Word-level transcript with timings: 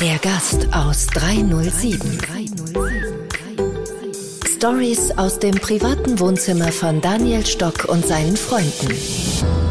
Der 0.00 0.18
Gast 0.22 0.68
aus 0.72 1.06
307. 1.08 2.18
Stories 4.56 5.10
aus 5.18 5.38
dem 5.38 5.54
privaten 5.56 6.18
Wohnzimmer 6.18 6.72
von 6.72 7.02
Daniel 7.02 7.44
Stock 7.44 7.84
und 7.86 8.06
seinen 8.06 8.36
Freunden. 8.36 9.63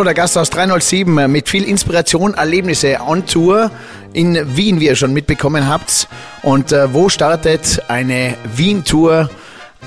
So, 0.00 0.04
der 0.04 0.14
Gast 0.14 0.38
aus 0.38 0.48
307 0.48 1.18
äh, 1.18 1.28
mit 1.28 1.50
viel 1.50 1.62
Inspiration, 1.62 2.32
Erlebnisse 2.32 3.00
on 3.06 3.26
Tour 3.26 3.70
in 4.14 4.56
Wien, 4.56 4.80
wie 4.80 4.86
ihr 4.86 4.96
schon 4.96 5.12
mitbekommen 5.12 5.68
habt. 5.68 6.08
Und 6.40 6.72
äh, 6.72 6.94
wo 6.94 7.10
startet 7.10 7.82
eine 7.88 8.34
Wien-Tour? 8.56 9.28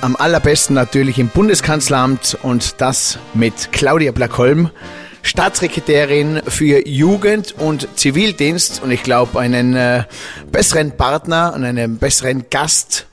Am 0.02 0.16
allerbesten 0.16 0.76
natürlich 0.76 1.18
im 1.18 1.30
Bundeskanzleramt 1.30 2.38
und 2.44 2.80
das 2.80 3.18
mit 3.34 3.72
Claudia 3.72 4.12
Blackholm, 4.12 4.70
Staatssekretärin 5.24 6.44
für 6.48 6.88
Jugend 6.88 7.56
und 7.58 7.88
Zivildienst. 7.98 8.84
Und 8.84 8.92
ich 8.92 9.02
glaube, 9.02 9.40
einen 9.40 9.76
äh, 9.76 10.04
besseren 10.52 10.96
Partner 10.96 11.54
und 11.56 11.64
einen 11.64 11.98
besseren 11.98 12.46
Gast 12.52 13.08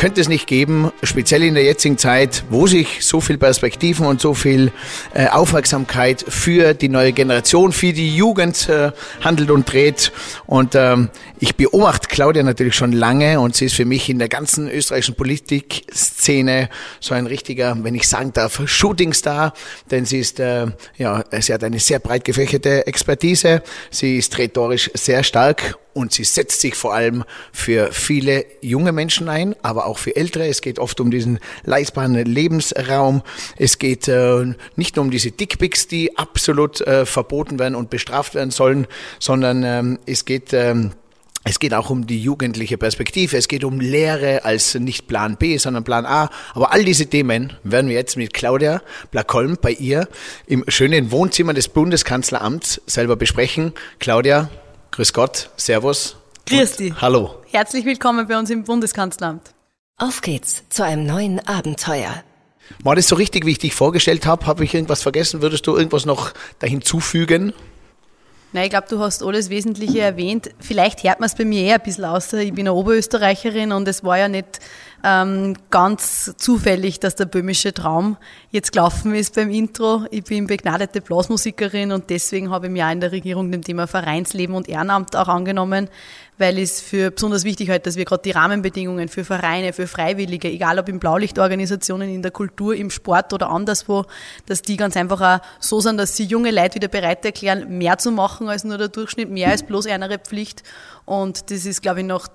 könnte 0.00 0.22
es 0.22 0.30
nicht 0.30 0.46
geben, 0.46 0.90
speziell 1.02 1.42
in 1.42 1.52
der 1.52 1.62
jetzigen 1.62 1.98
Zeit, 1.98 2.44
wo 2.48 2.66
sich 2.66 3.04
so 3.04 3.20
viel 3.20 3.36
Perspektiven 3.36 4.06
und 4.06 4.18
so 4.18 4.32
viel 4.32 4.72
äh, 5.12 5.28
Aufmerksamkeit 5.28 6.24
für 6.26 6.72
die 6.72 6.88
neue 6.88 7.12
Generation, 7.12 7.70
für 7.70 7.92
die 7.92 8.16
Jugend 8.16 8.66
äh, 8.70 8.92
handelt 9.20 9.50
und 9.50 9.70
dreht. 9.70 10.10
Und 10.46 10.74
ähm, 10.74 11.10
ich 11.40 11.56
beobachte 11.56 12.06
Claudia 12.08 12.42
natürlich 12.42 12.74
schon 12.74 12.92
lange 12.92 13.40
und 13.40 13.56
sie 13.56 13.64
ist 13.64 13.74
für 13.74 13.86
mich 13.86 14.10
in 14.10 14.18
der 14.18 14.28
ganzen 14.28 14.70
österreichischen 14.70 15.14
Politikszene 15.14 16.68
so 17.00 17.14
ein 17.14 17.26
richtiger, 17.26 17.76
wenn 17.82 17.94
ich 17.94 18.06
sagen 18.08 18.34
darf, 18.34 18.60
Shootingstar, 18.66 19.54
denn 19.90 20.04
sie 20.04 20.20
ist, 20.20 20.38
äh, 20.38 20.66
ja, 20.98 21.24
sie 21.40 21.54
hat 21.54 21.64
eine 21.64 21.80
sehr 21.80 21.98
breit 21.98 22.26
gefächerte 22.26 22.86
Expertise, 22.86 23.62
sie 23.90 24.18
ist 24.18 24.36
rhetorisch 24.36 24.90
sehr 24.92 25.24
stark 25.24 25.78
und 25.94 26.12
sie 26.12 26.24
setzt 26.24 26.60
sich 26.60 26.74
vor 26.74 26.94
allem 26.94 27.24
für 27.52 27.90
viele 27.90 28.44
junge 28.60 28.92
Menschen 28.92 29.30
ein, 29.30 29.56
aber 29.62 29.86
auch 29.86 29.96
für 29.96 30.14
ältere. 30.14 30.46
Es 30.46 30.60
geht 30.60 30.78
oft 30.78 31.00
um 31.00 31.10
diesen 31.10 31.40
leistbaren 31.64 32.14
Lebensraum. 32.14 33.22
Es 33.56 33.78
geht 33.78 34.08
äh, 34.08 34.54
nicht 34.76 34.96
nur 34.96 35.06
um 35.06 35.10
diese 35.10 35.30
Dickpics, 35.30 35.88
die 35.88 36.16
absolut 36.18 36.82
äh, 36.82 37.06
verboten 37.06 37.58
werden 37.58 37.74
und 37.74 37.88
bestraft 37.88 38.34
werden 38.34 38.50
sollen, 38.50 38.86
sondern 39.18 39.64
ähm, 39.64 39.98
es 40.06 40.24
geht 40.26 40.52
ähm, 40.52 40.92
es 41.50 41.58
geht 41.58 41.74
auch 41.74 41.90
um 41.90 42.06
die 42.06 42.22
jugendliche 42.22 42.78
Perspektive. 42.78 43.36
Es 43.36 43.48
geht 43.48 43.64
um 43.64 43.80
Lehre 43.80 44.44
als 44.44 44.76
nicht 44.76 45.08
Plan 45.08 45.36
B, 45.36 45.58
sondern 45.58 45.82
Plan 45.82 46.06
A. 46.06 46.30
Aber 46.54 46.72
all 46.72 46.84
diese 46.84 47.06
Themen 47.06 47.54
werden 47.64 47.88
wir 47.88 47.96
jetzt 47.96 48.16
mit 48.16 48.32
Claudia 48.32 48.80
Blackholm 49.10 49.58
bei 49.60 49.72
ihr 49.72 50.06
im 50.46 50.64
schönen 50.68 51.10
Wohnzimmer 51.10 51.52
des 51.52 51.66
Bundeskanzleramts 51.66 52.80
selber 52.86 53.16
besprechen. 53.16 53.72
Claudia, 53.98 54.48
Grüß 54.92 55.12
Gott, 55.12 55.50
Servus. 55.56 56.16
Grüß 56.46 56.76
dich. 56.76 56.94
Hallo. 57.00 57.34
Herzlich 57.50 57.84
willkommen 57.84 58.28
bei 58.28 58.38
uns 58.38 58.48
im 58.50 58.62
Bundeskanzleramt. 58.62 59.52
Auf 59.96 60.20
geht's 60.20 60.62
zu 60.68 60.84
einem 60.84 61.04
neuen 61.04 61.44
Abenteuer. 61.48 62.22
War 62.84 62.94
das 62.94 63.08
so 63.08 63.16
richtig, 63.16 63.44
wie 63.44 63.50
ich 63.50 63.58
dich 63.58 63.74
vorgestellt 63.74 64.24
habe? 64.24 64.46
Habe 64.46 64.64
ich 64.64 64.72
irgendwas 64.72 65.02
vergessen? 65.02 65.42
Würdest 65.42 65.66
du 65.66 65.76
irgendwas 65.76 66.06
noch 66.06 66.32
da 66.60 66.68
hinzufügen? 66.68 67.52
Nein, 68.52 68.64
ich 68.64 68.70
glaube, 68.70 68.88
du 68.88 68.98
hast 68.98 69.22
alles 69.22 69.48
Wesentliche 69.48 70.00
erwähnt. 70.00 70.50
Vielleicht 70.58 71.04
hört 71.04 71.20
man 71.20 71.28
es 71.28 71.36
bei 71.36 71.44
mir 71.44 71.62
eher 71.62 71.76
ein 71.76 71.82
bisschen 71.82 72.04
aus. 72.04 72.32
Ich 72.32 72.52
bin 72.52 72.66
eine 72.66 72.74
Oberösterreicherin 72.74 73.70
und 73.70 73.86
es 73.86 74.02
war 74.02 74.18
ja 74.18 74.28
nicht 74.28 74.58
ähm, 75.02 75.54
ganz 75.70 76.34
zufällig, 76.36 77.00
dass 77.00 77.14
der 77.14 77.24
böhmische 77.24 77.72
Traum 77.72 78.16
jetzt 78.50 78.72
gelaufen 78.72 79.14
ist 79.14 79.34
beim 79.34 79.50
Intro. 79.50 80.04
Ich 80.10 80.24
bin 80.24 80.46
begnadete 80.46 81.00
Blasmusikerin 81.00 81.92
und 81.92 82.10
deswegen 82.10 82.50
habe 82.50 82.66
ich 82.66 82.72
mich 82.72 82.82
auch 82.82 82.90
in 82.90 83.00
der 83.00 83.12
Regierung 83.12 83.50
dem 83.50 83.62
Thema 83.62 83.86
Vereinsleben 83.86 84.54
und 84.54 84.68
Ehrenamt 84.68 85.16
auch 85.16 85.28
angenommen, 85.28 85.88
weil 86.36 86.58
es 86.58 86.80
für 86.80 87.10
besonders 87.10 87.44
wichtig 87.44 87.70
halte, 87.70 87.84
dass 87.84 87.96
wir 87.96 88.04
gerade 88.04 88.22
die 88.22 88.32
Rahmenbedingungen 88.32 89.08
für 89.08 89.24
Vereine, 89.24 89.72
für 89.72 89.86
Freiwillige, 89.86 90.48
egal 90.48 90.78
ob 90.78 90.88
in 90.88 90.98
Blaulichtorganisationen, 90.98 92.08
in 92.08 92.22
der 92.22 92.30
Kultur, 92.30 92.74
im 92.74 92.90
Sport 92.90 93.32
oder 93.32 93.50
anderswo, 93.50 94.04
dass 94.46 94.62
die 94.62 94.76
ganz 94.76 94.96
einfach 94.96 95.20
auch 95.20 95.44
so 95.60 95.80
sind, 95.80 95.98
dass 95.98 96.16
sie 96.16 96.24
junge 96.24 96.50
Leute 96.50 96.74
wieder 96.76 96.88
bereit 96.88 97.24
erklären, 97.24 97.78
mehr 97.78 97.98
zu 97.98 98.10
machen 98.10 98.48
als 98.48 98.64
nur 98.64 98.76
der 98.76 98.88
Durchschnitt, 98.88 99.30
mehr 99.30 99.48
als 99.48 99.62
bloß 99.62 99.86
eine 99.86 100.18
Pflicht. 100.18 100.62
Und 101.06 101.50
das 101.50 101.64
ist, 101.64 101.82
glaube 101.82 102.00
ich, 102.00 102.06
nach 102.06 102.28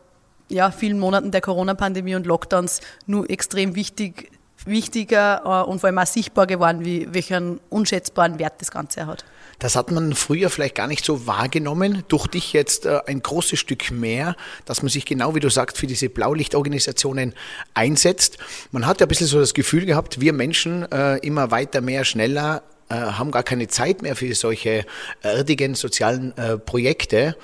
ja, 0.49 0.71
vielen 0.71 0.99
Monaten 0.99 1.31
der 1.31 1.41
Corona-Pandemie 1.41 2.15
und 2.15 2.25
Lockdowns 2.25 2.81
nur 3.07 3.29
extrem 3.29 3.75
wichtig, 3.75 4.31
wichtiger 4.65 5.41
äh, 5.45 5.69
und 5.69 5.79
vor 5.79 5.87
allem 5.87 5.97
auch 5.97 6.05
sichtbar 6.05 6.47
geworden, 6.47 6.85
wie, 6.85 7.07
welchen 7.13 7.59
unschätzbaren 7.69 8.39
Wert 8.39 8.53
das 8.59 8.71
Ganze 8.71 9.05
hat. 9.05 9.25
Das 9.59 9.75
hat 9.75 9.89
man 9.89 10.13
früher 10.15 10.49
vielleicht 10.49 10.75
gar 10.75 10.87
nicht 10.87 11.05
so 11.05 11.27
wahrgenommen. 11.27 12.03
Durch 12.09 12.27
dich 12.27 12.53
jetzt 12.53 12.85
äh, 12.85 12.99
ein 13.05 13.21
großes 13.21 13.57
Stück 13.57 13.91
mehr, 13.91 14.35
dass 14.65 14.81
man 14.81 14.89
sich 14.89 15.05
genau 15.05 15.33
wie 15.33 15.39
du 15.39 15.49
sagst 15.49 15.77
für 15.77 15.87
diese 15.87 16.09
Blaulichtorganisationen 16.09 17.33
einsetzt. 17.73 18.37
Man 18.71 18.85
hat 18.85 18.99
ja 18.99 19.05
ein 19.05 19.09
bisschen 19.09 19.27
so 19.27 19.39
das 19.39 19.53
Gefühl 19.53 19.85
gehabt, 19.85 20.19
wir 20.19 20.33
Menschen 20.33 20.91
äh, 20.91 21.17
immer 21.19 21.51
weiter, 21.51 21.81
mehr, 21.81 22.03
schneller 22.05 22.63
haben 22.87 23.31
gar 23.31 23.41
keine 23.41 23.67
Zeit 23.67 24.03
mehr 24.03 24.15
für 24.15 24.35
solche 24.35 24.85
erdigen 25.23 25.73
sozialen 25.73 26.35
Projekte. 26.67 27.35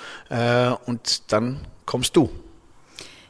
Und 0.85 1.31
dann 1.31 1.61
kommst 1.87 2.15
du. 2.15 2.29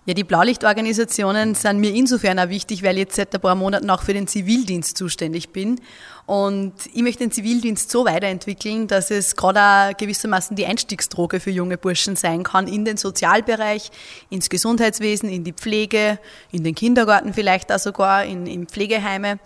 Ja, 0.05 0.15
die 0.15 0.23
Blaulichtorganisationen 0.23 1.53
sind 1.53 1.79
mir 1.79 1.93
insofern 1.93 2.39
auch 2.39 2.49
wichtig, 2.49 2.81
weil 2.81 2.95
ich 2.95 3.01
jetzt 3.01 3.17
seit 3.17 3.35
ein 3.35 3.39
paar 3.39 3.53
Monaten 3.53 3.87
auch 3.91 4.01
für 4.01 4.13
den 4.13 4.25
Zivildienst 4.25 4.97
zuständig 4.97 5.49
bin. 5.49 5.79
Und 6.25 6.73
ich 6.91 7.03
möchte 7.03 7.19
den 7.19 7.31
Zivildienst 7.31 7.91
so 7.91 8.05
weiterentwickeln, 8.05 8.87
dass 8.87 9.11
es 9.11 9.35
gerade 9.35 9.59
auch 9.59 9.97
gewissermaßen 9.97 10.55
die 10.55 10.65
Einstiegsdroge 10.65 11.39
für 11.39 11.51
junge 11.51 11.77
Burschen 11.77 12.15
sein 12.15 12.41
kann 12.41 12.67
in 12.67 12.83
den 12.83 12.97
Sozialbereich, 12.97 13.91
ins 14.31 14.49
Gesundheitswesen, 14.49 15.29
in 15.29 15.43
die 15.43 15.53
Pflege, 15.53 16.17
in 16.51 16.63
den 16.63 16.73
Kindergarten 16.73 17.35
vielleicht 17.35 17.71
auch 17.71 17.77
sogar, 17.77 18.25
in, 18.25 18.47
in 18.47 18.65
Pflegeheime. 18.65 19.37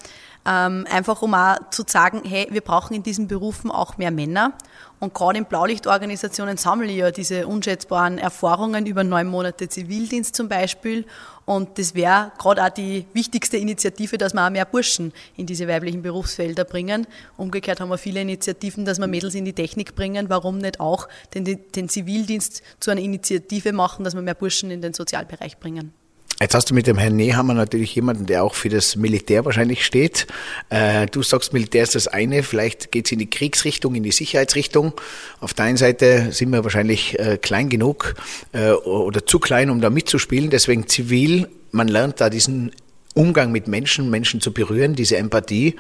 Ähm, 0.48 0.86
einfach 0.90 1.22
um 1.22 1.34
auch 1.34 1.58
zu 1.72 1.84
sagen, 1.86 2.22
hey, 2.24 2.48
wir 2.52 2.62
brauchen 2.62 2.94
in 2.94 3.04
diesen 3.04 3.28
Berufen 3.28 3.72
auch 3.72 3.98
mehr 3.98 4.12
Männer. 4.12 4.54
Und 5.00 5.14
gerade 5.14 5.38
in 5.38 5.46
Blaulichtorganisationen 5.46 6.58
sammle 6.58 6.88
ich 6.88 6.98
ja 6.98 7.12
diese 7.12 7.48
unschätzbaren 7.48 8.18
Erfahrungen 8.18 8.86
über 8.86 9.04
neun 9.04 9.28
Monate 9.28 9.68
Zivildienst 9.68 10.36
zum 10.36 10.48
Beispiel. 10.48 11.06
Und 11.46 11.78
das 11.78 11.94
wäre 11.94 12.32
gerade 12.38 12.64
auch 12.64 12.70
die 12.70 13.06
wichtigste 13.14 13.58
Initiative, 13.58 14.18
dass 14.18 14.34
wir 14.34 14.46
auch 14.46 14.50
mehr 14.50 14.66
Burschen 14.66 15.12
in 15.36 15.46
diese 15.46 15.68
weiblichen 15.68 16.02
Berufsfelder 16.02 16.64
bringen. 16.64 17.06
Umgekehrt 17.38 17.82
haben 17.82 17.90
wir 17.90 17.98
viele 17.98 18.22
Initiativen, 18.22 18.86
dass 18.86 19.00
wir 19.00 19.08
Mädels 19.08 19.36
in 19.36 19.46
die 19.46 19.54
Technik 19.54 19.96
bringen. 19.96 20.30
Warum 20.30 20.58
nicht 20.60 20.80
auch 20.80 21.08
den, 21.34 21.44
den 21.44 21.90
Zivildienst 21.90 22.64
zu 22.80 22.90
einer 22.90 23.02
Initiative 23.02 23.74
machen, 23.74 24.06
dass 24.06 24.16
wir 24.16 24.22
mehr 24.22 24.34
Burschen 24.34 24.72
in 24.72 24.82
den 24.82 24.94
Sozialbereich 24.94 25.58
bringen? 25.60 25.94
Jetzt 26.42 26.54
hast 26.54 26.70
du 26.70 26.74
mit 26.74 26.86
dem 26.86 26.98
Herrn 26.98 27.16
Nehammer 27.16 27.54
natürlich 27.54 27.96
jemanden, 27.96 28.26
der 28.26 28.44
auch 28.44 28.56
für 28.56 28.68
das 28.68 28.98
Militär 28.98 29.46
wahrscheinlich 29.46 29.86
steht. 29.86 30.28
Äh, 30.70 31.06
du 31.06 31.24
sagst, 31.24 31.54
Militär 31.54 31.84
ist 31.84 31.96
das 31.96 32.10
eine, 32.10 32.44
vielleicht 32.44 32.92
geht 32.92 33.06
es 33.06 33.14
in 33.14 33.20
die 33.20 33.30
Kriegsrichtung, 33.30 33.96
in 33.96 34.04
die 34.04 34.12
Sicherheitsrichtung. 34.12 34.92
Auf 35.40 35.54
der 35.54 35.66
einen 35.66 35.78
Seite 35.78 36.34
sind 36.34 36.50
wir 36.50 36.66
wahrscheinlich 36.66 37.18
äh, 37.20 37.38
klein 37.38 37.70
genug 37.70 38.16
äh, 38.52 38.72
oder 38.72 39.26
zu 39.26 39.40
klein, 39.40 39.70
um 39.70 39.80
da 39.80 39.90
mitzuspielen. 39.90 40.50
Deswegen 40.50 40.88
zivil, 40.88 41.48
man 41.72 41.88
lernt 41.88 42.20
da 42.20 42.30
diesen 42.30 42.74
Umgang 43.14 43.54
mit 43.54 43.70
Menschen, 43.70 44.10
Menschen 44.10 44.42
zu 44.42 44.52
berühren, 44.52 44.94
diese 44.94 45.16
Empathie. 45.16 45.76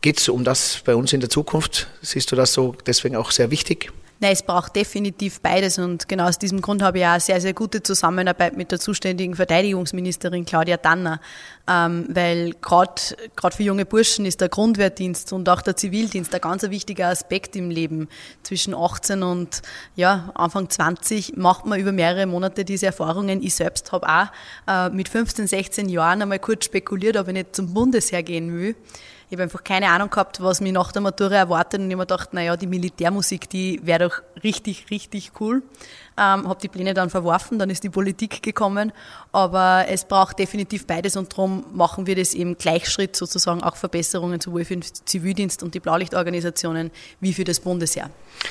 Geht 0.00 0.18
es 0.18 0.28
um 0.28 0.42
das 0.42 0.82
bei 0.84 0.96
uns 0.96 1.12
in 1.12 1.20
der 1.20 1.30
Zukunft? 1.30 1.86
Siehst 2.02 2.32
du 2.32 2.36
das 2.36 2.52
so 2.52 2.74
deswegen 2.86 3.14
auch 3.14 3.30
sehr 3.30 3.52
wichtig? 3.52 3.92
Nein, 4.18 4.32
es 4.32 4.42
braucht 4.42 4.74
definitiv 4.74 5.42
beides 5.42 5.78
und 5.78 6.08
genau 6.08 6.24
aus 6.26 6.38
diesem 6.38 6.62
Grund 6.62 6.82
habe 6.82 6.98
ich 6.98 7.04
auch 7.04 7.10
eine 7.10 7.20
sehr, 7.20 7.38
sehr 7.38 7.52
gute 7.52 7.82
Zusammenarbeit 7.82 8.56
mit 8.56 8.72
der 8.72 8.80
zuständigen 8.80 9.34
Verteidigungsministerin 9.34 10.46
Claudia 10.46 10.78
Danner, 10.78 11.20
ähm, 11.68 12.06
weil 12.08 12.54
gerade 12.62 12.94
für 13.54 13.62
junge 13.62 13.84
Burschen 13.84 14.24
ist 14.24 14.40
der 14.40 14.48
Grundwehrdienst 14.48 15.34
und 15.34 15.46
auch 15.50 15.60
der 15.60 15.76
Zivildienst 15.76 16.34
ein 16.34 16.40
ganz 16.40 16.62
wichtiger 16.62 17.08
Aspekt 17.08 17.56
im 17.56 17.68
Leben. 17.68 18.08
Zwischen 18.42 18.74
18 18.74 19.22
und 19.22 19.60
ja, 19.96 20.30
Anfang 20.34 20.70
20 20.70 21.36
macht 21.36 21.66
man 21.66 21.78
über 21.78 21.92
mehrere 21.92 22.24
Monate 22.24 22.64
diese 22.64 22.86
Erfahrungen. 22.86 23.42
Ich 23.42 23.54
selbst 23.54 23.92
habe 23.92 24.08
auch 24.08 24.26
äh, 24.66 24.88
mit 24.88 25.10
15, 25.10 25.46
16 25.46 25.90
Jahren 25.90 26.22
einmal 26.22 26.38
kurz 26.38 26.64
spekuliert, 26.64 27.18
ob 27.18 27.28
ich 27.28 27.34
nicht 27.34 27.54
zum 27.54 27.74
Bundesheer 27.74 28.22
gehen 28.22 28.54
will 28.58 28.76
Ich 29.28 29.32
habe 29.32 29.42
einfach 29.42 29.64
keine 29.64 29.88
Ahnung 29.88 30.08
gehabt, 30.08 30.40
was 30.40 30.60
mich 30.60 30.70
nach 30.70 30.92
der 30.92 31.02
Matura 31.02 31.34
erwartet 31.34 31.80
und 31.80 31.86
ich 31.86 31.94
habe 31.94 31.96
mir 31.96 32.06
gedacht, 32.06 32.32
naja, 32.32 32.56
die 32.56 32.68
Militärmusik, 32.68 33.50
die 33.50 33.80
wäre 33.82 34.08
doch 34.08 34.22
richtig, 34.44 34.86
richtig 34.88 35.32
cool. 35.40 35.64
Ähm, 36.16 36.48
habe 36.48 36.60
die 36.62 36.68
Pläne 36.68 36.94
dann 36.94 37.10
verworfen, 37.10 37.58
dann 37.58 37.68
ist 37.68 37.82
die 37.82 37.90
Politik 37.90 38.40
gekommen, 38.40 38.92
aber 39.32 39.86
es 39.88 40.04
braucht 40.04 40.38
definitiv 40.38 40.86
beides 40.86 41.16
und 41.16 41.32
darum 41.32 41.64
machen 41.74 42.06
wir 42.06 42.14
das 42.14 42.34
eben 42.34 42.56
Gleichschritt 42.56 43.16
sozusagen 43.16 43.64
auch 43.64 43.74
Verbesserungen 43.74 44.40
sowohl 44.40 44.64
für 44.64 44.76
den 44.76 44.82
Zivildienst 44.82 45.64
und 45.64 45.74
die 45.74 45.80
Blaulichtorganisationen 45.80 46.92
wie 47.20 47.34
für 47.34 47.44
das 47.44 47.58
Bundesheer. 47.58 48.10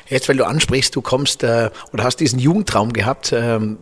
Jetzt, 0.10 0.28
weil 0.28 0.36
du 0.36 0.46
ansprichst, 0.46 0.94
du 0.94 1.02
kommst 1.02 1.42
äh, 1.44 1.70
oder 1.94 2.04
hast 2.04 2.18
diesen 2.18 2.38
Jugendtraum 2.38 2.92
gehabt 2.92 3.32
ähm, 3.32 3.78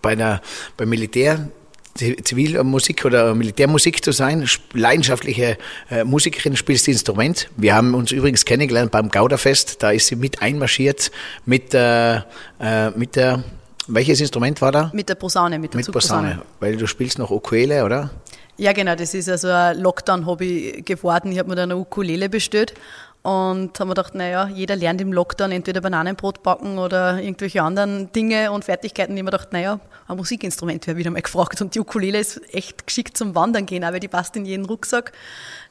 bei 0.00 0.12
einer, 0.12 0.40
beim 0.76 0.90
Militär 0.90 1.48
Zivilmusik 1.96 3.04
oder 3.04 3.34
Militärmusik 3.34 4.04
zu 4.04 4.12
sein, 4.12 4.48
leidenschaftliche 4.72 5.58
äh, 5.90 6.04
Musikerin, 6.04 6.56
spielst 6.56 6.88
Instrument. 6.88 7.48
Wir 7.56 7.74
haben 7.74 7.94
uns 7.94 8.12
übrigens 8.12 8.44
kennengelernt 8.44 8.90
beim 8.90 9.08
Gauderfest, 9.08 9.82
da 9.82 9.90
ist 9.90 10.06
sie 10.06 10.16
mit 10.16 10.40
einmarschiert 10.40 11.10
mit, 11.44 11.74
äh, 11.74 12.16
äh, 12.60 12.90
mit 12.94 13.16
der, 13.16 13.42
welches 13.88 14.20
Instrument 14.20 14.60
war 14.62 14.72
da? 14.72 14.90
Mit 14.94 15.08
der 15.08 15.16
Posaune, 15.16 15.58
mit 15.58 15.72
der 15.74 15.78
mit 15.78 15.92
Posaune. 15.92 16.42
Weil 16.60 16.76
du 16.76 16.86
spielst 16.86 17.18
noch 17.18 17.30
Ukulele, 17.30 17.84
oder? 17.84 18.10
Ja, 18.56 18.72
genau, 18.72 18.94
das 18.94 19.14
ist 19.14 19.28
also 19.28 19.48
ein 19.48 19.78
Lockdown-Hobby 19.78 20.82
geworden. 20.84 21.32
Ich 21.32 21.38
habe 21.38 21.48
mir 21.48 21.56
da 21.56 21.62
eine 21.62 21.76
Ukulele 21.76 22.28
bestellt 22.28 22.74
und 23.22 23.78
haben 23.78 23.88
wir 23.88 23.94
gedacht, 23.94 24.14
naja, 24.14 24.48
jeder 24.48 24.76
lernt 24.76 25.00
im 25.02 25.12
Lockdown 25.12 25.52
entweder 25.52 25.82
Bananenbrot 25.82 26.42
backen 26.42 26.78
oder 26.78 27.20
irgendwelche 27.20 27.62
anderen 27.62 28.10
Dinge 28.12 28.50
und 28.50 28.64
Fertigkeiten. 28.64 29.14
Die 29.14 29.20
haben 29.20 29.26
wir 29.26 29.32
gedacht, 29.32 29.52
naja, 29.52 29.78
ein 30.08 30.16
Musikinstrument 30.16 30.86
wäre 30.86 30.96
wieder 30.96 31.10
mal 31.10 31.20
gefragt. 31.20 31.60
Und 31.60 31.74
die 31.74 31.80
Ukulele 31.80 32.18
ist 32.18 32.40
echt 32.54 32.86
geschickt 32.86 33.18
zum 33.18 33.34
Wandern 33.34 33.66
gehen, 33.66 33.84
aber 33.84 34.00
die 34.00 34.08
passt 34.08 34.36
in 34.36 34.46
jeden 34.46 34.64
Rucksack. 34.64 35.12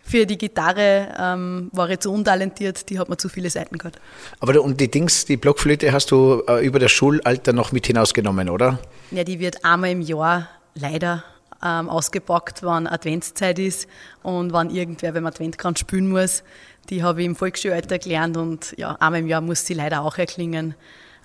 Für 0.03 0.27
die 0.27 0.37
Gitarre 0.37 1.07
ähm, 1.19 1.69
war 1.73 1.89
ich 1.89 1.99
zu 1.99 2.13
untalentiert, 2.13 2.87
die 2.89 2.99
hat 2.99 3.09
mir 3.09 3.17
zu 3.17 3.29
viele 3.29 3.49
Seiten 3.49 3.79
gehabt. 3.79 3.99
Aber 4.39 4.61
und 4.61 4.79
die 4.79 4.89
Dings, 4.89 5.25
die 5.25 5.37
Blockflöte 5.37 5.91
hast 5.91 6.11
du 6.11 6.43
äh, 6.47 6.63
über 6.63 6.77
das 6.77 6.91
Schulalter 6.91 7.51
noch 7.51 7.71
mit 7.71 7.87
hinausgenommen, 7.87 8.49
oder? 8.49 8.77
Ja, 9.09 9.23
die 9.23 9.39
wird 9.39 9.65
einmal 9.65 9.89
im 9.89 10.01
Jahr 10.01 10.49
leider 10.75 11.23
ähm, 11.63 11.89
ausgepackt, 11.89 12.63
wann 12.63 12.87
Adventszeit 12.87 13.59
ist 13.59 13.87
und 14.23 14.53
wann 14.53 14.69
irgendwer 14.69 15.11
beim 15.11 15.25
Adventkranz 15.25 15.79
spielen 15.79 16.09
muss. 16.09 16.43
Die 16.89 17.03
habe 17.03 17.21
ich 17.21 17.25
im 17.25 17.35
Volksschulalter 17.35 17.99
gelernt 17.99 18.37
und 18.37 18.73
ja, 18.77 18.95
einmal 18.99 19.19
im 19.19 19.27
Jahr 19.27 19.41
muss 19.41 19.65
sie 19.65 19.73
leider 19.73 20.01
auch 20.01 20.17
erklingen, 20.17 20.73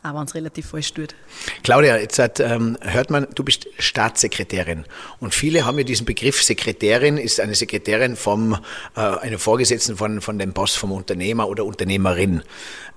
aber 0.03 0.23
es 0.23 0.35
relativ 0.35 0.67
falsch 0.67 0.93
tut. 0.93 1.15
Claudia, 1.63 1.97
jetzt 1.97 2.19
hat, 2.19 2.39
ähm, 2.39 2.77
hört 2.83 3.09
man, 3.09 3.27
du 3.35 3.43
bist 3.43 3.67
Staatssekretärin 3.79 4.85
und 5.21 5.33
viele 5.33 5.65
haben 5.65 5.79
ja 5.79 5.85
diesen 5.85 6.05
Begriff 6.05 6.43
Sekretärin, 6.43 7.17
ist 7.17 7.41
eine 7.41 7.55
Sekretärin 7.55 8.15
vom, 8.15 8.59
äh, 8.97 9.01
eine 9.01 9.39
Vorgesetzten 9.39 9.97
von, 9.97 10.21
von 10.21 10.39
dem 10.39 10.53
Boss, 10.53 10.75
vom 10.75 10.93
Unternehmer 10.93 11.49
oder 11.49 11.65
Unternehmerin. 11.65 12.43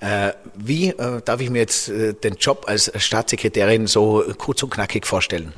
Äh, 0.02 0.34
wie 0.56 0.90
äh, 0.90 1.22
darf 1.24 1.40
ich 1.40 1.50
mir 1.50 1.60
jetzt 1.60 1.88
äh, 1.88 2.14
den 2.14 2.36
Job 2.36 2.66
als 2.68 2.92
Staatssekretärin 2.98 3.88
so 3.88 4.26
kurz 4.38 4.62
und 4.64 4.72
knackig 4.72 5.08
vorstellen? 5.08 5.54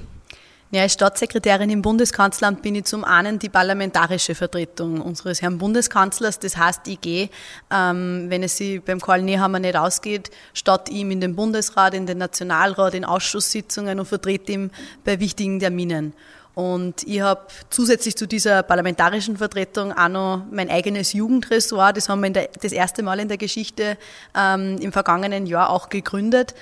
Ja, 0.72 0.84
als 0.84 0.94
Staatssekretärin 0.94 1.72
im 1.72 1.82
Bundeskanzleramt 1.82 2.62
bin 2.62 2.76
ich 2.76 2.86
zum 2.86 3.04
einen 3.04 3.40
die 3.40 3.50
parlamentarische 3.50 4.36
Vertretung 4.36 5.02
unseres 5.02 5.42
Herrn 5.42 5.58
Bundeskanzlers. 5.58 6.38
Das 6.38 6.58
heißt, 6.58 6.88
ich 6.88 7.02
gehe, 7.02 7.30
ähm, 7.74 8.28
wenn 8.30 8.44
es 8.44 8.58
sich 8.58 8.80
beim 8.84 9.02
Karl 9.02 9.24
Nehammer 9.24 9.58
nicht 9.58 9.76
ausgeht, 9.76 10.30
statt 10.54 10.90
ihm 10.90 11.10
in 11.10 11.22
den 11.22 11.36
Bundesrat, 11.36 11.96
in 11.96 12.06
den 12.06 12.20
Nationalrat, 12.20 12.94
in 12.94 13.04
Ausschusssitzungen 13.04 14.00
und 14.00 14.06
vertrete 14.06 14.52
ihn 14.52 14.72
bei 15.04 15.20
wichtigen 15.20 15.60
Terminen. 15.60 16.14
Und 16.54 17.02
ich 17.08 17.22
habe 17.22 17.48
zusätzlich 17.72 18.16
zu 18.16 18.28
dieser 18.28 18.62
parlamentarischen 18.62 19.38
Vertretung 19.38 19.92
auch 19.92 20.08
noch 20.08 20.44
mein 20.52 20.70
eigenes 20.70 21.14
Jugendressort. 21.14 21.98
Das 21.98 22.10
haben 22.10 22.22
wir 22.22 22.30
der, 22.30 22.50
das 22.62 22.74
erste 22.74 23.02
Mal 23.02 23.20
in 23.20 23.28
der 23.28 23.38
Geschichte 23.38 23.98
ähm, 24.38 24.78
im 24.80 24.92
vergangenen 24.92 25.48
Jahr 25.48 25.72
auch 25.72 25.90
gegründet. 25.90 26.54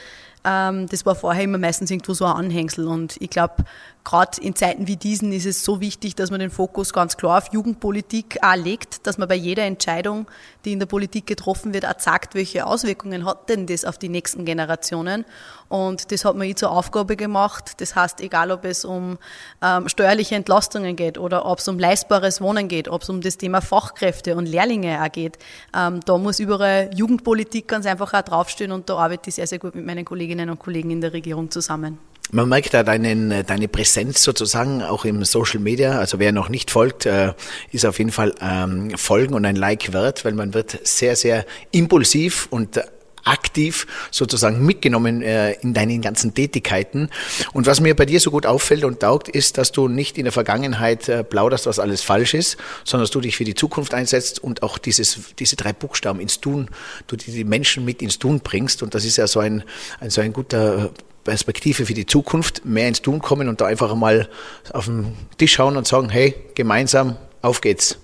Ähm, 0.47 0.87
das 0.87 1.05
war 1.05 1.15
vorher 1.15 1.43
immer 1.43 1.57
meistens 1.57 1.91
irgendwo 1.91 2.13
so 2.13 2.25
ein 2.25 2.37
Anhängsel. 2.37 2.87
Und 2.87 3.17
ich 3.19 3.29
glaube, 3.29 3.65
gerade 4.07 4.41
in 4.41 4.55
Zeiten 4.55 4.87
wie 4.87 4.95
diesen 4.95 5.33
ist 5.33 5.45
es 5.45 5.65
so 5.65 5.81
wichtig, 5.81 6.15
dass 6.15 6.31
man 6.31 6.39
den 6.39 6.49
Fokus 6.49 6.93
ganz 6.93 7.17
klar 7.17 7.39
auf 7.39 7.51
Jugendpolitik 7.51 8.39
legt, 8.55 9.05
dass 9.05 9.17
man 9.17 9.27
bei 9.27 9.35
jeder 9.35 9.63
Entscheidung, 9.63 10.27
die 10.63 10.71
in 10.71 10.79
der 10.79 10.85
Politik 10.85 11.27
getroffen 11.27 11.73
wird, 11.73 11.85
auch 11.85 11.99
sagt, 11.99 12.33
welche 12.33 12.65
Auswirkungen 12.65 13.25
hat 13.25 13.49
denn 13.49 13.67
das 13.67 13.83
auf 13.83 13.97
die 13.97 14.07
nächsten 14.07 14.45
Generationen. 14.45 15.25
Und 15.67 16.13
das 16.13 16.23
hat 16.23 16.37
man 16.37 16.55
zur 16.55 16.71
Aufgabe 16.71 17.17
gemacht. 17.17 17.81
Das 17.81 17.97
heißt, 17.97 18.21
egal 18.21 18.51
ob 18.51 18.63
es 18.63 18.85
um 18.85 19.17
ähm, 19.61 19.89
steuerliche 19.89 20.35
Entlastungen 20.35 20.95
geht 20.95 21.17
oder 21.17 21.45
ob 21.45 21.59
es 21.59 21.67
um 21.67 21.77
leistbares 21.77 22.39
Wohnen 22.39 22.69
geht, 22.69 22.87
ob 22.87 23.01
es 23.01 23.09
um 23.09 23.19
das 23.19 23.37
Thema 23.37 23.59
Fachkräfte 23.59 24.37
und 24.37 24.45
Lehrlinge 24.45 25.03
auch 25.03 25.11
geht, 25.11 25.37
ähm, 25.75 25.99
da 26.05 26.17
muss 26.17 26.39
überall 26.39 26.89
Jugendpolitik 26.95 27.67
ganz 27.67 27.85
einfach 27.85 28.13
auch 28.13 28.21
draufstehen 28.21 28.71
und 28.71 28.89
da 28.89 28.95
arbeite 28.95 29.27
ich 29.29 29.35
sehr, 29.35 29.47
sehr 29.47 29.59
gut 29.59 29.75
mit 29.75 29.85
meinen 29.85 30.05
Kolleginnen 30.05 30.49
und 30.49 30.59
Kollegen 30.59 30.91
in 30.91 31.01
der 31.01 31.11
Regierung 31.11 31.51
zusammen. 31.51 31.97
Man 32.31 32.49
merkt 32.49 32.73
da 32.73 32.83
deinen, 32.83 33.45
deine 33.45 33.67
Präsenz 33.67 34.23
sozusagen 34.23 34.83
auch 34.83 35.05
im 35.05 35.23
Social 35.23 35.59
Media. 35.59 35.97
Also 35.99 36.19
wer 36.19 36.31
noch 36.31 36.49
nicht 36.49 36.71
folgt, 36.71 37.05
äh, 37.05 37.33
ist 37.71 37.85
auf 37.85 37.99
jeden 37.99 38.11
Fall 38.11 38.33
ähm, 38.41 38.97
folgen 38.97 39.33
und 39.33 39.45
ein 39.45 39.55
Like 39.55 39.93
wert, 39.93 40.25
weil 40.25 40.33
man 40.33 40.53
wird 40.53 40.79
sehr, 40.83 41.15
sehr 41.15 41.45
impulsiv 41.71 42.47
und 42.49 42.81
aktiv 43.27 43.85
sozusagen 44.09 44.65
mitgenommen 44.65 45.21
äh, 45.21 45.53
in 45.53 45.73
deinen 45.73 46.01
ganzen 46.01 46.33
Tätigkeiten. 46.33 47.09
Und 47.53 47.67
was 47.67 47.79
mir 47.79 47.95
bei 47.95 48.05
dir 48.05 48.19
so 48.19 48.31
gut 48.31 48.45
auffällt 48.45 48.83
und 48.83 49.01
taugt, 49.01 49.29
ist, 49.29 49.57
dass 49.57 49.71
du 49.71 49.87
nicht 49.87 50.17
in 50.17 50.23
der 50.23 50.31
Vergangenheit 50.31 51.09
äh, 51.09 51.23
plauderst, 51.23 51.65
was 51.65 51.79
alles 51.79 52.01
falsch 52.01 52.33
ist, 52.33 52.57
sondern 52.83 53.03
dass 53.03 53.11
du 53.11 53.21
dich 53.21 53.35
für 53.35 53.43
die 53.43 53.55
Zukunft 53.55 53.93
einsetzt 53.93 54.43
und 54.43 54.63
auch 54.63 54.77
dieses, 54.77 55.19
diese 55.37 55.55
drei 55.55 55.73
Buchstaben 55.73 56.19
ins 56.19 56.39
Tun, 56.39 56.69
du 57.07 57.15
die 57.15 57.43
Menschen 57.43 57.85
mit 57.85 58.01
ins 58.01 58.17
Tun 58.17 58.39
bringst. 58.39 58.81
Und 58.81 58.95
das 58.95 59.05
ist 59.05 59.17
ja 59.17 59.27
so 59.27 59.39
ein, 59.39 59.63
ein 59.99 60.09
so 60.09 60.21
ein 60.21 60.33
guter 60.33 60.91
Perspektive 61.27 61.85
für 61.85 61.93
die 61.93 62.05
Zukunft, 62.05 62.65
mehr 62.65 62.87
ins 62.87 63.01
Tun 63.01 63.19
kommen 63.19 63.49
und 63.49 63.59
da 63.59 63.65
einfach 63.65 63.93
mal 63.95 64.29
auf 64.71 64.85
den 64.85 65.13
Tisch 65.37 65.53
schauen 65.53 65.75
und 65.75 65.85
sagen, 65.85 66.09
hey, 66.09 66.33
gemeinsam, 66.55 67.17
auf 67.41 67.59
geht's. 67.59 67.99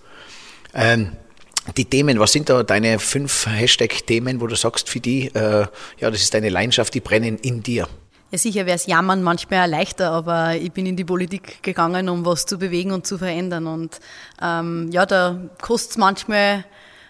Ähm, 0.73 1.13
die 1.77 1.85
Themen, 1.85 2.19
was 2.19 2.33
sind 2.33 2.49
da 2.49 2.63
deine 2.63 2.99
fünf 2.99 3.47
Hashtag-Themen, 3.47 4.41
wo 4.41 4.47
du 4.47 4.55
sagst, 4.55 4.89
für 4.89 4.99
die, 4.99 5.27
äh, 5.33 5.65
ja, 5.99 6.11
das 6.11 6.21
ist 6.21 6.33
deine 6.33 6.49
Leidenschaft, 6.49 6.93
die 6.93 6.99
brennen 6.99 7.37
in 7.37 7.63
dir? 7.63 7.87
Ja, 8.31 8.37
sicher 8.37 8.65
wäre 8.65 8.75
es 8.75 8.87
Jammern 8.87 9.23
manchmal 9.23 9.69
leichter, 9.69 10.11
aber 10.11 10.55
ich 10.55 10.73
bin 10.73 10.85
in 10.85 10.97
die 10.97 11.05
Politik 11.05 11.63
gegangen, 11.63 12.09
um 12.09 12.25
was 12.25 12.45
zu 12.45 12.57
bewegen 12.57 12.91
und 12.91 13.07
zu 13.07 13.17
verändern. 13.17 13.67
Und 13.67 13.99
ähm, 14.41 14.89
ja, 14.91 15.05
da 15.05 15.39
kostet 15.61 15.91
es 15.91 15.97
manchmal 15.97 16.65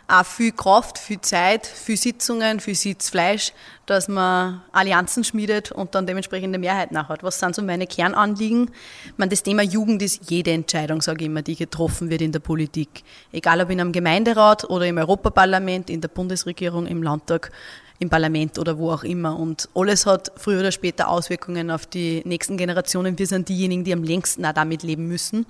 auch 0.08 0.26
viel 0.26 0.52
Kraft, 0.52 0.98
viel 0.98 1.22
Zeit, 1.22 1.66
viel 1.66 1.98
Sitzungen, 1.98 2.60
viel 2.60 2.76
Sitzfleisch, 2.76 3.54
dass 3.86 4.08
man 4.08 4.62
Allianzen 4.72 5.24
schmiedet 5.24 5.72
und 5.72 5.96
dann 5.96 6.06
dementsprechend 6.06 6.50
eine 6.50 6.60
Mehrheit 6.60 6.92
nachhat. 6.92 7.24
Was 7.24 7.40
sind 7.40 7.56
so 7.56 7.62
meine 7.62 7.88
Kernanliegen? 7.88 8.70
Ich 9.06 9.18
meine, 9.18 9.30
das 9.30 9.44
Thema 9.44 9.64
Jugend 9.64 10.02
ist 10.02 10.30
jede 10.30 10.52
Entscheidung, 10.52 11.02
sage 11.02 11.24
ich 11.24 11.28
immer, 11.28 11.42
die 11.42 11.56
getroffen 11.56 12.10
wird 12.10 12.22
in 12.22 12.32
der 12.32 12.40
Politik. 12.40 13.04
Egal 13.32 13.62
ob 13.62 13.70
in 13.70 13.80
einem 13.80 13.92
Gemeinderat 13.92 14.70
oder 14.70 14.86
im 14.86 14.98
Europaparlament, 14.98 15.90
in 15.90 16.02
der 16.02 16.10
Bundesregierung, 16.10 16.86
im 16.86 17.02
Landtag, 17.02 17.52
im 18.00 18.10
Parlament 18.10 18.60
oder 18.60 18.78
wo 18.78 18.92
auch 18.92 19.04
immer. 19.04 19.38
Und 19.40 19.70
alles 19.74 20.06
hat 20.06 20.32
früher 20.36 20.60
oder 20.60 20.72
später 20.72 21.08
Auswirkungen 21.08 21.72
auf 21.72 21.86
die 21.86 22.22
nächsten 22.26 22.58
Generationen. 22.58 23.18
Wir 23.18 23.28
sind 23.28 23.50
diejenigen, 23.50 23.84
die 23.84 23.94
am 23.94 24.04
längsten 24.04 24.46
auch 24.46 24.54
damit 24.54 24.84
leben 24.84 25.08
müssen. 25.08 25.46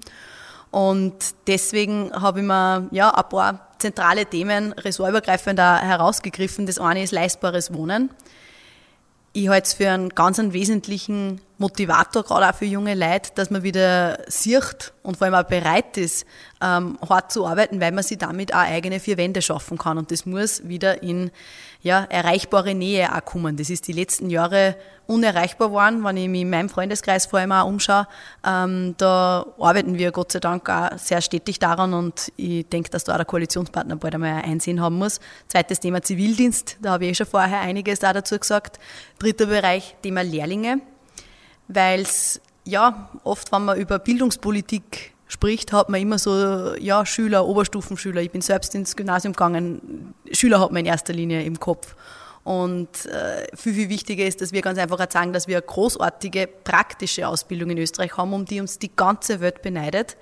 Und 0.74 1.13
deswegen 1.46 2.12
habe 2.20 2.39
ich 2.39 2.46
mir 2.48 2.88
ja, 2.89 3.12
ein 3.13 3.30
paar 3.30 3.68
zentrale 3.77 4.25
Themen 4.25 4.72
ressortübergreifend 4.72 5.60
herausgegriffen. 5.60 6.65
Das 6.65 6.80
eine 6.80 7.03
ist 7.03 7.12
leistbares 7.12 7.75
Wohnen. 7.75 8.10
Ich 9.34 9.50
halte 9.50 9.68
es 9.68 9.74
für 9.74 9.92
einen 9.92 10.10
ganz 10.10 10.39
einen 10.39 10.51
wesentlichen 10.51 11.42
Motivator, 11.60 12.24
gerade 12.24 12.50
auch 12.50 12.56
für 12.56 12.65
junge 12.65 12.96
Leute, 12.96 13.30
dass 13.36 13.51
man 13.51 13.62
wieder 13.62 14.18
sieht 14.27 14.94
und 15.03 15.18
vor 15.18 15.25
allem 15.25 15.36
auch 15.36 15.48
bereit 15.48 15.96
ist, 15.98 16.25
ähm, 16.60 16.98
hart 17.08 17.32
zu 17.32 17.46
arbeiten, 17.46 17.80
weil 17.80 17.92
man 17.92 18.03
sich 18.03 18.18
damit 18.18 18.51
auch 18.51 18.60
eigene 18.60 19.00
vier 19.00 19.18
Wände 19.18 19.44
schaffen 19.44 19.77
kann. 19.77 20.00
Und 20.00 20.10
das 20.10 20.25
muss 20.25 20.68
wieder 20.68 21.03
in 21.03 21.30
ja, 21.83 22.05
erreichbare 22.05 22.73
Nähe 22.73 23.13
auch 23.13 23.25
kommen. 23.25 23.57
Das 23.57 23.69
ist 23.69 23.87
die 23.89 23.91
letzten 23.91 24.29
Jahre 24.29 24.77
unerreichbar 25.05 25.67
geworden, 25.67 26.01
wenn 26.05 26.15
ich 26.15 26.29
mich 26.29 26.41
in 26.41 26.49
meinem 26.49 26.69
Freundeskreis 26.69 27.25
vor 27.25 27.39
allem 27.39 27.51
auch 27.51 27.67
umschaue. 27.67 28.07
Ähm, 28.47 28.95
da 28.97 29.45
arbeiten 29.59 29.97
wir 29.97 30.13
Gott 30.13 30.31
sei 30.31 30.39
Dank 30.39 30.69
auch 30.69 30.97
sehr 30.97 31.21
stetig 31.21 31.59
daran 31.59 31.93
und 31.93 32.31
ich 32.37 32.67
denke, 32.69 32.89
dass 32.89 33.03
da 33.03 33.11
auch 33.11 33.17
der 33.17 33.25
Koalitionspartner 33.25 33.97
bald 33.97 34.15
einmal 34.15 34.43
einsehen 34.43 34.79
haben 34.79 34.97
muss. 34.97 35.19
Zweites 35.49 35.81
Thema 35.81 36.01
Zivildienst, 36.01 36.77
da 36.81 36.91
habe 36.91 37.03
ich 37.03 37.11
eh 37.11 37.15
schon 37.15 37.27
vorher 37.27 37.59
einiges 37.59 37.99
da 37.99 38.13
dazu 38.13 38.39
gesagt. 38.39 38.79
Dritter 39.19 39.47
Bereich, 39.47 39.97
Thema 40.01 40.23
Lehrlinge, 40.23 40.79
weil 41.67 42.01
es 42.01 42.39
ja 42.63 43.09
oft, 43.25 43.51
wenn 43.51 43.65
man 43.65 43.77
über 43.77 43.99
Bildungspolitik 43.99 45.12
spricht, 45.33 45.73
hat 45.73 45.89
man 45.89 45.99
immer 45.99 46.17
so, 46.17 46.75
ja, 46.75 47.05
Schüler, 47.05 47.45
Oberstufenschüler. 47.45 48.21
Ich 48.21 48.31
bin 48.31 48.41
selbst 48.41 48.73
ins 48.75 48.95
Gymnasium 48.95 49.33
gegangen. 49.33 50.13
Schüler 50.31 50.59
hat 50.59 50.71
man 50.71 50.81
in 50.81 50.85
erster 50.85 51.13
Linie 51.13 51.43
im 51.43 51.59
Kopf. 51.59 51.95
Und 52.43 53.05
äh, 53.05 53.47
viel, 53.55 53.73
viel 53.73 53.89
wichtiger 53.89 54.25
ist, 54.25 54.41
dass 54.41 54.51
wir 54.51 54.61
ganz 54.61 54.77
einfach 54.77 54.99
sagen, 55.09 55.33
dass 55.33 55.47
wir 55.47 55.57
eine 55.57 55.65
großartige 55.65 56.47
praktische 56.47 57.27
Ausbildung 57.27 57.69
in 57.71 57.77
Österreich 57.77 58.15
haben, 58.17 58.33
um 58.33 58.45
die 58.45 58.61
uns 58.61 58.79
die 58.79 58.95
ganze 58.95 59.39
Welt 59.39 59.61
beneidet. 59.61 60.17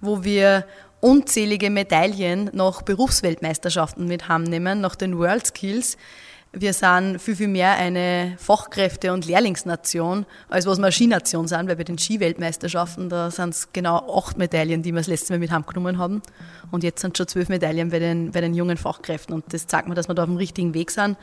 wo 0.00 0.22
wir 0.22 0.64
unzählige 1.00 1.70
Medaillen 1.70 2.50
nach 2.52 2.82
Berufsweltmeisterschaften 2.82 4.06
mit 4.06 4.28
heimnehmen, 4.28 4.80
nach 4.80 4.96
den 4.96 5.18
World 5.18 5.46
Skills. 5.46 5.96
Wir 6.52 6.72
sind 6.72 7.20
viel, 7.20 7.36
viel 7.36 7.48
mehr 7.48 7.72
eine 7.72 8.34
Fachkräfte- 8.38 9.12
und 9.12 9.26
Lehrlingsnation, 9.26 10.24
als 10.48 10.64
was 10.64 10.78
wir 10.78 10.84
eine 10.84 10.92
Skination 10.92 11.46
sind, 11.46 11.68
weil 11.68 11.76
bei 11.76 11.84
den 11.84 11.98
Skiweltmeisterschaften, 11.98 13.10
da 13.10 13.30
sind 13.30 13.50
es 13.50 13.70
genau 13.74 14.16
acht 14.16 14.38
Medaillen, 14.38 14.82
die 14.82 14.92
wir 14.92 15.00
das 15.00 15.08
letzte 15.08 15.34
Mal 15.34 15.40
mit 15.40 15.50
heimgenommen 15.50 15.98
haben. 15.98 16.22
Und 16.70 16.84
jetzt 16.84 17.02
sind 17.02 17.18
schon 17.18 17.28
zwölf 17.28 17.50
Medaillen 17.50 17.90
bei 17.90 17.98
den, 17.98 18.30
bei 18.32 18.40
den 18.40 18.54
jungen 18.54 18.78
Fachkräften. 18.78 19.34
Und 19.34 19.52
das 19.52 19.66
zeigt 19.66 19.88
mir, 19.88 19.94
dass 19.94 20.08
wir 20.08 20.14
da 20.14 20.22
auf 20.22 20.28
dem 20.28 20.38
richtigen 20.38 20.72
Weg 20.72 20.90
sind. 20.90 21.18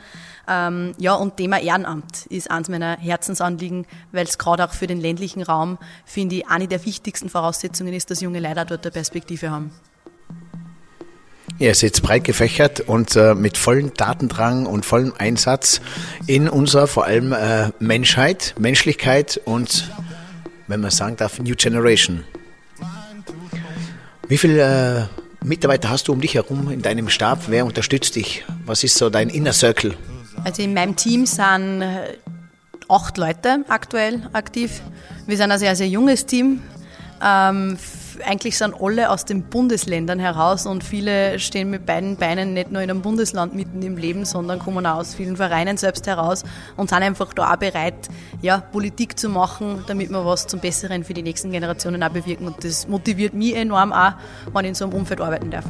Ähm, 0.48 0.92
ja, 0.98 1.14
und 1.14 1.36
Thema 1.36 1.60
Ehrenamt 1.60 2.26
ist 2.26 2.48
eines 2.48 2.68
meiner 2.68 2.96
Herzensanliegen, 2.96 3.84
weil 4.12 4.26
es 4.26 4.38
gerade 4.38 4.64
auch 4.64 4.72
für 4.72 4.86
den 4.86 5.00
ländlichen 5.00 5.42
Raum, 5.42 5.78
finde 6.04 6.36
ich, 6.36 6.46
eine 6.46 6.68
der 6.68 6.84
wichtigsten 6.84 7.28
Voraussetzungen 7.28 7.94
ist, 7.94 8.12
dass 8.12 8.20
junge 8.20 8.38
Leute 8.38 8.64
dort 8.64 8.86
eine 8.86 8.92
Perspektive 8.92 9.50
haben. 9.50 9.72
Ihr 11.58 11.74
seid 11.74 12.02
breit 12.02 12.24
gefächert 12.24 12.80
und 12.80 13.16
äh, 13.16 13.34
mit 13.34 13.56
vollem 13.56 13.94
Datendrang 13.94 14.66
und 14.66 14.84
vollem 14.84 15.14
Einsatz 15.16 15.80
in 16.26 16.50
unserer 16.50 16.86
vor 16.86 17.06
allem 17.06 17.32
äh, 17.32 17.70
Menschheit, 17.78 18.54
Menschlichkeit 18.58 19.40
und, 19.44 19.90
wenn 20.66 20.80
man 20.80 20.90
sagen 20.90 21.16
darf, 21.16 21.38
New 21.38 21.54
Generation. 21.56 22.24
Wie 24.28 24.36
viele 24.36 25.08
äh, 25.42 25.44
Mitarbeiter 25.46 25.88
hast 25.88 26.08
du 26.08 26.12
um 26.12 26.20
dich 26.20 26.34
herum 26.34 26.70
in 26.70 26.82
deinem 26.82 27.08
Stab? 27.08 27.44
Wer 27.46 27.64
unterstützt 27.64 28.16
dich? 28.16 28.44
Was 28.66 28.84
ist 28.84 28.96
so 28.96 29.08
dein 29.08 29.30
Inner 29.30 29.52
Circle? 29.54 29.94
Also 30.44 30.62
in 30.62 30.74
meinem 30.74 30.94
Team 30.94 31.24
sind 31.24 31.80
äh, 31.80 32.18
acht 32.88 33.16
Leute 33.16 33.64
aktuell 33.68 34.28
aktiv. 34.34 34.82
Wir 35.26 35.36
sind 35.38 35.50
ein 35.50 35.58
sehr, 35.58 35.74
sehr 35.74 35.88
junges 35.88 36.26
Team. 36.26 36.60
Ähm, 37.24 37.78
eigentlich 38.24 38.58
sind 38.58 38.74
alle 38.80 39.10
aus 39.10 39.24
den 39.24 39.42
Bundesländern 39.42 40.18
heraus 40.18 40.66
und 40.66 40.84
viele 40.84 41.38
stehen 41.38 41.70
mit 41.70 41.86
beiden 41.86 42.16
Beinen 42.16 42.54
nicht 42.54 42.70
nur 42.70 42.82
in 42.82 42.90
einem 42.90 43.02
Bundesland 43.02 43.54
mitten 43.54 43.82
im 43.82 43.96
Leben, 43.96 44.24
sondern 44.24 44.58
kommen 44.58 44.86
auch 44.86 44.96
aus 44.96 45.14
vielen 45.14 45.36
Vereinen 45.36 45.76
selbst 45.76 46.06
heraus 46.06 46.44
und 46.76 46.90
sind 46.90 47.02
einfach 47.02 47.32
da 47.32 47.52
auch 47.52 47.56
bereit, 47.56 48.08
ja, 48.42 48.58
Politik 48.58 49.18
zu 49.18 49.28
machen, 49.28 49.84
damit 49.86 50.10
wir 50.10 50.24
was 50.24 50.46
zum 50.46 50.60
Besseren 50.60 51.04
für 51.04 51.14
die 51.14 51.22
nächsten 51.22 51.50
Generationen 51.50 52.02
auch 52.02 52.10
bewirken. 52.10 52.46
Und 52.46 52.62
das 52.64 52.88
motiviert 52.88 53.34
mich 53.34 53.54
enorm 53.54 53.92
auch, 53.92 54.12
wenn 54.52 54.64
ich 54.64 54.68
in 54.70 54.74
so 54.74 54.84
einem 54.84 54.94
Umfeld 54.94 55.20
arbeiten 55.20 55.50
darf. 55.50 55.64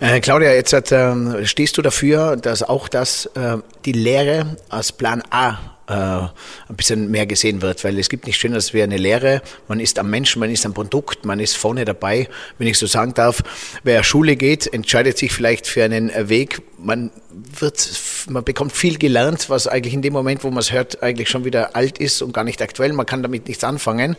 Äh, 0.00 0.20
Claudia, 0.20 0.52
jetzt 0.52 0.72
äh, 0.72 1.46
stehst 1.46 1.76
du 1.78 1.82
dafür, 1.82 2.36
dass 2.36 2.62
auch 2.62 2.88
das, 2.88 3.26
äh, 3.34 3.58
die 3.84 3.92
Lehre 3.92 4.56
als 4.68 4.92
Plan 4.92 5.22
A 5.30 5.77
äh, 5.88 5.92
ein 5.92 6.76
bisschen 6.76 7.10
mehr 7.10 7.26
gesehen 7.26 7.62
wird, 7.62 7.82
weil 7.84 7.98
es 7.98 8.08
gibt 8.08 8.26
nichts 8.26 8.40
Schöneres 8.40 8.74
wie 8.74 8.82
eine 8.82 8.96
Lehre. 8.96 9.42
Man 9.68 9.80
ist 9.80 9.98
am 9.98 10.10
Menschen, 10.10 10.40
man 10.40 10.50
ist 10.50 10.66
am 10.66 10.74
Produkt, 10.74 11.24
man 11.24 11.40
ist 11.40 11.56
vorne 11.56 11.84
dabei. 11.84 12.28
Wenn 12.58 12.68
ich 12.68 12.78
so 12.78 12.86
sagen 12.86 13.14
darf, 13.14 13.42
wer 13.84 14.02
Schule 14.04 14.36
geht, 14.36 14.72
entscheidet 14.72 15.18
sich 15.18 15.32
vielleicht 15.32 15.66
für 15.66 15.84
einen 15.84 16.10
Weg. 16.28 16.62
Man 16.78 17.10
wird, 17.30 17.90
man 18.28 18.44
bekommt 18.44 18.72
viel 18.72 18.98
gelernt, 18.98 19.48
was 19.48 19.66
eigentlich 19.66 19.94
in 19.94 20.02
dem 20.02 20.12
Moment, 20.12 20.44
wo 20.44 20.50
man 20.50 20.58
es 20.58 20.72
hört, 20.72 21.02
eigentlich 21.02 21.28
schon 21.28 21.44
wieder 21.44 21.74
alt 21.74 21.98
ist 21.98 22.22
und 22.22 22.32
gar 22.32 22.44
nicht 22.44 22.60
aktuell. 22.60 22.92
Man 22.92 23.06
kann 23.06 23.22
damit 23.22 23.48
nichts 23.48 23.64
anfangen. 23.64 24.16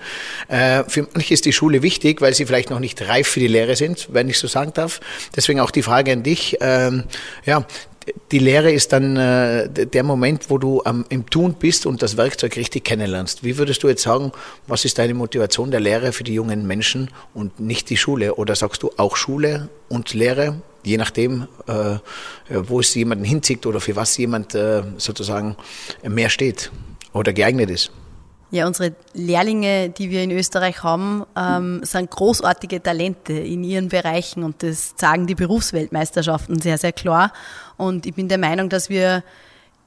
Äh, 0.47 0.83
für 0.87 1.07
manche 1.13 1.33
ist 1.33 1.45
die 1.45 1.53
Schule 1.53 1.81
wichtig, 1.81 2.21
weil 2.21 2.33
sie 2.33 2.45
vielleicht 2.45 2.69
noch 2.69 2.79
nicht 2.79 3.01
reif 3.07 3.27
für 3.27 3.39
die 3.39 3.47
Lehre 3.47 3.75
sind, 3.75 4.07
wenn 4.11 4.29
ich 4.29 4.39
so 4.39 4.47
sagen 4.47 4.71
darf. 4.73 4.99
Deswegen 5.35 5.59
auch 5.59 5.71
die 5.71 5.83
Frage 5.83 6.11
an 6.13 6.23
dich. 6.23 6.57
Ähm, 6.61 7.03
ja, 7.45 7.65
die 8.31 8.39
Lehre 8.39 8.71
ist 8.71 8.93
dann 8.93 9.17
äh, 9.17 9.69
der 9.69 10.03
Moment, 10.03 10.49
wo 10.49 10.57
du 10.57 10.81
am, 10.83 11.05
im 11.09 11.29
Tun 11.29 11.55
bist 11.55 11.85
und 11.85 12.01
das 12.01 12.17
Werkzeug 12.17 12.55
richtig 12.55 12.83
kennenlernst. 12.85 13.43
Wie 13.43 13.57
würdest 13.57 13.83
du 13.83 13.87
jetzt 13.87 14.03
sagen, 14.03 14.31
was 14.67 14.85
ist 14.85 14.97
deine 14.97 15.13
Motivation 15.13 15.71
der 15.71 15.79
Lehre 15.79 16.11
für 16.11 16.23
die 16.23 16.33
jungen 16.33 16.67
Menschen 16.67 17.09
und 17.33 17.59
nicht 17.59 17.89
die 17.89 17.97
Schule? 17.97 18.35
Oder 18.35 18.55
sagst 18.55 18.83
du 18.83 18.91
auch 18.97 19.15
Schule 19.15 19.69
und 19.87 20.13
Lehre, 20.13 20.61
je 20.83 20.97
nachdem, 20.97 21.47
äh, 21.67 21.97
wo 22.49 22.79
es 22.79 22.93
jemanden 22.95 23.25
hinzieht 23.25 23.65
oder 23.65 23.79
für 23.79 23.95
was 23.95 24.17
jemand 24.17 24.55
äh, 24.55 24.83
sozusagen 24.97 25.55
mehr 26.03 26.29
steht 26.29 26.71
oder 27.13 27.33
geeignet 27.33 27.69
ist? 27.69 27.91
Ja, 28.51 28.65
unsere 28.65 28.95
Lehrlinge, 29.13 29.89
die 29.89 30.09
wir 30.09 30.23
in 30.23 30.31
Österreich 30.31 30.81
haben, 30.81 31.23
ähm, 31.37 31.81
sind 31.83 32.09
großartige 32.09 32.81
Talente 32.81 33.33
in 33.33 33.63
ihren 33.63 33.89
Bereichen 33.89 34.43
und 34.43 34.63
das 34.63 34.95
sagen 34.97 35.27
die 35.27 35.35
Berufsweltmeisterschaften 35.35 36.59
sehr, 36.59 36.79
sehr 36.79 36.91
klar. 36.91 37.31
Und 37.77 38.07
ich 38.07 38.15
bin 38.15 38.27
der 38.27 38.39
Meinung, 38.39 38.69
dass 38.69 38.89
wir 38.89 39.23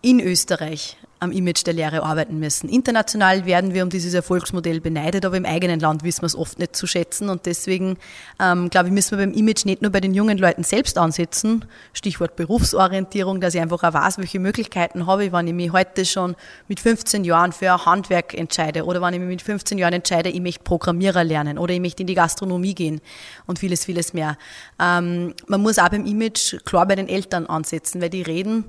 in 0.01 0.21
Österreich 0.21 0.97
am 1.23 1.31
Image 1.31 1.65
der 1.65 1.73
Lehre 1.73 2.03
arbeiten 2.03 2.41
müssen. 2.41 2.69
International 2.69 3.47
werden 3.47 3.75
wir 3.75 3.85
um 3.85 3.91
dieses 3.91 4.13
Erfolgsmodell 4.13 4.81
beneidet, 4.81 5.25
aber 5.25 5.37
im 5.37 5.47
eigenen 5.47 5.79
Land 5.79 6.03
wissen 6.03 6.23
wir 6.23 6.27
es 6.27 6.35
oft 6.35 6.59
nicht 6.59 6.75
zu 6.75 6.89
schätzen. 6.89 7.29
Und 7.29 7.47
deswegen, 7.47 7.97
ähm, 8.41 8.71
glaube 8.71 8.89
ich, 8.89 8.93
müssen 8.93 9.17
wir 9.17 9.25
beim 9.25 9.33
Image 9.33 9.65
nicht 9.65 9.83
nur 9.83 9.93
bei 9.93 10.01
den 10.01 10.15
jungen 10.15 10.37
Leuten 10.37 10.65
selbst 10.65 10.99
ansetzen. 10.99 11.65
Stichwort 11.93 12.35
Berufsorientierung, 12.35 13.41
dass 13.41 13.55
ich 13.55 13.61
einfach 13.61 13.85
auch 13.85 13.95
weiß, 13.95 14.19
welche 14.19 14.41
Möglichkeiten 14.41 15.07
habe 15.07 15.27
ich, 15.27 15.33
wenn 15.33 15.47
ich 15.47 15.55
mich 15.55 15.73
heute 15.73 16.05
schon 16.05 16.35
mit 16.67 16.81
15 16.81 17.23
Jahren 17.23 17.53
für 17.53 17.73
ein 17.73 17.87
Handwerk 17.87 18.35
entscheide 18.35 18.85
oder 18.85 19.01
wenn 19.01 19.15
ich 19.15 19.21
mich 19.21 19.29
mit 19.29 19.43
15 19.43 19.79
Jahren 19.79 19.93
entscheide, 19.93 20.29
ich 20.29 20.41
möchte 20.41 20.65
Programmierer 20.65 21.23
lernen 21.23 21.57
oder 21.57 21.73
ich 21.73 21.81
möchte 21.81 22.03
in 22.03 22.09
die 22.09 22.15
Gastronomie 22.15 22.75
gehen 22.75 23.01
und 23.47 23.61
vieles, 23.61 23.85
vieles 23.85 24.13
mehr. 24.13 24.37
Ähm, 24.81 25.35
man 25.47 25.63
muss 25.63 25.79
auch 25.79 25.89
beim 25.89 26.05
Image 26.05 26.57
klar 26.65 26.87
bei 26.87 26.97
den 26.97 27.09
Eltern 27.09 27.47
ansetzen, 27.47 28.01
weil 28.01 28.11
die 28.11 28.23
reden 28.23 28.65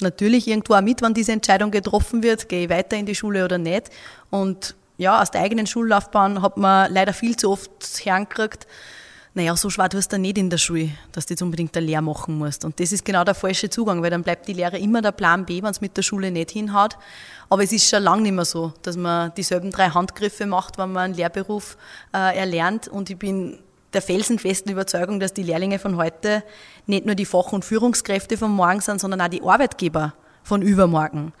natürlich 0.00 0.48
irgendwo 0.48 0.74
auch 0.74 0.80
mit, 0.80 1.02
wann 1.02 1.14
diese 1.14 1.32
Entscheidung 1.32 1.70
getroffen 1.70 2.22
wird, 2.22 2.48
gehe 2.48 2.64
ich 2.64 2.70
weiter 2.70 2.96
in 2.96 3.06
die 3.06 3.14
Schule 3.14 3.44
oder 3.44 3.58
nicht. 3.58 3.90
Und 4.30 4.74
ja, 4.96 5.20
aus 5.20 5.30
der 5.30 5.42
eigenen 5.42 5.66
Schullaufbahn 5.66 6.42
hat 6.42 6.56
man 6.56 6.92
leider 6.92 7.12
viel 7.12 7.36
zu 7.36 7.50
oft 7.50 7.70
herangekriegt, 8.04 8.66
naja, 9.36 9.56
so 9.56 9.68
schwer 9.68 9.88
tust 9.88 10.12
du 10.12 10.18
nicht 10.18 10.38
in 10.38 10.48
der 10.48 10.58
Schule, 10.58 10.90
dass 11.10 11.26
du 11.26 11.32
jetzt 11.32 11.42
unbedingt 11.42 11.76
eine 11.76 11.84
Lehre 11.84 12.02
machen 12.02 12.38
musst. 12.38 12.64
Und 12.64 12.78
das 12.78 12.92
ist 12.92 13.04
genau 13.04 13.24
der 13.24 13.34
falsche 13.34 13.68
Zugang, 13.68 14.00
weil 14.00 14.10
dann 14.10 14.22
bleibt 14.22 14.46
die 14.46 14.52
Lehre 14.52 14.78
immer 14.78 15.02
der 15.02 15.10
Plan 15.10 15.44
B, 15.44 15.60
wenn 15.60 15.72
es 15.72 15.80
mit 15.80 15.96
der 15.96 16.02
Schule 16.02 16.30
nicht 16.30 16.52
hinhaut. 16.52 16.96
Aber 17.50 17.64
es 17.64 17.72
ist 17.72 17.88
schon 17.88 18.04
lange 18.04 18.22
nicht 18.22 18.32
mehr 18.32 18.44
so, 18.44 18.72
dass 18.82 18.96
man 18.96 19.34
dieselben 19.34 19.72
drei 19.72 19.88
Handgriffe 19.88 20.46
macht, 20.46 20.78
wenn 20.78 20.92
man 20.92 21.06
einen 21.06 21.14
Lehrberuf 21.14 21.76
äh, 22.14 22.38
erlernt. 22.38 22.86
Und 22.86 23.10
ich 23.10 23.18
bin 23.18 23.58
der 23.94 24.02
felsenfesten 24.02 24.70
Überzeugung, 24.70 25.20
dass 25.20 25.32
die 25.32 25.42
Lehrlinge 25.42 25.78
von 25.78 25.96
heute 25.96 26.42
nicht 26.86 27.06
nur 27.06 27.14
die 27.14 27.24
Fach- 27.24 27.52
und 27.52 27.64
Führungskräfte 27.64 28.36
von 28.36 28.50
morgen 28.50 28.80
sind, 28.80 29.00
sondern 29.00 29.20
auch 29.20 29.28
die 29.28 29.42
Arbeitgeber 29.42 30.14
von 30.42 30.60
übermorgen 30.60 31.32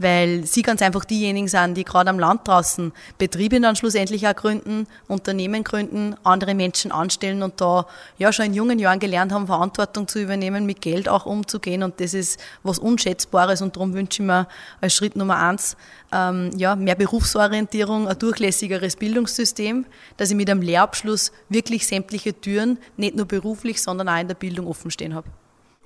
weil 0.00 0.44
sie 0.46 0.62
ganz 0.62 0.82
einfach 0.82 1.04
diejenigen 1.04 1.48
sind, 1.48 1.76
die 1.76 1.84
gerade 1.84 2.10
am 2.10 2.18
Land 2.18 2.48
draußen 2.48 2.92
Betriebe 3.18 3.60
dann 3.60 3.76
schlussendlich 3.76 4.26
auch 4.26 4.34
gründen, 4.34 4.86
Unternehmen 5.08 5.62
gründen, 5.62 6.16
andere 6.24 6.54
Menschen 6.54 6.90
anstellen 6.90 7.42
und 7.42 7.60
da 7.60 7.86
ja 8.18 8.32
schon 8.32 8.46
in 8.46 8.54
jungen 8.54 8.78
Jahren 8.78 8.98
gelernt 8.98 9.32
haben, 9.32 9.46
Verantwortung 9.46 10.08
zu 10.08 10.20
übernehmen, 10.20 10.66
mit 10.66 10.80
Geld 10.80 11.08
auch 11.08 11.26
umzugehen 11.26 11.82
und 11.82 12.00
das 12.00 12.14
ist 12.14 12.40
was 12.62 12.78
Unschätzbares 12.78 13.62
und 13.62 13.76
darum 13.76 13.94
wünsche 13.94 14.22
ich 14.22 14.26
mir 14.26 14.46
als 14.80 14.94
Schritt 14.94 15.16
Nummer 15.16 15.36
eins 15.36 15.76
ähm, 16.12 16.50
ja, 16.56 16.76
mehr 16.76 16.94
Berufsorientierung, 16.94 18.08
ein 18.08 18.18
durchlässigeres 18.18 18.96
Bildungssystem, 18.96 19.86
dass 20.16 20.30
ich 20.30 20.36
mit 20.36 20.50
einem 20.50 20.62
Lehrabschluss 20.62 21.32
wirklich 21.48 21.86
sämtliche 21.86 22.38
Türen, 22.38 22.78
nicht 22.96 23.16
nur 23.16 23.26
beruflich, 23.26 23.82
sondern 23.82 24.08
auch 24.08 24.18
in 24.18 24.28
der 24.28 24.34
Bildung 24.34 24.66
offen 24.66 24.90
stehen 24.90 25.14
habe. 25.14 25.28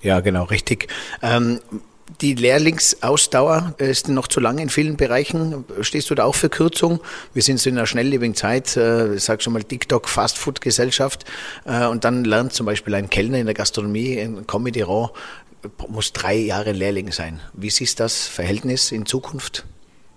Ja, 0.01 0.21
genau, 0.21 0.45
richtig. 0.45 0.89
Ähm, 1.23 1.61
die 2.21 2.35
Lehrlingsausdauer 2.35 3.75
ist 3.79 4.09
noch 4.09 4.29
zu 4.29 4.41
lang 4.41 4.59
in 4.59 4.69
vielen 4.69 4.97
Bereichen. 4.97 5.65
Stehst 5.81 6.11
du 6.11 6.15
da 6.15 6.25
auch 6.25 6.35
für 6.35 6.49
Kürzung? 6.49 7.01
Wir 7.33 7.43
sind 7.43 7.59
so 7.59 7.71
in 7.71 7.79
einer 7.79 7.87
schnelllebigen 7.87 8.35
Zeit, 8.35 8.77
äh, 8.77 9.15
ich 9.15 9.25
sag 9.25 9.43
schon 9.43 9.53
mal 9.53 9.63
TikTok, 9.63 10.09
Fastfood-Gesellschaft. 10.09 11.25
Äh, 11.65 11.87
und 11.87 12.05
dann 12.05 12.25
lernt 12.25 12.53
zum 12.53 12.67
Beispiel 12.67 12.95
ein 12.95 13.11
Kellner 13.11 13.39
in 13.39 13.47
der 13.47 13.55
Gastronomie, 13.55 14.15
in 14.15 14.47
Comedy 14.47 14.83
Raw, 14.83 15.11
muss 15.89 16.13
drei 16.13 16.37
Jahre 16.37 16.73
Lehrling 16.73 17.11
sein. 17.11 17.41
Wie 17.55 17.71
siehst 17.71 17.99
du 17.99 18.05
das 18.05 18.27
Verhältnis 18.27 18.93
in 18.93 19.07
Zukunft? 19.07 19.65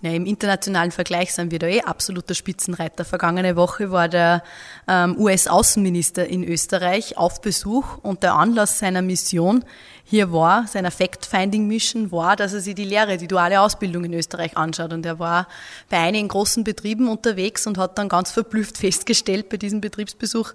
Ja, 0.01 0.12
Im 0.12 0.27
internationalen 0.27 0.92
Vergleich 0.92 1.34
sind 1.34 1.51
wir 1.51 1.58
da 1.58 1.66
eh 1.66 1.82
absoluter 1.82 2.36
Spitzenreiter. 2.36 3.04
Vergangene 3.04 3.56
Woche 3.56 3.89
war 3.89 4.08
der 4.08 4.44
ähm, 4.88 5.18
US-Außenminister 5.18 6.27
in 6.27 6.44
Österreich 6.44 7.18
auf 7.18 7.42
Besuch 7.42 7.98
und 8.04 8.22
der 8.22 8.36
Anlass 8.36 8.77
seiner 8.77 9.01
Mission 9.01 9.66
hier 10.04 10.32
war, 10.32 10.68
seiner 10.68 10.92
Fact-Finding-Mission 10.92 12.12
war, 12.12 12.36
dass 12.36 12.54
er 12.54 12.60
sich 12.60 12.75
die 12.75 12.86
Lehre, 12.86 13.18
die 13.18 13.27
duale 13.27 13.60
Ausbildung 13.60 14.06
in 14.06 14.13
Österreich 14.13 14.56
anschaut. 14.56 14.94
Und 14.94 15.04
er 15.04 15.18
war 15.18 15.48
bei 15.89 15.98
einigen 15.98 16.27
großen 16.27 16.63
Betrieben 16.63 17.08
unterwegs 17.08 17.66
und 17.66 17.80
hat 17.80 17.98
dann 17.98 18.08
ganz 18.08 18.32
verblüfft 18.32 18.77
festgestellt 18.77 19.50
bei 19.50 19.58
diesem 19.58 19.82
Betriebsbesuch, 19.82 20.54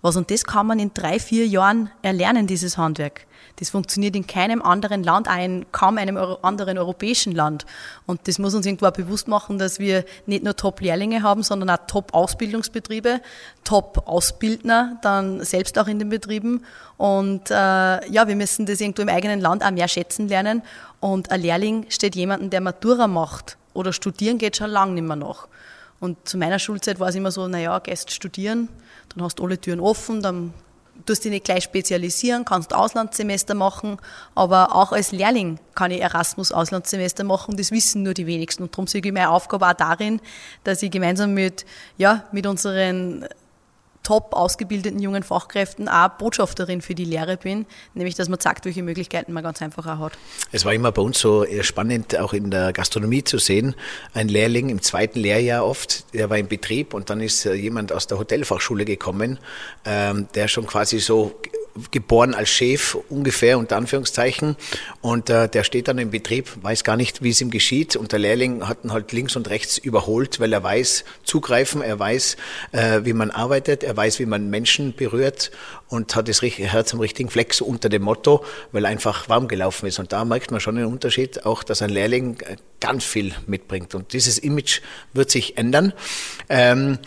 was 0.00 0.16
und 0.16 0.32
das 0.32 0.44
kann 0.44 0.66
man 0.66 0.80
in 0.80 0.92
drei, 0.92 1.20
vier 1.20 1.46
Jahren 1.46 1.88
erlernen, 2.02 2.48
dieses 2.48 2.76
Handwerk. 2.76 3.26
Das 3.62 3.70
funktioniert 3.70 4.16
in 4.16 4.26
keinem 4.26 4.60
anderen 4.60 5.04
Land, 5.04 5.28
auch 5.28 5.38
in 5.38 5.66
kaum 5.70 5.96
einem 5.96 6.16
anderen 6.16 6.78
europäischen 6.78 7.32
Land. 7.32 7.64
Und 8.06 8.26
das 8.26 8.40
muss 8.40 8.56
uns 8.56 8.66
irgendwo 8.66 8.86
auch 8.86 8.92
bewusst 8.92 9.28
machen, 9.28 9.56
dass 9.56 9.78
wir 9.78 10.04
nicht 10.26 10.42
nur 10.42 10.56
Top-Lehrlinge 10.56 11.22
haben, 11.22 11.44
sondern 11.44 11.70
auch 11.70 11.86
Top-Ausbildungsbetriebe, 11.86 13.20
Top-Ausbildner, 13.62 14.98
dann 15.02 15.44
selbst 15.44 15.78
auch 15.78 15.86
in 15.86 16.00
den 16.00 16.08
Betrieben. 16.08 16.64
Und 16.96 17.52
äh, 17.52 17.54
ja, 17.54 18.26
wir 18.26 18.34
müssen 18.34 18.66
das 18.66 18.80
irgendwo 18.80 19.02
im 19.02 19.08
eigenen 19.08 19.40
Land 19.40 19.64
auch 19.64 19.70
mehr 19.70 19.86
schätzen 19.86 20.26
lernen. 20.26 20.62
Und 20.98 21.30
ein 21.30 21.40
Lehrling 21.40 21.86
steht 21.88 22.16
jemanden, 22.16 22.50
der 22.50 22.62
Matura 22.62 23.06
macht 23.06 23.58
oder 23.74 23.92
studieren 23.92 24.38
geht 24.38 24.56
schon 24.56 24.70
lange 24.70 24.94
nicht 24.94 25.06
mehr 25.06 25.14
nach. 25.14 25.46
Und 26.00 26.28
zu 26.28 26.36
meiner 26.36 26.58
Schulzeit 26.58 26.98
war 26.98 27.10
es 27.10 27.14
immer 27.14 27.30
so, 27.30 27.46
naja, 27.46 27.78
gehst 27.78 28.10
studieren, 28.10 28.68
dann 29.14 29.22
hast 29.22 29.38
du 29.38 29.44
alle 29.44 29.60
Türen 29.60 29.78
offen, 29.78 30.20
dann 30.20 30.52
tust 31.06 31.24
dich 31.24 31.30
nicht 31.30 31.44
gleich 31.44 31.64
spezialisieren, 31.64 32.44
kannst 32.44 32.74
Auslandssemester 32.74 33.54
machen, 33.54 33.98
aber 34.34 34.74
auch 34.74 34.92
als 34.92 35.12
Lehrling 35.12 35.58
kann 35.74 35.90
ich 35.90 36.00
Erasmus-Auslandssemester 36.00 37.24
machen, 37.24 37.56
das 37.56 37.70
wissen 37.70 38.02
nur 38.02 38.14
die 38.14 38.26
wenigsten. 38.26 38.64
Und 38.64 38.72
darum 38.72 38.86
sehe 38.86 39.00
ich 39.04 39.12
meine 39.12 39.30
Aufgabe 39.30 39.68
auch 39.68 39.72
darin, 39.72 40.20
dass 40.64 40.82
ich 40.82 40.90
gemeinsam 40.90 41.34
mit, 41.34 41.64
ja, 41.96 42.24
mit 42.32 42.46
unseren 42.46 43.26
top 44.02 44.34
ausgebildeten 44.34 45.00
jungen 45.00 45.22
Fachkräften 45.22 45.88
auch 45.88 46.08
Botschafterin 46.10 46.82
für 46.82 46.94
die 46.94 47.04
Lehre 47.04 47.36
bin, 47.36 47.66
nämlich 47.94 48.14
dass 48.14 48.28
man 48.28 48.40
sagt, 48.40 48.64
welche 48.64 48.82
Möglichkeiten 48.82 49.32
man 49.32 49.42
ganz 49.42 49.62
einfach 49.62 49.86
auch 49.86 49.98
hat. 49.98 50.12
Es 50.50 50.64
war 50.64 50.72
immer 50.72 50.92
bei 50.92 51.02
uns 51.02 51.18
so 51.18 51.46
spannend, 51.62 52.18
auch 52.18 52.32
in 52.32 52.50
der 52.50 52.72
Gastronomie 52.72 53.24
zu 53.24 53.38
sehen. 53.38 53.74
Ein 54.14 54.28
Lehrling 54.28 54.68
im 54.68 54.82
zweiten 54.82 55.18
Lehrjahr 55.18 55.64
oft, 55.64 56.12
der 56.14 56.30
war 56.30 56.38
im 56.38 56.48
Betrieb 56.48 56.94
und 56.94 57.10
dann 57.10 57.20
ist 57.20 57.46
äh, 57.46 57.54
jemand 57.54 57.92
aus 57.92 58.06
der 58.06 58.18
Hotelfachschule 58.18 58.84
gekommen, 58.84 59.38
ähm, 59.84 60.28
der 60.34 60.48
schon 60.48 60.66
quasi 60.66 60.98
so 60.98 61.40
geboren 61.90 62.34
als 62.34 62.50
Chef 62.50 62.96
ungefähr 63.08 63.58
unter 63.58 63.76
Anführungszeichen. 63.76 64.56
Und 65.00 65.30
äh, 65.30 65.48
der 65.48 65.64
steht 65.64 65.88
dann 65.88 65.98
im 65.98 66.10
Betrieb, 66.10 66.50
weiß 66.62 66.84
gar 66.84 66.96
nicht, 66.96 67.22
wie 67.22 67.30
es 67.30 67.40
ihm 67.40 67.50
geschieht. 67.50 67.96
Und 67.96 68.12
der 68.12 68.18
Lehrling 68.18 68.68
hat 68.68 68.84
ihn 68.84 68.92
halt 68.92 69.12
links 69.12 69.36
und 69.36 69.48
rechts 69.48 69.78
überholt, 69.78 70.40
weil 70.40 70.52
er 70.52 70.62
weiß 70.62 71.04
zugreifen, 71.24 71.82
er 71.82 71.98
weiß, 71.98 72.36
äh, 72.72 73.00
wie 73.04 73.12
man 73.12 73.30
arbeitet, 73.30 73.82
er 73.84 73.96
weiß, 73.96 74.18
wie 74.18 74.26
man 74.26 74.50
Menschen 74.50 74.94
berührt 74.94 75.50
und 75.88 76.14
hat 76.14 76.28
das 76.28 76.42
Herz 76.42 76.92
am 76.94 77.00
richtigen 77.00 77.30
so 77.52 77.64
unter 77.64 77.88
dem 77.88 78.02
Motto, 78.02 78.44
weil 78.72 78.84
er 78.84 78.90
einfach 78.90 79.28
warm 79.28 79.48
gelaufen 79.48 79.86
ist. 79.86 79.98
Und 79.98 80.12
da 80.12 80.24
merkt 80.24 80.50
man 80.50 80.60
schon 80.60 80.76
einen 80.76 80.86
Unterschied, 80.86 81.44
auch 81.44 81.62
dass 81.62 81.82
ein 81.82 81.90
Lehrling 81.90 82.40
äh, 82.40 82.56
ganz 82.80 83.04
viel 83.04 83.34
mitbringt. 83.46 83.94
Und 83.94 84.12
dieses 84.12 84.38
Image 84.38 84.80
wird 85.12 85.30
sich 85.30 85.56
ändern. 85.56 85.92
Ähm, 86.48 86.98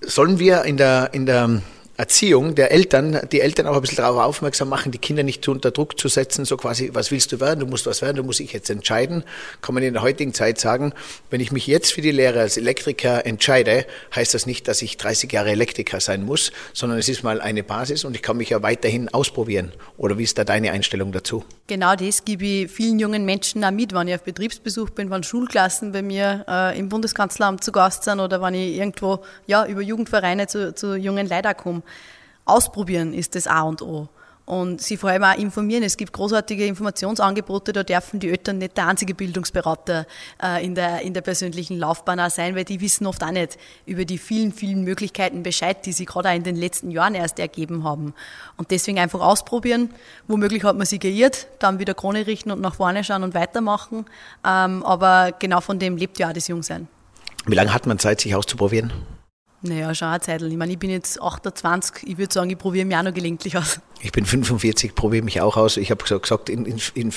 sollen 0.00 0.38
wir 0.38 0.64
in 0.64 0.76
der 0.76 1.10
in 1.12 1.26
der 1.26 1.62
Erziehung 2.00 2.54
der 2.54 2.72
Eltern, 2.72 3.20
die 3.30 3.42
Eltern 3.42 3.66
auch 3.66 3.74
ein 3.74 3.82
bisschen 3.82 3.98
darauf 3.98 4.16
aufmerksam 4.24 4.70
machen, 4.70 4.90
die 4.90 4.96
Kinder 4.96 5.22
nicht 5.22 5.46
unter 5.48 5.70
Druck 5.70 6.00
zu 6.00 6.08
setzen, 6.08 6.46
so 6.46 6.56
quasi, 6.56 6.88
was 6.94 7.10
willst 7.10 7.30
du 7.30 7.40
werden, 7.40 7.60
du 7.60 7.66
musst 7.66 7.84
was 7.84 8.00
werden, 8.00 8.16
du 8.16 8.22
musst 8.22 8.38
dich 8.38 8.54
jetzt 8.54 8.70
entscheiden, 8.70 9.22
kann 9.60 9.74
man 9.74 9.82
in 9.82 9.92
der 9.92 10.00
heutigen 10.00 10.32
Zeit 10.32 10.58
sagen, 10.58 10.94
wenn 11.28 11.42
ich 11.42 11.52
mich 11.52 11.66
jetzt 11.66 11.92
für 11.92 12.00
die 12.00 12.10
Lehre 12.10 12.40
als 12.40 12.56
Elektriker 12.56 13.26
entscheide, 13.26 13.84
heißt 14.14 14.32
das 14.32 14.46
nicht, 14.46 14.66
dass 14.66 14.80
ich 14.80 14.96
30 14.96 15.30
Jahre 15.30 15.50
Elektriker 15.50 16.00
sein 16.00 16.24
muss, 16.24 16.52
sondern 16.72 16.98
es 16.98 17.10
ist 17.10 17.22
mal 17.22 17.38
eine 17.42 17.62
Basis 17.62 18.06
und 18.06 18.16
ich 18.16 18.22
kann 18.22 18.38
mich 18.38 18.48
ja 18.48 18.62
weiterhin 18.62 19.10
ausprobieren. 19.10 19.72
Oder 19.98 20.16
wie 20.16 20.22
ist 20.22 20.38
da 20.38 20.44
deine 20.44 20.72
Einstellung 20.72 21.12
dazu? 21.12 21.44
Genau 21.66 21.94
das 21.96 22.24
gebe 22.24 22.46
ich 22.46 22.70
vielen 22.70 22.98
jungen 22.98 23.26
Menschen 23.26 23.62
auch 23.62 23.72
mit, 23.72 23.92
wenn 23.92 24.08
ich 24.08 24.14
auf 24.14 24.22
Betriebsbesuch 24.22 24.88
bin, 24.88 25.10
wenn 25.10 25.22
Schulklassen 25.22 25.92
bei 25.92 26.00
mir 26.00 26.46
äh, 26.48 26.78
im 26.78 26.88
Bundeskanzleramt 26.88 27.62
zu 27.62 27.72
Gast 27.72 28.04
sind 28.04 28.20
oder 28.20 28.40
wenn 28.40 28.54
ich 28.54 28.76
irgendwo 28.76 29.20
ja, 29.46 29.66
über 29.66 29.82
Jugendvereine 29.82 30.46
zu, 30.46 30.74
zu 30.74 30.96
jungen 30.96 31.28
Leuten 31.28 31.54
komme 31.58 31.82
ausprobieren 32.44 33.14
ist 33.14 33.34
das 33.34 33.46
A 33.46 33.62
und 33.62 33.82
O. 33.82 34.08
Und 34.50 34.82
sie 34.82 34.96
vor 34.96 35.10
allem 35.10 35.22
auch 35.22 35.38
informieren. 35.38 35.84
Es 35.84 35.96
gibt 35.96 36.12
großartige 36.12 36.66
Informationsangebote, 36.66 37.72
da 37.72 37.84
dürfen 37.84 38.18
die 38.18 38.30
Eltern 38.30 38.58
nicht 38.58 38.76
der 38.76 38.88
einzige 38.88 39.14
Bildungsberater 39.14 40.06
äh, 40.42 40.64
in, 40.64 40.74
der, 40.74 41.02
in 41.02 41.14
der 41.14 41.20
persönlichen 41.20 41.78
Laufbahn 41.78 42.18
auch 42.18 42.30
sein, 42.30 42.56
weil 42.56 42.64
die 42.64 42.80
wissen 42.80 43.06
oft 43.06 43.22
auch 43.22 43.30
nicht 43.30 43.58
über 43.86 44.04
die 44.04 44.18
vielen, 44.18 44.52
vielen 44.52 44.82
Möglichkeiten 44.82 45.44
Bescheid, 45.44 45.86
die 45.86 45.92
sie 45.92 46.04
gerade 46.04 46.30
auch 46.30 46.34
in 46.34 46.42
den 46.42 46.56
letzten 46.56 46.90
Jahren 46.90 47.14
erst 47.14 47.38
ergeben 47.38 47.84
haben. 47.84 48.12
Und 48.56 48.72
deswegen 48.72 48.98
einfach 48.98 49.20
ausprobieren. 49.20 49.90
Womöglich 50.26 50.64
hat 50.64 50.76
man 50.76 50.86
sie 50.86 50.98
geirrt, 50.98 51.46
dann 51.60 51.78
wieder 51.78 51.94
Krone 51.94 52.26
richten 52.26 52.50
und 52.50 52.60
nach 52.60 52.74
vorne 52.74 53.04
schauen 53.04 53.22
und 53.22 53.34
weitermachen. 53.34 54.06
Ähm, 54.44 54.82
aber 54.82 55.30
genau 55.38 55.60
von 55.60 55.78
dem 55.78 55.96
lebt 55.96 56.18
ja 56.18 56.30
auch 56.30 56.32
das 56.32 56.48
Jungsein. 56.48 56.88
Wie 57.46 57.54
lange 57.54 57.72
hat 57.72 57.86
man 57.86 58.00
Zeit, 58.00 58.20
sich 58.20 58.34
auszuprobieren? 58.34 58.92
Naja, 59.62 59.94
schon 59.94 60.08
eine 60.08 60.20
Zeit. 60.20 60.40
Ich 60.40 60.56
meine, 60.56 60.72
ich 60.72 60.78
bin 60.78 60.88
jetzt 60.88 61.20
28, 61.20 62.08
ich 62.08 62.16
würde 62.16 62.32
sagen, 62.32 62.48
ich 62.48 62.56
probiere 62.56 62.86
mich 62.86 62.96
auch 62.96 63.02
noch 63.02 63.12
gelegentlich 63.12 63.58
aus. 63.58 63.80
Ich 64.00 64.10
bin 64.10 64.24
45, 64.24 64.94
probiere 64.94 65.22
mich 65.22 65.42
auch 65.42 65.58
aus. 65.58 65.76
Ich 65.76 65.90
habe 65.90 66.02
gesagt, 66.02 66.48
in, 66.48 66.64
in, 66.64 66.80
in, 66.94 67.12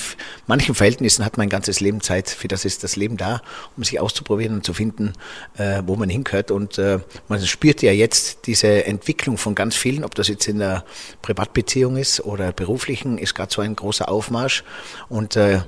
manchen 0.46 0.74
Verhältnissen 0.74 1.24
hat 1.24 1.38
mein 1.38 1.48
ganzes 1.48 1.80
Leben 1.80 2.02
Zeit, 2.02 2.28
für 2.28 2.46
das 2.46 2.66
ist 2.66 2.84
das 2.84 2.96
Leben 2.96 3.16
da, 3.16 3.40
um 3.78 3.84
sich 3.84 3.98
auszuprobieren 3.98 4.56
und 4.56 4.66
zu 4.66 4.74
finden, 4.74 5.14
äh, 5.56 5.82
wo 5.86 5.96
man 5.96 6.10
hingehört. 6.10 6.50
Und 6.50 6.76
äh, 6.76 6.98
man 7.28 7.40
spürt 7.40 7.80
ja 7.80 7.92
jetzt 7.92 8.46
diese 8.46 8.84
Entwicklung 8.84 9.38
von 9.38 9.54
ganz 9.54 9.74
vielen, 9.74 10.04
ob 10.04 10.14
das 10.14 10.28
jetzt 10.28 10.46
in 10.46 10.58
der 10.58 10.84
Privatbeziehung 11.22 11.96
ist 11.96 12.20
oder 12.20 12.52
beruflichen, 12.52 13.16
ist 13.16 13.34
gerade 13.34 13.54
so 13.54 13.62
ein 13.62 13.74
großer 13.74 14.10
Aufmarsch. 14.10 14.64
Und 15.08 15.36
äh, 15.36 15.62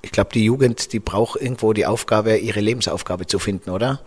ich 0.00 0.10
glaube, 0.10 0.30
die 0.32 0.44
Jugend, 0.44 0.94
die 0.94 1.00
braucht 1.00 1.40
irgendwo 1.40 1.74
die 1.74 1.84
Aufgabe, 1.84 2.38
ihre 2.38 2.60
Lebensaufgabe 2.60 3.26
zu 3.26 3.38
finden, 3.38 3.70
oder? 3.70 4.00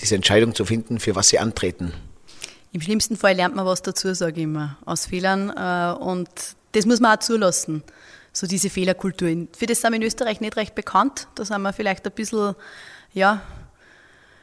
Diese 0.00 0.14
Entscheidung 0.14 0.54
zu 0.54 0.64
finden, 0.64 1.00
für 1.00 1.14
was 1.16 1.28
sie 1.28 1.38
antreten. 1.38 1.92
Im 2.72 2.80
schlimmsten 2.80 3.16
Fall 3.16 3.34
lernt 3.34 3.56
man 3.56 3.66
was 3.66 3.82
dazu, 3.82 4.12
sage 4.14 4.36
ich 4.36 4.44
immer, 4.44 4.76
aus 4.84 5.06
Fehlern. 5.06 5.50
Äh, 5.50 5.98
und 5.98 6.28
das 6.72 6.86
muss 6.86 7.00
man 7.00 7.16
auch 7.16 7.20
zulassen, 7.20 7.82
so 8.32 8.46
diese 8.46 8.70
Fehlerkultur. 8.70 9.46
Für 9.56 9.66
das 9.66 9.80
sind 9.80 9.92
wir 9.92 9.96
in 9.96 10.02
Österreich 10.02 10.40
nicht 10.40 10.56
recht 10.56 10.74
bekannt. 10.74 11.28
Da 11.34 11.44
sind 11.44 11.62
wir 11.62 11.72
vielleicht 11.72 12.06
ein 12.06 12.12
bisschen, 12.12 12.54
ja, 13.14 13.42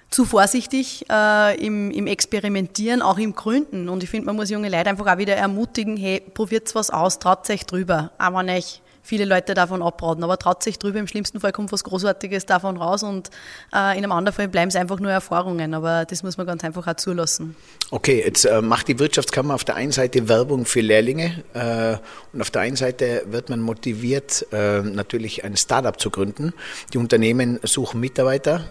zu 0.09 0.25
vorsichtig 0.25 1.05
äh, 1.09 1.63
im, 1.63 1.91
im 1.91 2.07
Experimentieren, 2.07 3.01
auch 3.01 3.17
im 3.17 3.35
Gründen. 3.35 3.89
Und 3.89 4.03
ich 4.03 4.09
finde, 4.09 4.27
man 4.27 4.35
muss 4.35 4.49
junge 4.49 4.69
Leute 4.69 4.89
einfach 4.89 5.07
auch 5.07 5.17
wieder 5.17 5.35
ermutigen, 5.35 5.97
hey, 5.97 6.21
probiert 6.33 6.73
was 6.73 6.89
aus, 6.89 7.19
traut 7.19 7.49
euch 7.49 7.65
drüber. 7.65 8.11
Wenn 8.17 8.49
euch 8.49 8.81
viele 9.05 9.25
Leute 9.25 9.53
davon 9.53 9.81
abraten. 9.81 10.23
Aber 10.23 10.37
traut 10.37 10.63
sich 10.63 10.79
drüber, 10.79 10.99
im 10.99 11.07
schlimmsten 11.07 11.39
Fall 11.39 11.51
kommt 11.51 11.71
was 11.71 11.83
Großartiges 11.83 12.45
davon 12.45 12.77
raus 12.77 13.03
und 13.03 13.29
äh, 13.73 13.97
in 13.97 14.03
einem 14.03 14.11
anderen 14.11 14.35
Fall 14.35 14.47
bleiben 14.47 14.69
es 14.69 14.75
einfach 14.75 14.99
nur 14.99 15.11
Erfahrungen. 15.11 15.73
Aber 15.73 16.05
das 16.05 16.23
muss 16.23 16.37
man 16.37 16.47
ganz 16.47 16.63
einfach 16.63 16.87
auch 16.87 16.95
zulassen. 16.95 17.55
Okay, 17.91 18.23
jetzt 18.25 18.45
äh, 18.45 18.61
macht 18.61 18.87
die 18.87 18.99
Wirtschaftskammer 18.99 19.53
auf 19.53 19.63
der 19.63 19.75
einen 19.75 19.91
Seite 19.91 20.27
Werbung 20.27 20.65
für 20.65 20.81
Lehrlinge 20.81 21.43
äh, 21.53 21.97
und 22.33 22.41
auf 22.41 22.51
der 22.51 22.63
einen 22.63 22.75
Seite 22.75 23.23
wird 23.27 23.49
man 23.49 23.61
motiviert, 23.61 24.45
äh, 24.51 24.81
natürlich 24.81 25.43
ein 25.43 25.55
Startup 25.55 25.99
zu 25.99 26.09
gründen. 26.09 26.53
Die 26.93 26.97
Unternehmen 26.97 27.59
suchen 27.63 27.99
Mitarbeiter 27.99 28.65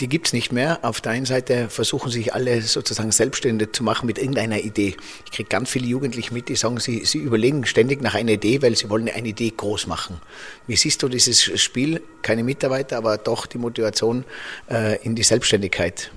die 0.00 0.08
gibt 0.08 0.28
es 0.28 0.32
nicht 0.32 0.52
mehr. 0.52 0.78
Auf 0.82 1.00
der 1.00 1.12
einen 1.12 1.26
Seite 1.26 1.68
versuchen 1.68 2.10
sich 2.10 2.34
alle 2.34 2.62
sozusagen 2.62 3.10
selbstständig 3.10 3.72
zu 3.72 3.82
machen 3.82 4.06
mit 4.06 4.18
irgendeiner 4.18 4.58
Idee. 4.58 4.96
Ich 5.24 5.32
kriege 5.32 5.48
ganz 5.48 5.70
viele 5.70 5.86
Jugendliche 5.86 6.32
mit, 6.32 6.48
die 6.48 6.56
sagen, 6.56 6.78
sie, 6.78 7.04
sie 7.04 7.18
überlegen 7.18 7.66
ständig 7.66 8.00
nach 8.02 8.14
einer 8.14 8.32
Idee, 8.32 8.62
weil 8.62 8.76
sie 8.76 8.88
wollen 8.90 9.08
eine 9.08 9.28
Idee 9.28 9.52
groß 9.56 9.86
machen. 9.86 10.20
Wie 10.66 10.76
siehst 10.76 11.02
du 11.02 11.08
dieses 11.08 11.42
Spiel? 11.60 12.02
Keine 12.22 12.44
Mitarbeiter, 12.44 12.96
aber 12.96 13.18
doch 13.18 13.46
die 13.46 13.58
Motivation 13.58 14.24
äh, 14.70 15.02
in 15.02 15.14
die 15.14 15.24
Selbstständigkeit. 15.24 16.10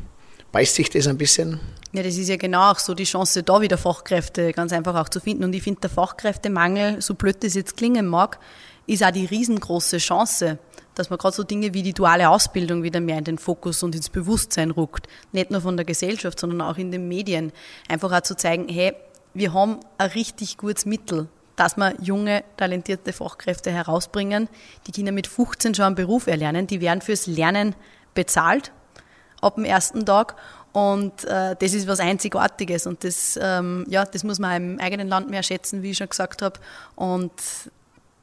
Beißt 0.52 0.76
sich 0.76 0.90
das 0.90 1.08
ein 1.08 1.18
bisschen? 1.18 1.60
Ja, 1.94 2.04
das 2.04 2.18
ist 2.18 2.30
ja 2.30 2.38
genau 2.38 2.72
auch 2.72 2.80
so 2.80 2.94
die 2.94 3.06
Chance, 3.06 3.44
da 3.44 3.62
wieder 3.62 3.78
Fachkräfte 3.78 4.54
ganz 4.54 4.74
einfach 4.74 4.96
auch 4.96 5.10
zu 5.10 5.20
finden. 5.20 5.44
Und 5.44 5.54
ich 5.54 5.64
finde, 5.64 5.82
der 5.82 5.90
Fachkräftemangel, 5.90 7.02
so 7.02 7.16
blöd 7.16 7.44
das 7.44 7.56
jetzt 7.56 7.78
klingen 7.78 8.08
mag, 8.08 8.40
ist 8.88 9.04
auch 9.04 9.12
die 9.12 9.26
riesengroße 9.26 9.98
Chance 9.98 10.58
dass 10.96 11.10
man 11.10 11.20
gerade 11.20 11.36
so 11.36 11.44
Dinge 11.44 11.74
wie 11.74 11.84
die 11.84 11.94
duale 11.94 12.30
Ausbildung 12.30 12.84
wieder 12.84 13.00
mehr 13.00 13.18
in 13.18 13.24
den 13.24 13.38
Fokus 13.38 13.84
und 13.84 13.96
ins 13.96 14.10
Bewusstsein 14.10 14.72
rückt. 14.72 15.08
Nicht 15.32 15.52
nur 15.52 15.62
von 15.62 15.78
der 15.78 15.86
Gesellschaft, 15.86 16.40
sondern 16.40 16.62
auch 16.62 16.78
in 16.78 16.92
den 16.92 17.08
Medien. 17.08 17.52
Einfach 17.88 18.12
auch 18.12 18.22
zu 18.22 18.36
zeigen, 18.36 18.68
hey, 18.68 18.94
wir 19.34 19.54
haben 19.54 19.80
ein 19.98 20.10
richtig 20.10 20.58
gutes 20.58 20.86
Mittel, 20.86 21.28
dass 21.56 21.78
wir 21.78 21.94
junge, 22.02 22.44
talentierte 22.58 23.14
Fachkräfte 23.14 23.72
herausbringen. 23.72 24.50
Die 24.88 24.92
Kinder 24.92 25.12
mit 25.12 25.28
15 25.28 25.76
schon 25.76 25.86
einen 25.86 25.96
Beruf 25.96 26.28
erlernen, 26.28 26.68
die 26.68 26.82
werden 26.82 27.02
fürs 27.02 27.28
Lernen 27.28 27.76
bezahlt 28.14 28.72
ab 29.42 29.56
dem 29.56 29.66
ersten 29.66 30.06
Tag. 30.06 30.36
Und 30.74 31.26
äh, 31.26 31.56
das 31.60 31.74
ist 31.74 31.88
was 31.88 32.00
Einzigartiges 32.00 32.88
und 32.88 33.04
das, 33.04 33.38
ähm, 33.42 33.86
ja, 33.90 34.06
das 34.06 34.24
muss 34.24 34.40
man 34.40 34.56
im 34.56 34.80
eigenen 34.80 35.10
Land 35.10 35.30
mehr 35.30 35.44
schätzen, 35.44 35.82
wie 35.82 35.92
ich 35.92 35.98
schon 35.98 36.08
gesagt 36.08 36.42
habe. 36.42 36.60
Und 36.96 37.34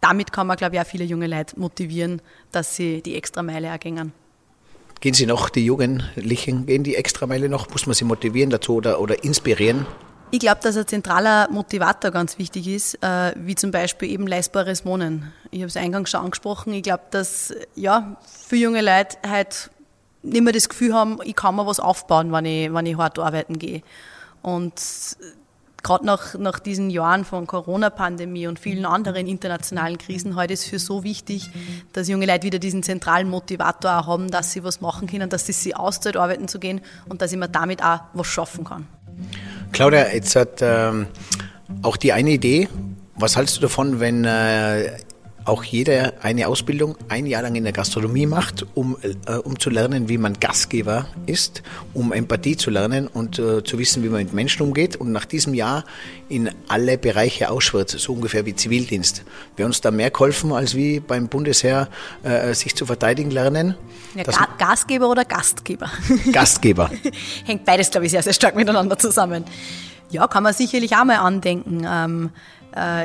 damit 0.01 0.33
kann 0.33 0.47
man, 0.47 0.57
glaube 0.57 0.77
ich, 0.77 0.81
auch 0.81 0.87
viele 0.87 1.05
junge 1.05 1.27
Leute 1.27 1.59
motivieren, 1.59 2.23
dass 2.53 2.77
sie 2.77 3.03
die 3.03 3.17
Extrameile 3.17 3.73
auch 3.73 3.81
gehen. 3.81 4.13
Gehen 5.01 5.15
Sie 5.15 5.27
noch, 5.27 5.49
die 5.49 5.65
Jugendlichen, 5.65 6.67
gehen 6.67 6.83
die 6.83 6.97
Extrameile 6.97 7.49
noch? 7.49 7.71
Muss 7.71 7.87
man 7.87 7.95
sie 7.95 8.05
motivieren 8.05 8.51
dazu 8.51 8.75
oder, 8.75 9.01
oder 9.01 9.23
inspirieren? 9.23 9.87
Ich 10.31 10.41
glaube, 10.41 10.61
dass 10.63 10.77
ein 10.77 10.87
zentraler 10.87 11.49
Motivator 11.51 12.11
ganz 12.11 12.39
wichtig 12.39 12.69
ist, 12.69 13.03
äh, 13.03 13.33
wie 13.37 13.55
zum 13.55 13.71
Beispiel 13.71 14.11
eben 14.11 14.27
leistbares 14.27 14.85
Wohnen. 14.85 15.33
Ich 15.51 15.61
habe 15.61 15.69
es 15.69 15.77
eingangs 15.77 16.11
schon 16.11 16.21
angesprochen. 16.21 16.73
Ich 16.75 16.83
glaube, 16.83 17.05
dass 17.11 17.55
ja, 17.77 18.17
für 18.27 18.57
junge 18.57 18.83
Leute 18.83 19.17
halt 19.27 19.71
nicht 20.23 20.43
mehr 20.43 20.53
das 20.53 20.69
Gefühl 20.69 20.93
haben, 20.93 21.19
ich 21.25 21.37
kann 21.37 21.55
mir 21.55 21.67
was 21.67 21.81
aufbauen, 21.81 22.33
wenn 22.33 22.45
ich, 22.45 22.73
wenn 22.73 22.87
ich 22.87 22.97
hart 22.97 23.19
arbeiten 23.19 23.59
gehe. 23.59 23.83
Und 24.43 24.75
gerade 25.89 26.05
nach, 26.05 26.35
nach 26.35 26.59
diesen 26.59 26.91
Jahren 26.91 27.25
von 27.25 27.47
Corona-Pandemie 27.47 28.47
und 28.47 28.59
vielen 28.59 28.85
anderen 28.85 29.27
internationalen 29.27 29.97
Krisen 29.97 30.37
heute 30.37 30.53
ist 30.53 30.65
es 30.65 30.69
für 30.69 30.79
so 30.79 31.03
wichtig, 31.03 31.49
dass 31.95 32.09
junge 32.09 32.27
Leute 32.27 32.43
wieder 32.43 32.59
diesen 32.59 32.83
zentralen 32.83 33.27
Motivator 33.27 33.99
auch 33.99 34.07
haben, 34.07 34.31
dass 34.31 34.53
sie 34.53 34.63
was 34.63 34.83
machen 34.83 35.09
können, 35.09 35.31
dass 35.31 35.49
es 35.49 35.63
sie 35.63 35.75
auszahlt, 35.75 36.19
arbeiten 36.19 36.47
zu 36.47 36.59
gehen 36.59 36.83
und 37.09 37.23
dass 37.23 37.33
ich 37.33 37.39
mir 37.39 37.49
damit 37.49 37.83
auch 37.83 38.01
was 38.13 38.27
schaffen 38.27 38.65
kann. 38.65 38.87
Claudia, 39.73 40.13
jetzt 40.13 40.37
hat 40.37 40.59
ähm, 40.61 41.07
auch 41.81 41.97
die 41.97 42.13
eine 42.13 42.33
Idee. 42.33 42.69
Was 43.15 43.39
hältst 43.39 43.57
du 43.57 43.63
davon, 43.63 43.99
wenn 43.99 44.27
äh, 44.27 44.91
auch 45.49 45.65
jeder 45.65 46.13
eine 46.23 46.47
Ausbildung 46.47 46.97
ein 47.09 47.27
Jahr 47.27 47.43
lang 47.43 47.55
in 47.55 47.65
der 47.65 47.73
Gastronomie 47.73 48.27
macht, 48.27 48.67
um, 48.75 48.97
äh, 49.03 49.33
um 49.33 49.59
zu 49.59 49.71
lernen, 49.71 50.09
wie 50.09 50.19
man 50.19 50.39
Gastgeber 50.39 51.07
ist, 51.27 51.63
um 51.95 52.13
Empathie 52.13 52.57
zu 52.57 52.71
lernen 52.71 53.07
und 53.07 53.39
äh, 53.39 53.65
zu 53.65 53.79
wissen, 53.79 54.03
wie 54.03 54.09
man 54.09 54.23
mit 54.23 54.35
Menschen 54.35 54.63
umgeht 54.63 54.97
und 54.97 55.11
nach 55.11 55.25
diesem 55.25 55.55
Jahr 55.55 55.85
in 56.29 56.51
alle 56.69 56.99
Bereiche 56.99 57.51
ausschwirrt, 57.51 57.91
so 57.91 58.13
ungefähr 58.13 58.45
wie 58.45 58.55
Zivildienst. 58.55 59.25
Wäre 59.57 59.67
uns 59.67 59.81
da 59.81 59.91
mehr 59.91 60.11
geholfen, 60.11 60.53
als 60.53 60.75
wie 60.75 61.01
beim 61.01 61.29
Bundesheer 61.29 61.89
äh, 62.23 62.53
sich 62.53 62.75
zu 62.75 62.85
verteidigen 62.85 63.31
lernen? 63.31 63.75
Ja, 64.15 64.25
Ga 64.25 64.49
Gastgeber 64.59 65.09
oder 65.09 65.25
Gastgeber? 65.25 65.91
Gastgeber. 66.33 66.91
Hängt 67.45 67.65
beides, 67.65 67.91
glaube 67.91 68.05
ich, 68.07 68.13
sehr, 68.13 68.23
sehr 68.23 68.35
stark 68.35 68.55
miteinander 68.55 68.99
zusammen. 68.99 69.45
Ja, 70.11 70.27
kann 70.27 70.43
man 70.43 70.55
sicherlich 70.55 70.95
auch 70.97 71.05
mal 71.05 71.17
andenken. 71.17 71.87
Ähm, 71.87 72.31
äh, 72.31 72.31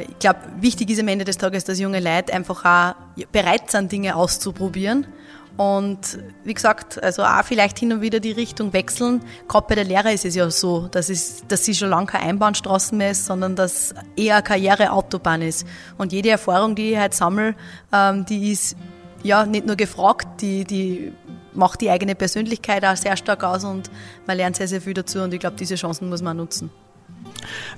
ich 0.02 0.20
glaube, 0.20 0.40
wichtig 0.60 0.90
ist 0.90 1.00
am 1.00 1.08
Ende 1.08 1.26
des 1.26 1.38
Tages, 1.38 1.64
dass 1.64 1.80
junge 1.80 2.00
Leute 2.00 2.34
einfach 2.34 2.66
auch 2.66 3.26
bereit 3.32 3.72
sind, 3.72 3.92
Dinge 3.92 4.16
auszuprobieren. 4.16 5.08
Und 5.56 6.18
wie 6.44 6.54
gesagt, 6.56 7.02
also 7.04 7.24
auch 7.24 7.44
vielleicht 7.44 7.78
hin 7.78 7.94
und 7.94 8.02
wieder 8.02 8.20
die 8.20 8.32
Richtung 8.32 8.74
wechseln. 8.74 9.22
Gerade 9.48 9.68
bei 9.70 9.76
der 9.76 9.84
Lehrer 9.84 10.12
ist 10.12 10.26
es 10.26 10.34
ja 10.34 10.50
so, 10.50 10.88
dass, 10.88 11.10
es, 11.10 11.44
dass 11.48 11.64
sie 11.64 11.76
schon 11.76 11.90
lange 11.90 12.08
keine 12.08 12.26
Einbahnstraßen 12.26 12.98
mehr 12.98 13.12
ist, 13.12 13.26
sondern 13.26 13.56
dass 13.56 13.94
eher 14.16 14.42
Karriereautobahn 14.42 15.44
ist. 15.44 15.68
Und 15.98 16.12
jede 16.12 16.32
Erfahrung, 16.32 16.74
die 16.74 16.94
ich 16.94 16.98
halt 16.98 17.14
sammle, 17.14 17.56
ähm, 17.92 18.26
die 18.26 18.52
ist 18.52 18.76
ja 19.22 19.46
nicht 19.46 19.68
nur 19.68 19.76
gefragt, 19.76 20.42
die, 20.42 20.64
die 20.64 21.14
macht 21.54 21.82
die 21.82 21.92
eigene 21.92 22.16
Persönlichkeit 22.16 22.84
auch 22.84 22.98
sehr 22.98 23.16
stark 23.16 23.44
aus 23.44 23.64
und 23.64 23.92
man 24.26 24.38
lernt 24.38 24.56
sehr, 24.56 24.68
sehr 24.68 24.82
viel 24.82 24.96
dazu. 24.96 25.20
Und 25.20 25.36
ich 25.36 25.40
glaube, 25.40 25.56
diese 25.56 25.76
Chancen 25.76 26.10
muss 26.10 26.24
man 26.24 26.36
nutzen. 26.36 26.72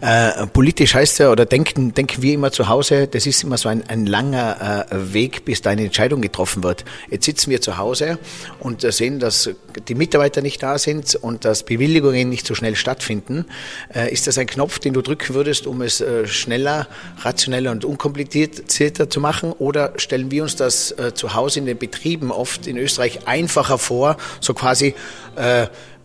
Äh, 0.02 0.48
politisch 0.48 0.94
heißt 0.94 1.20
ja, 1.20 1.32
oder 1.32 1.46
denken, 1.46 1.94
denken 1.94 2.22
wir 2.22 2.34
immer 2.34 2.52
zu 2.52 2.68
Hause, 2.68 3.08
das 3.08 3.26
ist 3.26 3.44
immer 3.44 3.58
so 3.58 3.70
ein, 3.70 3.88
ein 3.88 4.06
langer 4.06 4.88
äh, 4.92 5.14
Weg, 5.14 5.46
bis 5.46 5.62
da 5.62 5.72
eine 5.72 5.84
Entscheidung 5.84 6.22
getroffen 6.22 6.64
wird. 6.64 6.86
Jetzt 7.10 7.26
sitzen 7.26 7.50
wir 7.50 7.62
zu 7.62 7.78
Hause 7.78 8.18
und 8.60 8.84
äh, 8.84 8.92
sehen, 8.92 9.20
dass 9.20 9.50
die 9.88 9.96
Mitarbeiter 9.96 10.42
nicht 10.42 10.62
da 10.62 10.78
sind 10.78 11.16
und 11.16 11.46
dass 11.46 11.64
Bewilligungen 11.64 12.30
nicht 12.30 12.46
so 12.46 12.56
schnell 12.56 12.76
stattfinden. 12.76 13.46
Äh, 13.94 14.12
ist 14.12 14.28
das 14.28 14.38
ein 14.38 14.48
Knopf, 14.48 14.80
den 14.80 14.94
du 14.94 15.02
drücken 15.02 15.34
würdest, 15.34 15.68
um 15.68 15.82
es 15.82 16.02
äh, 16.02 16.28
schneller, 16.28 16.88
rationeller 17.20 17.72
und 17.72 17.86
unkomplizierter 17.86 19.10
zu 19.10 19.20
machen? 19.20 19.52
Oder 19.54 19.94
stellen 19.98 20.32
wir 20.32 20.44
uns 20.44 20.56
das 20.56 20.92
äh, 20.92 21.14
zu 21.14 21.34
Hause 21.34 21.60
in 21.60 21.66
den 21.66 21.78
Betrieben 21.78 22.32
oft 22.32 22.68
in 22.68 22.78
Österreich 22.78 23.28
einfacher 23.28 23.78
vor, 23.78 24.18
so 24.40 24.54
quasi, 24.54 24.96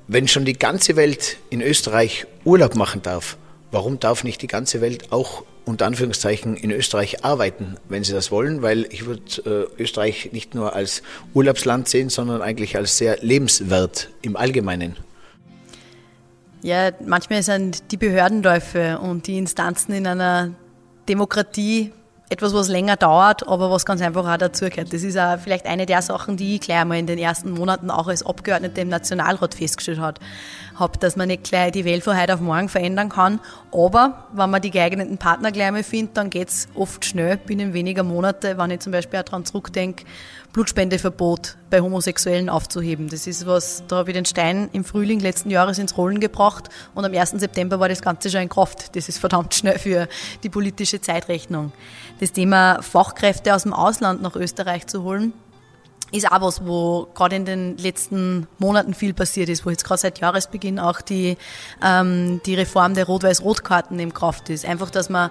wenn 0.08 0.28
schon 0.28 0.44
die 0.44 0.58
ganze 0.58 0.96
Welt 0.96 1.36
in 1.50 1.62
Österreich 1.62 2.26
Urlaub 2.44 2.74
machen 2.74 3.02
darf, 3.02 3.36
warum 3.70 4.00
darf 4.00 4.24
nicht 4.24 4.42
die 4.42 4.46
ganze 4.46 4.80
Welt 4.80 5.12
auch 5.12 5.44
unter 5.64 5.86
Anführungszeichen 5.86 6.56
in 6.56 6.70
Österreich 6.70 7.24
arbeiten, 7.24 7.76
wenn 7.88 8.04
sie 8.04 8.12
das 8.12 8.30
wollen? 8.30 8.62
Weil 8.62 8.86
ich 8.90 9.06
würde 9.06 9.68
äh, 9.78 9.82
Österreich 9.82 10.30
nicht 10.32 10.54
nur 10.54 10.74
als 10.74 11.02
Urlaubsland 11.34 11.88
sehen, 11.88 12.08
sondern 12.08 12.42
eigentlich 12.42 12.76
als 12.76 12.98
sehr 12.98 13.18
lebenswert 13.20 14.10
im 14.22 14.36
Allgemeinen. 14.36 14.96
Ja, 16.62 16.90
manchmal 17.04 17.42
sind 17.42 17.90
die 17.90 17.96
Behördenläufe 17.96 18.98
und 18.98 19.26
die 19.26 19.38
Instanzen 19.38 19.92
in 19.92 20.06
einer 20.06 20.50
Demokratie 21.08 21.92
etwas, 22.30 22.54
was 22.54 22.68
länger 22.68 22.96
dauert, 22.96 23.46
aber 23.48 23.72
was 23.72 23.84
ganz 23.84 24.00
einfach 24.00 24.24
auch 24.24 24.36
dazugehört. 24.36 24.92
Das 24.92 25.02
ist 25.02 25.18
auch 25.18 25.36
vielleicht 25.40 25.66
eine 25.66 25.84
der 25.84 26.00
Sachen, 26.00 26.36
die 26.36 26.54
ich 26.54 26.60
gleich 26.60 26.78
einmal 26.78 26.98
in 26.98 27.08
den 27.08 27.18
ersten 27.18 27.50
Monaten 27.50 27.90
auch 27.90 28.06
als 28.06 28.24
Abgeordnete 28.24 28.82
im 28.82 28.88
Nationalrat 28.88 29.56
festgestellt 29.56 29.98
habe, 29.98 30.20
hab, 30.76 31.00
dass 31.00 31.16
man 31.16 31.26
nicht 31.26 31.42
gleich 31.42 31.72
die 31.72 31.84
Welt 31.84 32.04
von 32.04 32.18
heute 32.18 32.34
auf 32.34 32.40
morgen 32.40 32.68
verändern 32.68 33.08
kann. 33.08 33.40
Aber 33.72 34.28
wenn 34.32 34.48
man 34.48 34.62
die 34.62 34.70
geeigneten 34.70 35.18
Partner 35.18 35.50
gleich 35.50 35.66
einmal 35.66 35.82
findet, 35.82 36.16
dann 36.16 36.30
geht's 36.30 36.68
oft 36.76 37.04
schnell, 37.04 37.36
binnen 37.36 37.74
weniger 37.74 38.04
Monate, 38.04 38.56
wenn 38.56 38.70
ich 38.70 38.78
zum 38.78 38.92
Beispiel 38.92 39.18
auch 39.18 39.24
daran 39.24 39.44
zurückdenke, 39.44 40.04
Blutspendeverbot 40.52 41.56
bei 41.70 41.80
Homosexuellen 41.80 42.48
aufzuheben. 42.48 43.08
Das 43.08 43.26
ist 43.26 43.46
was, 43.46 43.84
da 43.86 43.96
habe 43.96 44.10
ich 44.10 44.16
den 44.16 44.24
Stein 44.24 44.68
im 44.72 44.84
Frühling 44.84 45.20
letzten 45.20 45.50
Jahres 45.50 45.78
ins 45.78 45.96
Rollen 45.96 46.18
gebracht 46.18 46.68
und 46.94 47.04
am 47.04 47.14
1. 47.14 47.30
September 47.32 47.78
war 47.78 47.88
das 47.88 48.02
Ganze 48.02 48.30
schon 48.30 48.42
in 48.42 48.48
Kraft. 48.48 48.96
Das 48.96 49.08
ist 49.08 49.18
verdammt 49.18 49.54
schnell 49.54 49.78
für 49.78 50.08
die 50.42 50.48
politische 50.48 51.00
Zeitrechnung. 51.00 51.72
Das 52.18 52.32
Thema 52.32 52.82
Fachkräfte 52.82 53.54
aus 53.54 53.62
dem 53.62 53.72
Ausland 53.72 54.22
nach 54.22 54.34
Österreich 54.34 54.86
zu 54.88 55.04
holen, 55.04 55.32
ist 56.12 56.30
auch 56.30 56.40
was, 56.40 56.66
wo 56.66 57.08
gerade 57.14 57.36
in 57.36 57.44
den 57.44 57.76
letzten 57.76 58.46
Monaten 58.58 58.94
viel 58.94 59.14
passiert 59.14 59.48
ist, 59.48 59.64
wo 59.64 59.70
jetzt 59.70 59.84
gerade 59.84 60.00
seit 60.00 60.18
Jahresbeginn 60.18 60.78
auch 60.78 61.00
die, 61.00 61.36
ähm, 61.84 62.40
die 62.46 62.54
Reform 62.54 62.94
der 62.94 63.06
Rot-Weiß-Rot-Karten 63.06 63.98
in 63.98 64.12
Kraft 64.12 64.50
ist. 64.50 64.64
Einfach, 64.64 64.90
dass 64.90 65.08
man 65.08 65.30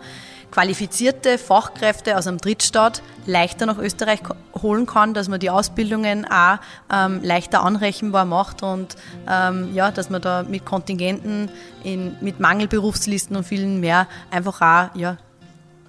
qualifizierte 0.51 1.37
Fachkräfte 1.37 2.17
aus 2.17 2.27
einem 2.27 2.37
Drittstaat 2.37 3.01
leichter 3.25 3.65
nach 3.65 3.77
Österreich 3.77 4.21
holen 4.61 4.85
kann, 4.85 5.13
dass 5.13 5.27
man 5.29 5.39
die 5.39 5.49
Ausbildungen 5.49 6.25
auch 6.25 6.57
ähm, 6.91 7.21
leichter 7.23 7.63
anrechenbar 7.63 8.25
macht 8.25 8.63
und 8.63 8.95
ähm, 9.29 9.73
ja, 9.73 9.91
dass 9.91 10.09
man 10.09 10.21
da 10.21 10.43
mit 10.43 10.65
Kontingenten, 10.65 11.49
in, 11.83 12.15
mit 12.21 12.39
Mangelberufslisten 12.39 13.35
und 13.35 13.43
vielen 13.43 13.79
mehr 13.79 14.07
einfach 14.31 14.61
auch 14.61 14.95
ja, 14.95 15.17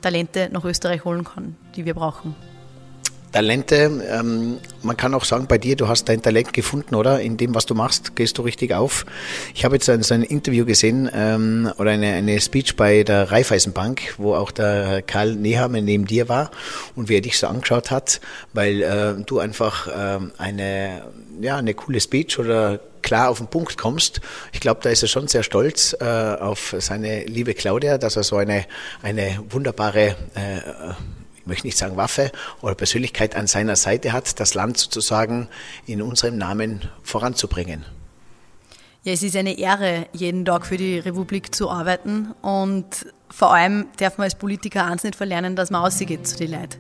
Talente 0.03 0.49
nach 0.53 0.65
Österreich 0.65 1.05
holen 1.05 1.25
kann, 1.25 1.57
die 1.77 1.85
wir 1.85 1.95
brauchen. 1.95 2.35
Talente, 3.33 3.91
ähm, 4.11 4.59
man 4.83 4.97
kann 4.97 5.15
auch 5.15 5.25
sagen, 5.25 5.47
bei 5.47 5.59
dir, 5.59 5.77
du 5.77 5.87
hast 5.87 6.09
dein 6.09 6.21
Talent 6.21 6.53
gefunden, 6.53 6.95
oder? 6.95 7.21
In 7.21 7.37
dem, 7.37 7.55
was 7.55 7.65
du 7.65 7.75
machst, 7.75 8.17
gehst 8.17 8.39
du 8.39 8.43
richtig 8.43 8.75
auf. 8.75 9.07
Ich 9.55 9.65
habe 9.65 9.77
jetzt 9.77 9.89
ein, 9.89 10.03
so 10.03 10.15
ein 10.15 10.23
Interview 10.23 10.65
gesehen 10.65 11.09
ähm, 11.15 11.71
oder 11.79 11.93
eine, 11.93 12.13
eine 12.15 12.41
Speech 12.41 12.77
bei 12.77 13.05
der 13.05 13.31
Raiffeisenbank, 13.31 14.15
wo 14.19 14.35
auch 14.35 14.51
der 14.51 15.03
Karl 15.03 15.37
Nehammer 15.37 15.81
neben 15.81 16.07
dir 16.07 16.29
war 16.29 16.51
und 16.97 17.09
wie 17.09 17.17
er 17.17 17.21
dich 17.21 17.39
so 17.39 17.47
angeschaut 17.47 17.91
hat, 17.91 18.21
weil 18.53 18.83
äh, 18.83 19.15
du 19.25 19.39
einfach 19.39 19.87
äh, 19.87 20.19
eine, 20.39 21.03
ja, 21.41 21.57
eine 21.57 21.75
coole 21.75 22.01
Speech 22.01 22.39
oder 22.39 22.81
klar 23.03 23.31
auf 23.31 23.39
den 23.39 23.47
Punkt 23.47 23.79
kommst. 23.79 24.21
Ich 24.53 24.61
glaube, 24.61 24.81
da 24.83 24.91
ist 24.91 25.03
er 25.03 25.09
schon 25.09 25.29
sehr 25.29 25.43
stolz 25.43 25.97
äh, 26.01 26.05
auf 26.05 26.75
seine 26.79 27.25
liebe 27.25 27.55
Claudia, 27.55 27.97
dass 27.97 28.17
er 28.17 28.25
so 28.25 28.37
eine, 28.37 28.67
eine 29.03 29.39
wunderbare 29.49 30.17
äh, 30.35 30.93
ich 31.41 31.47
möchte 31.47 31.67
nicht 31.67 31.79
sagen 31.79 31.97
Waffe 31.97 32.31
oder 32.61 32.75
Persönlichkeit 32.75 33.35
an 33.35 33.47
seiner 33.47 33.77
Seite 33.77 34.13
hat, 34.13 34.39
das 34.41 34.55
Land 34.55 34.79
sozusagen 34.79 35.49
in 35.87 36.03
unserem 36.03 36.37
Namen 36.39 36.89
voranzubringen. 37.03 37.85
Ja, 39.03 39.13
es 39.13 39.23
ist 39.23 39.35
eine 39.37 39.59
Ehre, 39.59 40.07
jeden 40.13 40.45
Tag 40.45 40.67
für 40.67 40.77
die 40.77 40.99
Republik 40.99 41.55
zu 41.55 41.71
arbeiten 41.71 42.33
und 42.43 43.07
vor 43.31 43.55
allem 43.55 43.87
darf 43.97 44.19
man 44.19 44.27
als 44.27 44.35
Politiker 44.35 44.85
eins 44.85 45.05
nicht 45.05 45.17
verlernen, 45.17 45.57
dass 45.57 45.71
man 45.71 45.83
ausgeht 45.83 46.27
zu 46.27 46.37
den 46.37 46.51
Leuten 46.53 46.79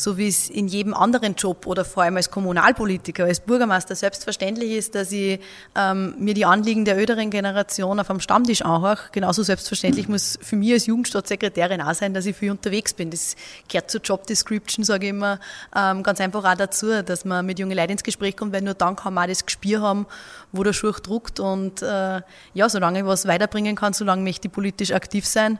so 0.00 0.16
wie 0.16 0.28
es 0.28 0.48
in 0.48 0.66
jedem 0.66 0.94
anderen 0.94 1.34
Job 1.34 1.66
oder 1.66 1.84
vor 1.84 2.04
allem 2.04 2.16
als 2.16 2.30
Kommunalpolitiker, 2.30 3.24
als 3.24 3.40
Bürgermeister 3.40 3.94
selbstverständlich 3.94 4.70
ist, 4.70 4.94
dass 4.94 5.12
ich 5.12 5.40
ähm, 5.76 6.14
mir 6.18 6.32
die 6.32 6.46
Anliegen 6.46 6.86
der 6.86 6.96
älteren 6.96 7.28
Generation 7.28 8.00
auf 8.00 8.08
einem 8.08 8.20
Stammtisch 8.20 8.62
anhöre. 8.62 8.98
Genauso 9.12 9.42
selbstverständlich 9.42 10.08
muss 10.08 10.38
für 10.40 10.56
mich 10.56 10.72
als 10.72 10.86
Jugendstadtsekretärin 10.86 11.82
auch 11.82 11.92
sein, 11.92 12.14
dass 12.14 12.24
ich 12.24 12.34
viel 12.34 12.50
unterwegs 12.50 12.94
bin. 12.94 13.10
Das 13.10 13.36
gehört 13.68 13.90
zur 13.90 14.00
Job 14.00 14.26
Description, 14.26 14.86
sage 14.86 15.06
ich 15.06 15.10
immer, 15.10 15.38
ähm, 15.76 16.02
ganz 16.02 16.18
einfach 16.20 16.44
auch 16.44 16.56
dazu, 16.56 17.02
dass 17.02 17.26
man 17.26 17.44
mit 17.44 17.58
jungen 17.58 17.76
Leuten 17.76 17.92
ins 17.92 18.02
Gespräch 18.02 18.38
kommt, 18.38 18.54
weil 18.54 18.62
nur 18.62 18.74
dann 18.74 18.96
kann 18.96 19.12
man 19.12 19.24
auch 19.24 19.28
das 19.28 19.44
Gespür 19.44 19.82
haben, 19.82 20.06
wo 20.52 20.62
der 20.62 20.72
Schuh 20.72 20.92
druckt 20.92 21.40
und 21.40 21.82
äh, 21.82 22.22
ja, 22.54 22.68
solange 22.70 23.00
ich 23.00 23.04
was 23.04 23.28
weiterbringen 23.28 23.76
kann, 23.76 23.92
solange 23.92 24.22
möchte 24.22 24.48
ich 24.48 24.52
politisch 24.52 24.92
aktiv 24.92 25.26
sein. 25.26 25.58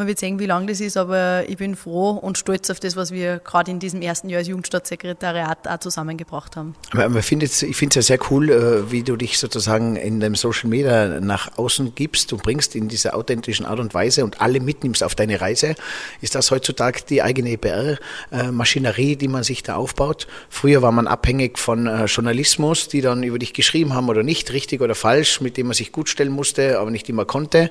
Man 0.00 0.08
wird 0.08 0.18
sehen, 0.18 0.38
wie 0.38 0.46
lang 0.46 0.66
das 0.66 0.80
ist, 0.80 0.96
aber 0.96 1.44
ich 1.46 1.58
bin 1.58 1.76
froh 1.76 2.12
und 2.12 2.38
stolz 2.38 2.70
auf 2.70 2.80
das, 2.80 2.96
was 2.96 3.10
wir 3.10 3.38
gerade 3.38 3.70
in 3.70 3.80
diesem 3.80 4.00
ersten 4.00 4.30
Jahr 4.30 4.38
als 4.38 4.48
Jugendstadtsekretariat 4.48 5.68
auch 5.68 5.78
zusammengebracht 5.78 6.56
haben. 6.56 6.74
Ich 7.18 7.26
finde 7.26 7.44
es 7.44 7.60
ja 7.60 8.00
sehr 8.00 8.18
cool, 8.30 8.48
äh, 8.48 8.90
wie 8.90 9.02
du 9.02 9.16
dich 9.16 9.38
sozusagen 9.38 9.96
in 9.96 10.18
dem 10.20 10.36
Social 10.36 10.70
Media 10.70 11.20
nach 11.20 11.58
außen 11.58 11.94
gibst 11.94 12.32
und 12.32 12.42
bringst 12.42 12.74
in 12.76 12.88
dieser 12.88 13.14
authentischen 13.14 13.66
Art 13.66 13.78
und 13.78 13.92
Weise 13.92 14.24
und 14.24 14.40
alle 14.40 14.60
mitnimmst 14.60 15.04
auf 15.04 15.14
deine 15.14 15.38
Reise. 15.42 15.74
Ist 16.22 16.34
das 16.34 16.50
heutzutage 16.50 17.02
die 17.06 17.20
eigene 17.20 17.58
PR-Maschinerie, 17.58 19.16
die 19.16 19.28
man 19.28 19.42
sich 19.42 19.62
da 19.62 19.74
aufbaut? 19.74 20.28
Früher 20.48 20.80
war 20.80 20.92
man 20.92 21.08
abhängig 21.08 21.58
von 21.58 21.86
äh, 21.86 22.06
Journalismus, 22.06 22.88
die 22.88 23.02
dann 23.02 23.22
über 23.22 23.38
dich 23.38 23.52
geschrieben 23.52 23.92
haben 23.92 24.08
oder 24.08 24.22
nicht, 24.22 24.50
richtig 24.54 24.80
oder 24.80 24.94
falsch, 24.94 25.42
mit 25.42 25.58
dem 25.58 25.66
man 25.66 25.74
sich 25.74 25.92
gut 25.92 26.08
stellen 26.08 26.32
musste, 26.32 26.78
aber 26.78 26.90
nicht 26.90 27.06
immer 27.10 27.26
konnte. 27.26 27.70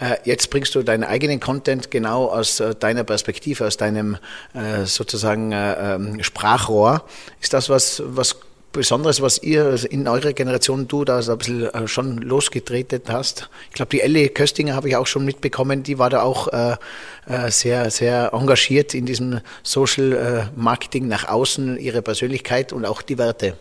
Äh, 0.00 0.16
jetzt 0.24 0.50
bringst 0.50 0.74
du 0.74 0.82
deinen 0.82 1.04
eigenen 1.04 1.40
Content 1.40 1.90
genau 1.90 2.26
aus 2.26 2.60
äh, 2.60 2.74
deiner 2.74 3.04
Perspektive, 3.04 3.66
aus 3.66 3.76
deinem 3.76 4.16
äh, 4.52 4.84
sozusagen 4.84 5.52
äh, 5.52 5.94
ähm, 5.94 6.22
Sprachrohr. 6.22 7.04
Ist 7.40 7.52
das 7.52 7.68
was, 7.68 8.02
was 8.04 8.36
Besonderes, 8.72 9.22
was 9.22 9.40
ihr 9.40 9.78
in 9.88 10.08
eurer 10.08 10.32
Generation, 10.32 10.88
du 10.88 11.04
da 11.04 11.22
so 11.22 11.30
ein 11.30 11.38
bisschen 11.38 11.86
schon 11.86 12.18
losgetretet 12.18 13.08
hast. 13.08 13.48
Ich 13.68 13.76
glaube, 13.76 13.90
die 13.90 14.00
Ellie 14.00 14.28
Köstinger 14.30 14.74
habe 14.74 14.88
ich 14.88 14.96
auch 14.96 15.06
schon 15.06 15.24
mitbekommen, 15.24 15.84
die 15.84 16.00
war 16.00 16.10
da 16.10 16.22
auch 16.22 16.48
sehr, 17.50 17.88
sehr 17.92 18.30
engagiert 18.32 18.92
in 18.94 19.06
diesem 19.06 19.42
Social 19.62 20.50
Marketing 20.56 21.06
nach 21.06 21.28
außen, 21.28 21.78
ihre 21.78 22.02
Persönlichkeit 22.02 22.72
und 22.72 22.84
auch 22.84 23.00
die 23.00 23.16
Werte. 23.16 23.54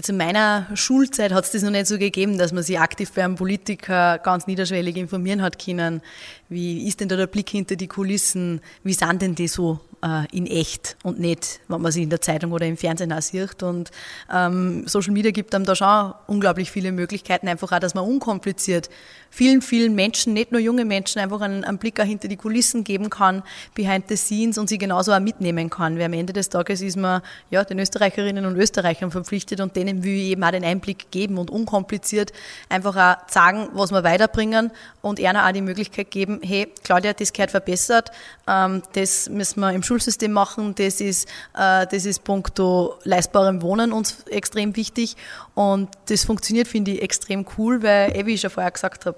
Jetzt 0.00 0.08
in 0.08 0.16
meiner 0.16 0.66
Schulzeit 0.72 1.30
hat 1.30 1.44
es 1.44 1.50
das 1.50 1.62
noch 1.62 1.70
nicht 1.70 1.86
so 1.86 1.98
gegeben, 1.98 2.38
dass 2.38 2.54
man 2.54 2.62
sich 2.62 2.80
aktiv 2.80 3.12
bei 3.12 3.22
einem 3.22 3.34
Politiker 3.34 4.16
ganz 4.16 4.46
niederschwellig 4.46 4.96
informieren 4.96 5.42
hat 5.42 5.62
können. 5.62 6.00
Wie 6.48 6.88
ist 6.88 7.00
denn 7.00 7.10
da 7.10 7.16
der 7.16 7.26
Blick 7.26 7.50
hinter 7.50 7.76
die 7.76 7.86
Kulissen? 7.86 8.62
Wie 8.82 8.94
sind 8.94 9.20
denn 9.20 9.34
die 9.34 9.46
so? 9.46 9.78
Äh, 10.02 10.26
in 10.36 10.46
echt 10.46 10.96
und 11.02 11.20
nicht, 11.20 11.60
wenn 11.68 11.80
man 11.80 11.92
sie 11.92 12.02
in 12.02 12.10
der 12.10 12.20
Zeitung 12.20 12.52
oder 12.52 12.66
im 12.66 12.76
Fernsehen 12.76 13.12
auch 13.12 13.22
sieht. 13.22 13.62
Und 13.62 13.90
ähm, 14.32 14.86
Social 14.86 15.12
Media 15.12 15.30
gibt 15.30 15.54
einem 15.54 15.64
da 15.64 15.74
schon 15.74 16.14
unglaublich 16.26 16.70
viele 16.70 16.92
Möglichkeiten, 16.92 17.48
einfach 17.48 17.72
auch, 17.72 17.78
dass 17.78 17.94
man 17.94 18.04
unkompliziert 18.04 18.90
vielen, 19.30 19.62
vielen 19.62 19.94
Menschen, 19.94 20.32
nicht 20.32 20.50
nur 20.50 20.60
junge 20.60 20.84
Menschen, 20.84 21.20
einfach 21.20 21.40
einen, 21.40 21.64
einen 21.64 21.78
Blick 21.78 22.00
auch 22.00 22.04
hinter 22.04 22.28
die 22.28 22.36
Kulissen 22.36 22.82
geben 22.84 23.10
kann, 23.10 23.42
behind 23.74 24.08
the 24.08 24.16
scenes 24.16 24.58
und 24.58 24.68
sie 24.68 24.78
genauso 24.78 25.12
auch 25.12 25.20
mitnehmen 25.20 25.70
kann. 25.70 25.96
Weil 25.96 26.06
am 26.06 26.12
Ende 26.12 26.32
des 26.32 26.48
Tages 26.48 26.82
ist 26.82 26.96
man 26.96 27.22
ja 27.50 27.64
den 27.64 27.78
Österreicherinnen 27.78 28.44
und 28.44 28.56
Österreichern 28.56 29.10
verpflichtet 29.10 29.60
und 29.60 29.76
denen 29.76 30.02
will 30.02 30.14
ich 30.14 30.30
eben 30.30 30.42
auch 30.42 30.50
den 30.50 30.64
Einblick 30.64 31.10
geben 31.10 31.38
und 31.38 31.50
unkompliziert 31.50 32.32
einfach 32.68 32.96
auch 32.96 33.28
sagen, 33.28 33.68
was 33.72 33.92
wir 33.92 34.02
weiterbringen 34.02 34.72
und 35.00 35.20
einer 35.20 35.46
auch 35.46 35.52
die 35.52 35.62
Möglichkeit 35.62 36.10
geben, 36.10 36.40
hey, 36.42 36.68
Claudia, 36.82 37.12
das 37.12 37.32
gehört 37.32 37.52
verbessert, 37.52 38.10
ähm, 38.48 38.82
das 38.94 39.28
müssen 39.28 39.60
wir 39.60 39.72
im 39.72 39.82
Schulsystem 39.90 40.32
machen, 40.32 40.74
das 40.76 41.00
ist, 41.00 41.28
äh, 41.56 41.84
das 41.84 42.06
ist 42.06 42.22
punkto 42.22 42.94
leistbarem 43.02 43.60
Wohnen 43.60 43.92
uns 43.92 44.22
extrem 44.30 44.76
wichtig 44.76 45.16
und 45.56 45.88
das 46.08 46.24
funktioniert, 46.24 46.68
finde 46.68 46.92
ich, 46.92 47.02
extrem 47.02 47.44
cool, 47.58 47.82
weil, 47.82 48.16
eh, 48.16 48.24
wie 48.24 48.34
ich 48.34 48.40
schon 48.40 48.50
vorher 48.50 48.70
gesagt 48.70 49.04
habe, 49.04 49.16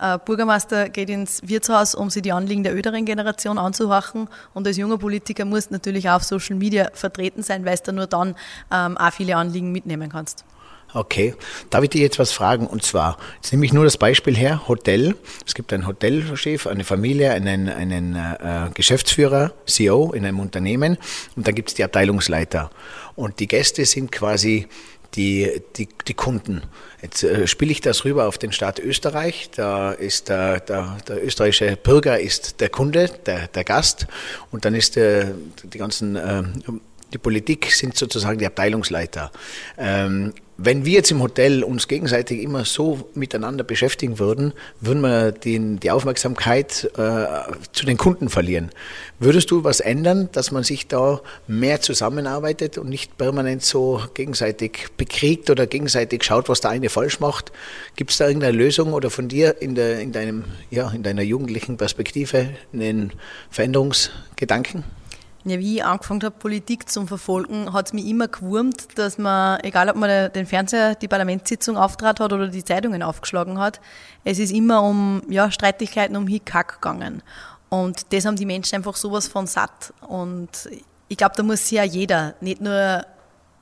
äh, 0.00 0.18
Bürgermeister 0.24 0.90
geht 0.90 1.10
ins 1.10 1.40
Wirtshaus, 1.44 1.96
um 1.96 2.08
sich 2.08 2.22
die 2.22 2.30
Anliegen 2.30 2.62
der 2.62 2.72
älteren 2.72 3.04
Generation 3.04 3.58
anzuhorchen. 3.58 4.28
Und 4.54 4.66
als 4.66 4.76
junger 4.76 4.98
Politiker 4.98 5.44
musst 5.44 5.70
du 5.70 5.74
natürlich 5.74 6.08
auch 6.08 6.16
auf 6.16 6.24
Social 6.24 6.56
Media 6.56 6.88
vertreten 6.92 7.42
sein, 7.42 7.64
weil 7.64 7.78
du 7.84 7.92
nur 7.92 8.06
dann 8.06 8.36
ähm, 8.70 8.96
auch 8.96 9.12
viele 9.12 9.36
Anliegen 9.36 9.72
mitnehmen 9.72 10.08
kannst. 10.08 10.44
Okay, 10.94 11.34
darf 11.70 11.82
ich 11.84 11.90
dir 11.90 12.02
jetzt 12.02 12.18
was 12.18 12.32
fragen? 12.32 12.66
Und 12.66 12.82
zwar, 12.82 13.16
jetzt 13.36 13.50
nehme 13.50 13.64
ich 13.64 13.72
nur 13.72 13.84
das 13.84 13.96
Beispiel 13.96 14.36
her, 14.36 14.68
Hotel. 14.68 15.16
Es 15.46 15.54
gibt 15.54 15.72
einen 15.72 15.86
Hotelchef, 15.86 16.66
eine 16.66 16.84
Familie, 16.84 17.32
einen, 17.32 17.70
einen 17.70 18.14
äh, 18.14 18.68
Geschäftsführer, 18.74 19.54
CEO 19.64 20.12
in 20.12 20.26
einem 20.26 20.38
Unternehmen 20.38 20.98
und 21.34 21.46
dann 21.46 21.54
gibt 21.54 21.70
es 21.70 21.74
die 21.74 21.84
Abteilungsleiter. 21.84 22.70
Und 23.16 23.40
die 23.40 23.48
Gäste 23.48 23.86
sind 23.86 24.12
quasi 24.12 24.68
die, 25.14 25.62
die, 25.76 25.88
die 26.06 26.14
Kunden. 26.14 26.62
Jetzt 27.00 27.22
äh, 27.22 27.46
spiele 27.46 27.72
ich 27.72 27.80
das 27.80 28.04
rüber 28.04 28.26
auf 28.26 28.36
den 28.36 28.52
Staat 28.52 28.78
Österreich. 28.78 29.50
Da 29.54 29.92
ist 29.92 30.28
der, 30.28 30.60
der, 30.60 30.98
der 31.08 31.24
österreichische 31.24 31.76
Bürger 31.76 32.20
ist 32.20 32.60
der 32.60 32.68
Kunde, 32.68 33.10
der, 33.26 33.48
der 33.48 33.64
Gast 33.64 34.06
und 34.50 34.66
dann 34.66 34.74
ist 34.74 34.96
der, 34.96 35.32
die 35.64 35.78
ganzen 35.78 36.16
äh, 36.16 36.42
die 37.12 37.18
Politik 37.18 37.70
sind 37.72 37.96
sozusagen 37.96 38.38
die 38.38 38.46
Abteilungsleiter. 38.46 39.30
Ähm, 39.76 40.32
wenn 40.64 40.84
wir 40.84 40.92
jetzt 40.92 41.10
im 41.10 41.20
Hotel 41.20 41.64
uns 41.64 41.88
gegenseitig 41.88 42.40
immer 42.40 42.64
so 42.64 43.08
miteinander 43.14 43.64
beschäftigen 43.64 44.20
würden, 44.20 44.52
würden 44.80 45.00
wir 45.00 45.32
den, 45.32 45.80
die 45.80 45.90
Aufmerksamkeit 45.90 46.90
äh, 46.96 47.26
zu 47.72 47.84
den 47.84 47.96
Kunden 47.96 48.28
verlieren. 48.28 48.70
Würdest 49.18 49.50
du 49.50 49.64
was 49.64 49.80
ändern, 49.80 50.28
dass 50.32 50.52
man 50.52 50.62
sich 50.62 50.86
da 50.86 51.20
mehr 51.48 51.80
zusammenarbeitet 51.80 52.78
und 52.78 52.88
nicht 52.88 53.18
permanent 53.18 53.64
so 53.64 54.02
gegenseitig 54.14 54.88
bekriegt 54.96 55.50
oder 55.50 55.66
gegenseitig 55.66 56.22
schaut, 56.22 56.48
was 56.48 56.60
der 56.60 56.70
eine 56.70 56.88
falsch 56.88 57.18
macht? 57.18 57.50
Gibt 57.96 58.12
es 58.12 58.18
da 58.18 58.28
irgendeine 58.28 58.56
Lösung 58.56 58.92
oder 58.92 59.10
von 59.10 59.26
dir 59.28 59.60
in, 59.60 59.74
der, 59.74 60.00
in, 60.00 60.12
deinem, 60.12 60.44
ja, 60.70 60.90
in 60.90 61.02
deiner 61.02 61.22
jugendlichen 61.22 61.76
Perspektive 61.76 62.50
einen 62.72 63.12
Veränderungsgedanken? 63.50 64.84
Ja, 65.44 65.58
wie 65.58 65.78
ich 65.78 65.84
angefangen 65.84 66.22
habe, 66.22 66.36
Politik 66.38 66.88
zu 66.88 67.04
verfolgen, 67.06 67.72
hat 67.72 67.86
es 67.86 67.92
mich 67.92 68.06
immer 68.06 68.28
gewurmt, 68.28 68.96
dass 68.96 69.18
man, 69.18 69.58
egal 69.60 69.90
ob 69.90 69.96
man 69.96 70.32
den 70.32 70.46
Fernseher, 70.46 70.94
die 70.94 71.08
Parlamentssitzung 71.08 71.76
auftrat 71.76 72.20
hat 72.20 72.32
oder 72.32 72.46
die 72.46 72.64
Zeitungen 72.64 73.02
aufgeschlagen 73.02 73.58
hat, 73.58 73.80
es 74.22 74.38
ist 74.38 74.52
immer 74.52 74.82
um 74.84 75.22
ja, 75.28 75.50
Streitigkeiten 75.50 76.14
um 76.16 76.28
Hickhack 76.28 76.74
gegangen. 76.74 77.22
Und 77.70 78.12
das 78.12 78.24
haben 78.24 78.36
die 78.36 78.46
Menschen 78.46 78.76
einfach 78.76 78.94
sowas 78.94 79.26
von 79.26 79.48
satt. 79.48 79.92
Und 80.06 80.68
ich 81.08 81.16
glaube, 81.16 81.34
da 81.36 81.42
muss 81.42 81.68
sich 81.68 81.78
ja 81.78 81.84
jeder, 81.84 82.34
nicht 82.40 82.60
nur 82.60 83.04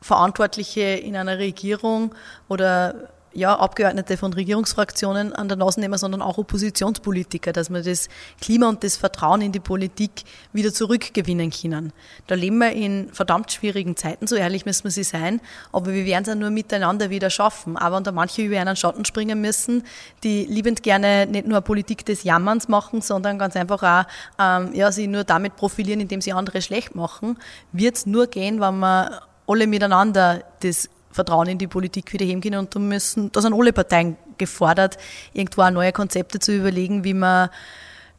Verantwortliche 0.02 0.80
in 0.80 1.16
einer 1.16 1.38
Regierung 1.38 2.14
oder 2.48 3.08
ja, 3.32 3.56
Abgeordnete 3.56 4.16
von 4.16 4.32
Regierungsfraktionen 4.32 5.32
an 5.32 5.48
der 5.48 5.56
Nase 5.56 5.80
nehmen, 5.80 5.96
sondern 5.98 6.22
auch 6.22 6.38
Oppositionspolitiker, 6.38 7.52
dass 7.52 7.70
wir 7.70 7.82
das 7.82 8.08
Klima 8.40 8.68
und 8.68 8.82
das 8.82 8.96
Vertrauen 8.96 9.40
in 9.40 9.52
die 9.52 9.60
Politik 9.60 10.24
wieder 10.52 10.72
zurückgewinnen 10.72 11.50
können. 11.50 11.92
Da 12.26 12.34
leben 12.34 12.58
wir 12.58 12.72
in 12.72 13.12
verdammt 13.12 13.52
schwierigen 13.52 13.96
Zeiten, 13.96 14.26
so 14.26 14.34
ehrlich 14.34 14.66
müssen 14.66 14.84
wir 14.84 14.90
sie 14.90 15.04
sein, 15.04 15.40
aber 15.72 15.92
wir 15.92 16.04
werden 16.04 16.22
es 16.22 16.28
ja 16.28 16.34
nur 16.34 16.50
miteinander 16.50 17.10
wieder 17.10 17.30
schaffen. 17.30 17.76
Aber 17.76 17.96
wenn 17.96 18.04
da 18.04 18.12
manche 18.12 18.42
über 18.42 18.60
einen 18.60 18.76
Schatten 18.76 19.04
springen 19.04 19.40
müssen, 19.40 19.84
die 20.24 20.44
liebend 20.46 20.82
gerne 20.82 21.26
nicht 21.26 21.46
nur 21.46 21.60
Politik 21.60 22.04
des 22.04 22.24
Jammerns 22.24 22.68
machen, 22.68 23.00
sondern 23.00 23.38
ganz 23.38 23.54
einfach 23.56 23.82
auch 23.82 24.04
ähm, 24.38 24.74
ja, 24.74 24.90
sie 24.90 25.06
nur 25.06 25.24
damit 25.24 25.56
profilieren, 25.56 26.00
indem 26.00 26.20
sie 26.20 26.32
andere 26.32 26.62
schlecht 26.62 26.94
machen, 26.94 27.38
wird 27.72 27.96
es 27.96 28.06
nur 28.06 28.26
gehen, 28.26 28.60
wenn 28.60 28.78
wir 28.78 29.22
alle 29.46 29.66
miteinander 29.66 30.42
das 30.60 30.88
Vertrauen 31.10 31.48
in 31.48 31.58
die 31.58 31.66
Politik 31.66 32.12
wieder 32.12 32.26
können 32.40 32.58
und 32.58 32.74
da 32.74 32.78
müssen, 32.78 33.32
da 33.32 33.40
sind 33.40 33.54
alle 33.54 33.72
Parteien 33.72 34.16
gefordert, 34.38 34.96
irgendwo 35.32 35.62
auch 35.62 35.70
neue 35.70 35.92
Konzepte 35.92 36.38
zu 36.38 36.54
überlegen, 36.54 37.04
wie 37.04 37.14
man 37.14 37.50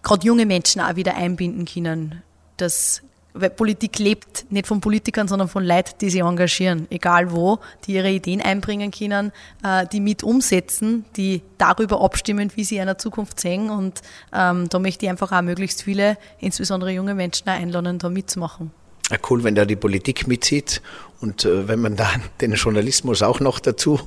gerade 0.03 0.25
junge 0.25 0.45
Menschen 0.45 0.81
auch 0.81 0.95
wieder 0.95 1.15
einbinden 1.15 1.65
können. 1.65 2.21
Das, 2.57 3.01
weil 3.33 3.49
Politik 3.49 3.97
lebt 3.99 4.45
nicht 4.51 4.67
von 4.67 4.81
Politikern, 4.81 5.27
sondern 5.27 5.47
von 5.47 5.63
Leuten, 5.63 5.93
die 6.01 6.09
sich 6.09 6.21
engagieren, 6.21 6.87
egal 6.89 7.31
wo, 7.31 7.59
die 7.85 7.93
ihre 7.93 8.09
Ideen 8.09 8.41
einbringen 8.41 8.91
können, 8.91 9.31
äh, 9.63 9.85
die 9.87 9.99
mit 9.99 10.23
umsetzen, 10.23 11.05
die 11.15 11.41
darüber 11.57 12.01
abstimmen, 12.01 12.51
wie 12.55 12.63
sie 12.63 12.81
einer 12.81 12.97
Zukunft 12.97 13.39
sehen. 13.39 13.69
Und 13.69 14.01
ähm, 14.33 14.67
da 14.69 14.79
möchte 14.79 15.05
ich 15.05 15.09
einfach 15.09 15.31
auch 15.31 15.41
möglichst 15.41 15.83
viele, 15.83 16.17
insbesondere 16.39 16.91
junge 16.91 17.15
Menschen, 17.15 17.47
auch 17.47 17.53
einladen, 17.53 17.99
da 17.99 18.09
mitzumachen. 18.09 18.71
Ja, 19.11 19.17
cool, 19.29 19.43
wenn 19.43 19.55
da 19.55 19.65
die 19.65 19.75
Politik 19.75 20.27
mitzieht 20.27 20.81
und 21.19 21.45
äh, 21.45 21.67
wenn 21.67 21.81
man 21.81 21.95
dann 21.95 22.21
den 22.41 22.53
Journalismus 22.53 23.21
auch 23.21 23.39
noch 23.39 23.59
dazu 23.59 23.99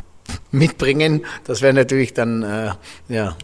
mitbringen, 0.50 1.24
das 1.44 1.60
wäre 1.60 1.74
natürlich 1.74 2.14
dann 2.14 2.42
äh, 2.42 2.72
ja, 3.08 3.36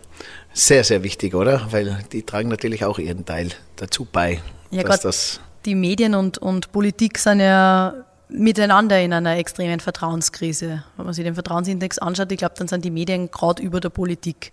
sehr, 0.52 0.84
sehr 0.84 1.02
wichtig, 1.02 1.34
oder? 1.34 1.68
Weil 1.70 2.04
die 2.12 2.22
tragen 2.22 2.48
natürlich 2.48 2.84
auch 2.84 2.98
ihren 2.98 3.24
Teil 3.26 3.50
dazu 3.76 4.06
bei. 4.10 4.40
Ja, 4.70 4.82
dass 4.82 5.00
das 5.00 5.40
die 5.64 5.74
Medien 5.74 6.14
und, 6.14 6.38
und 6.38 6.72
Politik 6.72 7.18
sind 7.18 7.40
ja 7.40 7.94
miteinander 8.28 9.00
in 9.00 9.12
einer 9.12 9.36
extremen 9.36 9.80
Vertrauenskrise. 9.80 10.84
Wenn 10.96 11.04
man 11.04 11.14
sich 11.14 11.24
den 11.24 11.34
Vertrauensindex 11.34 11.98
anschaut, 11.98 12.30
ich 12.32 12.38
glaube, 12.38 12.54
dann 12.56 12.68
sind 12.68 12.84
die 12.84 12.90
Medien 12.90 13.30
gerade 13.30 13.62
über 13.62 13.80
der 13.80 13.90
Politik. 13.90 14.52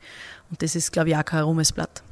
Und 0.49 0.61
das 0.61 0.75
ist, 0.75 0.91
glaube 0.91 1.09
ich, 1.09 1.17
auch 1.17 1.25
kein 1.25 1.43
Ruhmesblatt. 1.43 2.03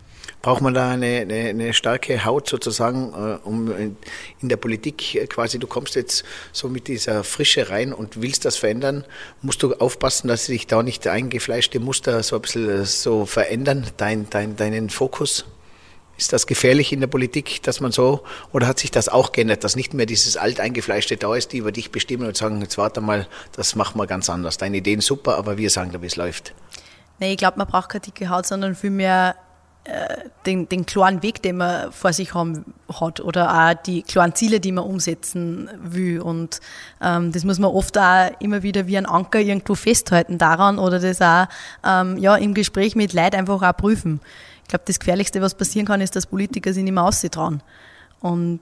Braucht 0.43 0.62
man 0.62 0.73
da 0.73 0.91
eine, 0.91 1.21
eine, 1.21 1.36
eine 1.36 1.73
starke 1.73 2.25
Haut 2.25 2.49
sozusagen, 2.49 3.13
äh, 3.13 3.47
um 3.47 3.71
in, 3.77 3.95
in, 4.41 4.49
der 4.49 4.58
Politik 4.58 5.15
äh, 5.15 5.25
quasi, 5.25 5.58
du 5.58 5.67
kommst 5.67 5.95
jetzt 5.95 6.25
so 6.51 6.67
mit 6.67 6.89
dieser 6.89 7.23
Frische 7.23 7.69
rein 7.69 7.93
und 7.93 8.21
willst 8.21 8.43
das 8.43 8.58
verändern, 8.58 9.06
musst 9.41 9.63
du 9.63 9.73
aufpassen, 9.75 10.27
dass 10.27 10.47
sich 10.47 10.67
da 10.67 10.84
nicht 10.84 11.08
eingefleischte 11.08 11.79
Muster 11.79 12.21
so 12.23 12.36
ein 12.36 12.41
bisschen 12.41 12.69
äh, 12.69 12.86
so 12.86 13.25
verändern, 13.25 13.88
dein, 13.95 14.29
dein, 14.29 14.58
deinen 14.58 14.89
Fokus? 14.89 15.45
Ist 16.17 16.34
das 16.34 16.45
gefährlich 16.45 16.91
in 16.91 16.99
der 16.99 17.08
Politik, 17.08 17.63
dass 17.63 17.79
man 17.79 17.93
so, 17.93 18.25
oder 18.51 18.67
hat 18.67 18.79
sich 18.79 18.91
das 18.91 19.08
auch 19.08 19.32
geändert, 19.32 19.63
dass 19.63 19.77
nicht 19.77 19.93
mehr 19.93 20.06
dieses 20.06 20.36
Alteingefleischte 20.36 21.15
da 21.15 21.34
ist, 21.36 21.53
die 21.53 21.60
über 21.60 21.71
dich 21.71 21.89
bestimmen 21.89 22.27
und 22.27 22.36
sagen, 22.36 22.60
jetzt 22.60 22.77
warte 22.77 22.99
mal, 22.99 23.29
das 23.53 23.77
machen 23.77 23.97
wir 23.97 24.08
ganz 24.08 24.29
anders. 24.29 24.58
Deine 24.58 24.75
Ideen 24.75 24.99
super, 24.99 25.38
aber 25.38 25.58
wir 25.58 25.69
sagen 25.69 25.93
da, 25.93 26.01
wie 26.01 26.08
es 26.08 26.17
läuft. 26.17 26.53
Nee, 27.19 27.32
ich 27.32 27.38
glaube, 27.38 27.58
man 27.60 27.67
braucht 27.67 27.88
keine 27.88 28.01
dicke 28.01 28.27
Haut, 28.27 28.45
sondern 28.45 28.75
vielmehr 28.75 29.36
den, 30.46 30.69
den 30.69 30.86
klaren 30.86 31.22
Weg, 31.24 31.41
den 31.41 31.58
man 31.58 31.91
vor 31.91 32.13
sich 32.13 32.34
haben 32.34 32.63
hat 32.88 33.19
oder 33.19 33.54
auch 33.54 33.74
die 33.74 34.02
klaren 34.04 34.34
Ziele, 34.34 34.60
die 34.60 34.72
man 34.72 34.86
umsetzen 34.86 35.69
will. 35.82 36.22
Und 36.22 36.62
ähm, 37.02 37.32
das 37.34 37.43
muss 37.43 37.60
man 37.60 37.72
oft 37.72 37.98
auch 37.98 38.32
immer 38.39 38.63
wieder 38.63 38.88
wie 38.88 38.98
ein 38.98 39.06
Anker 39.06 39.39
irgendwo 39.39 39.76
festhalten 39.76 40.38
daran 40.38 40.80
oder 40.80 41.00
das 41.00 41.22
auch 41.22 41.48
ähm, 41.86 42.17
ja, 42.17 42.36
im 42.36 42.54
Gespräch 42.54 42.96
mit 42.96 43.12
Leid 43.12 43.36
einfach 43.36 43.62
auch 43.62 43.78
prüfen. 43.78 44.22
Ich 44.63 44.69
glaube, 44.69 44.86
das 44.88 45.00
Gefährlichste, 45.00 45.41
was 45.41 45.56
passieren 45.56 45.86
kann, 45.86 46.00
ist, 46.00 46.15
dass 46.15 46.28
Politiker 46.28 46.74
sich 46.74 46.84
nicht 46.84 46.93
mehr 46.93 47.04
auszutrauen. 47.04 47.62
Und 48.22 48.62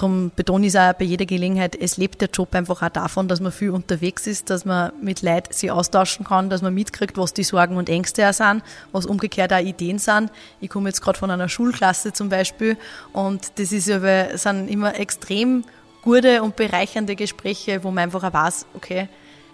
Darum 0.00 0.32
betone 0.34 0.66
ich 0.66 0.74
es 0.74 0.80
auch 0.80 0.94
bei 0.94 1.04
jeder 1.04 1.26
Gelegenheit, 1.26 1.76
es 1.78 1.98
lebt 1.98 2.22
der 2.22 2.30
Job 2.30 2.54
einfach 2.54 2.80
auch 2.80 2.88
davon, 2.88 3.28
dass 3.28 3.38
man 3.38 3.52
viel 3.52 3.68
unterwegs 3.68 4.26
ist, 4.26 4.48
dass 4.48 4.64
man 4.64 4.92
mit 5.02 5.20
Leuten 5.20 5.52
sich 5.52 5.70
austauschen 5.70 6.24
kann, 6.24 6.48
dass 6.48 6.62
man 6.62 6.72
mitkriegt, 6.72 7.18
was 7.18 7.34
die 7.34 7.42
Sorgen 7.42 7.76
und 7.76 7.90
Ängste 7.90 8.26
auch 8.26 8.32
sind, 8.32 8.62
was 8.92 9.04
umgekehrt 9.04 9.52
auch 9.52 9.58
Ideen 9.58 9.98
sind. 9.98 10.32
Ich 10.62 10.70
komme 10.70 10.88
jetzt 10.88 11.02
gerade 11.02 11.18
von 11.18 11.30
einer 11.30 11.50
Schulklasse 11.50 12.14
zum 12.14 12.30
Beispiel 12.30 12.78
und 13.12 13.58
das 13.58 13.72
ist 13.72 13.90
aber, 13.90 14.38
sind 14.38 14.68
immer 14.68 14.98
extrem 14.98 15.64
gute 16.00 16.42
und 16.42 16.56
bereichernde 16.56 17.14
Gespräche, 17.14 17.84
wo 17.84 17.90
man 17.90 18.04
einfach 18.04 18.24
auch 18.24 18.32
weiß, 18.32 18.64
okay, 18.72 19.06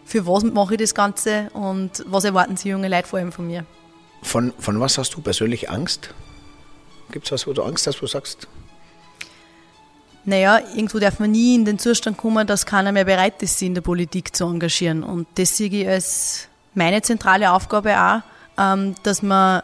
für 0.04 0.28
was 0.28 0.44
mache 0.44 0.74
ich 0.74 0.80
das 0.80 0.94
Ganze 0.94 1.50
und 1.54 2.04
was 2.06 2.22
erwarten 2.22 2.56
Sie 2.56 2.68
junge 2.68 2.86
Leute 2.86 3.08
vor 3.08 3.18
allem 3.18 3.32
von 3.32 3.48
mir. 3.48 3.66
Von, 4.22 4.52
von 4.60 4.78
was 4.78 4.96
hast 4.96 5.12
du 5.12 5.20
persönlich 5.20 5.70
Angst? 5.70 6.14
Gibt 7.10 7.26
es 7.26 7.32
was, 7.32 7.48
wo 7.48 7.52
du 7.52 7.64
Angst 7.64 7.88
hast, 7.88 7.96
wo 7.96 8.06
du 8.06 8.12
sagst, 8.12 8.46
naja, 10.26 10.60
irgendwo 10.74 10.98
darf 10.98 11.20
man 11.20 11.30
nie 11.30 11.54
in 11.54 11.64
den 11.64 11.78
Zustand 11.78 12.16
kommen, 12.16 12.46
dass 12.46 12.66
keiner 12.66 12.90
mehr 12.90 13.04
bereit 13.04 13.42
ist, 13.42 13.58
sich 13.58 13.68
in 13.68 13.74
der 13.74 13.80
Politik 13.80 14.34
zu 14.34 14.44
engagieren. 14.44 15.04
Und 15.04 15.28
das 15.36 15.56
sehe 15.56 15.68
ich 15.68 15.88
als 15.88 16.48
meine 16.74 17.00
zentrale 17.00 17.52
Aufgabe 17.52 17.98
auch, 17.98 18.22
ähm, 18.58 18.96
dass 19.04 19.22
man 19.22 19.62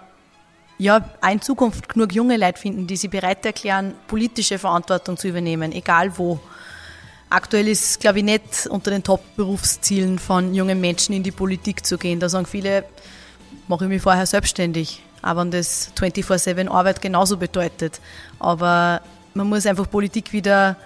ja, 0.79 1.05
in 1.31 1.40
Zukunft 1.40 1.88
genug 1.88 2.12
junge 2.12 2.37
Leute 2.37 2.61
finden, 2.61 2.87
die 2.87 2.96
sich 2.96 3.11
bereit 3.11 3.44
erklären, 3.44 3.94
politische 4.07 4.59
Verantwortung 4.59 5.16
zu 5.16 5.29
übernehmen, 5.29 5.72
egal 5.72 6.16
wo. 6.16 6.40
Aktuell 7.29 7.68
ist, 7.68 8.01
glaube 8.01 8.18
ich, 8.18 8.25
nicht 8.25 8.66
unter 8.68 8.90
den 8.90 9.03
Top-Berufszielen 9.03 10.18
von 10.18 10.55
jungen 10.55 10.81
Menschen 10.81 11.14
in 11.14 11.22
die 11.22 11.31
Politik 11.31 11.85
zu 11.87 11.98
gehen. 11.98 12.20
Da 12.20 12.29
sagen 12.29 12.46
viele, 12.46 12.85
mache 13.68 13.85
ich 13.85 13.88
mich 13.88 14.03
vorher 14.03 14.27
selbstständig, 14.27 15.03
auch 15.22 15.37
wenn 15.37 15.51
das 15.51 15.90
24-7 15.96 16.68
Arbeit 16.68 17.01
genauso 17.01 17.37
bedeutet. 17.37 18.01
Aber 18.38 19.01
man 19.35 19.49
muss 19.49 19.66
einfach 19.66 19.90
Politik 19.90 20.33
wieder 20.33 20.77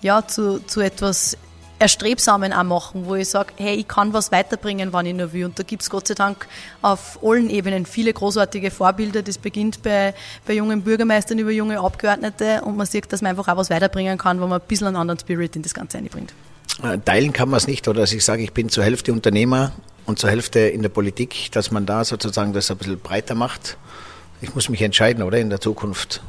ja, 0.00 0.26
zu, 0.26 0.58
zu 0.66 0.80
etwas 0.80 1.36
Erstrebsamen 1.82 2.52
auch 2.52 2.62
machen, 2.62 3.06
wo 3.06 3.16
ich 3.16 3.28
sage, 3.28 3.54
hey, 3.56 3.74
ich 3.74 3.88
kann 3.88 4.12
was 4.12 4.30
weiterbringen, 4.30 4.92
wann 4.92 5.04
ich 5.04 5.14
nur 5.14 5.32
will. 5.32 5.46
Und 5.46 5.58
da 5.58 5.64
gibt 5.64 5.82
es 5.82 5.90
Gott 5.90 6.06
sei 6.06 6.14
Dank 6.14 6.46
auf 6.80 7.18
allen 7.24 7.50
Ebenen 7.50 7.86
viele 7.86 8.12
großartige 8.12 8.70
Vorbilder. 8.70 9.22
Das 9.22 9.36
beginnt 9.36 9.82
bei, 9.82 10.14
bei 10.46 10.54
jungen 10.54 10.82
Bürgermeistern 10.82 11.38
über 11.40 11.50
junge 11.50 11.80
Abgeordnete 11.80 12.62
und 12.62 12.76
man 12.76 12.86
sieht, 12.86 13.12
dass 13.12 13.20
man 13.20 13.30
einfach 13.30 13.48
auch 13.48 13.56
was 13.56 13.68
weiterbringen 13.68 14.16
kann, 14.16 14.40
wenn 14.40 14.48
man 14.48 14.60
ein 14.60 14.68
bisschen 14.68 14.86
einen 14.86 14.96
anderen 14.96 15.18
Spirit 15.18 15.56
in 15.56 15.62
das 15.62 15.74
Ganze 15.74 15.98
einbringt. 15.98 16.32
Äh, 16.84 16.98
teilen 16.98 17.32
kann 17.32 17.48
man 17.48 17.58
es 17.58 17.66
nicht, 17.66 17.88
oder 17.88 18.00
dass 18.02 18.12
ich 18.12 18.24
sage, 18.24 18.42
ich 18.42 18.52
bin 18.52 18.68
zur 18.68 18.84
Hälfte 18.84 19.12
Unternehmer 19.12 19.72
und 20.06 20.20
zur 20.20 20.30
Hälfte 20.30 20.60
in 20.60 20.82
der 20.82 20.88
Politik, 20.88 21.50
dass 21.50 21.72
man 21.72 21.84
da 21.84 22.04
sozusagen 22.04 22.52
das 22.52 22.70
ein 22.70 22.76
bisschen 22.76 23.00
breiter 23.00 23.34
macht. 23.34 23.76
Ich 24.40 24.54
muss 24.54 24.68
mich 24.68 24.82
entscheiden, 24.82 25.22
oder 25.24 25.38
in 25.38 25.50
der 25.50 25.60
Zukunft 25.60 26.22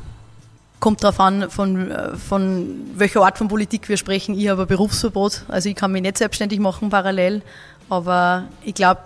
Kommt 0.84 1.02
darauf 1.02 1.22
an, 1.22 1.50
von, 1.50 1.92
äh, 1.92 2.18
von 2.18 2.92
welcher 2.96 3.22
Art 3.22 3.38
von 3.38 3.48
Politik 3.48 3.88
wir 3.88 3.96
sprechen. 3.96 4.38
Ich 4.38 4.50
habe 4.50 4.64
ein 4.64 4.68
Berufsverbot, 4.68 5.46
also 5.48 5.70
ich 5.70 5.78
kann 5.78 5.94
mich 5.94 6.02
nicht 6.02 6.18
selbstständig 6.18 6.60
machen 6.60 6.90
parallel. 6.90 7.42
Aber 7.88 8.50
ich 8.66 8.74
glaube, 8.74 9.04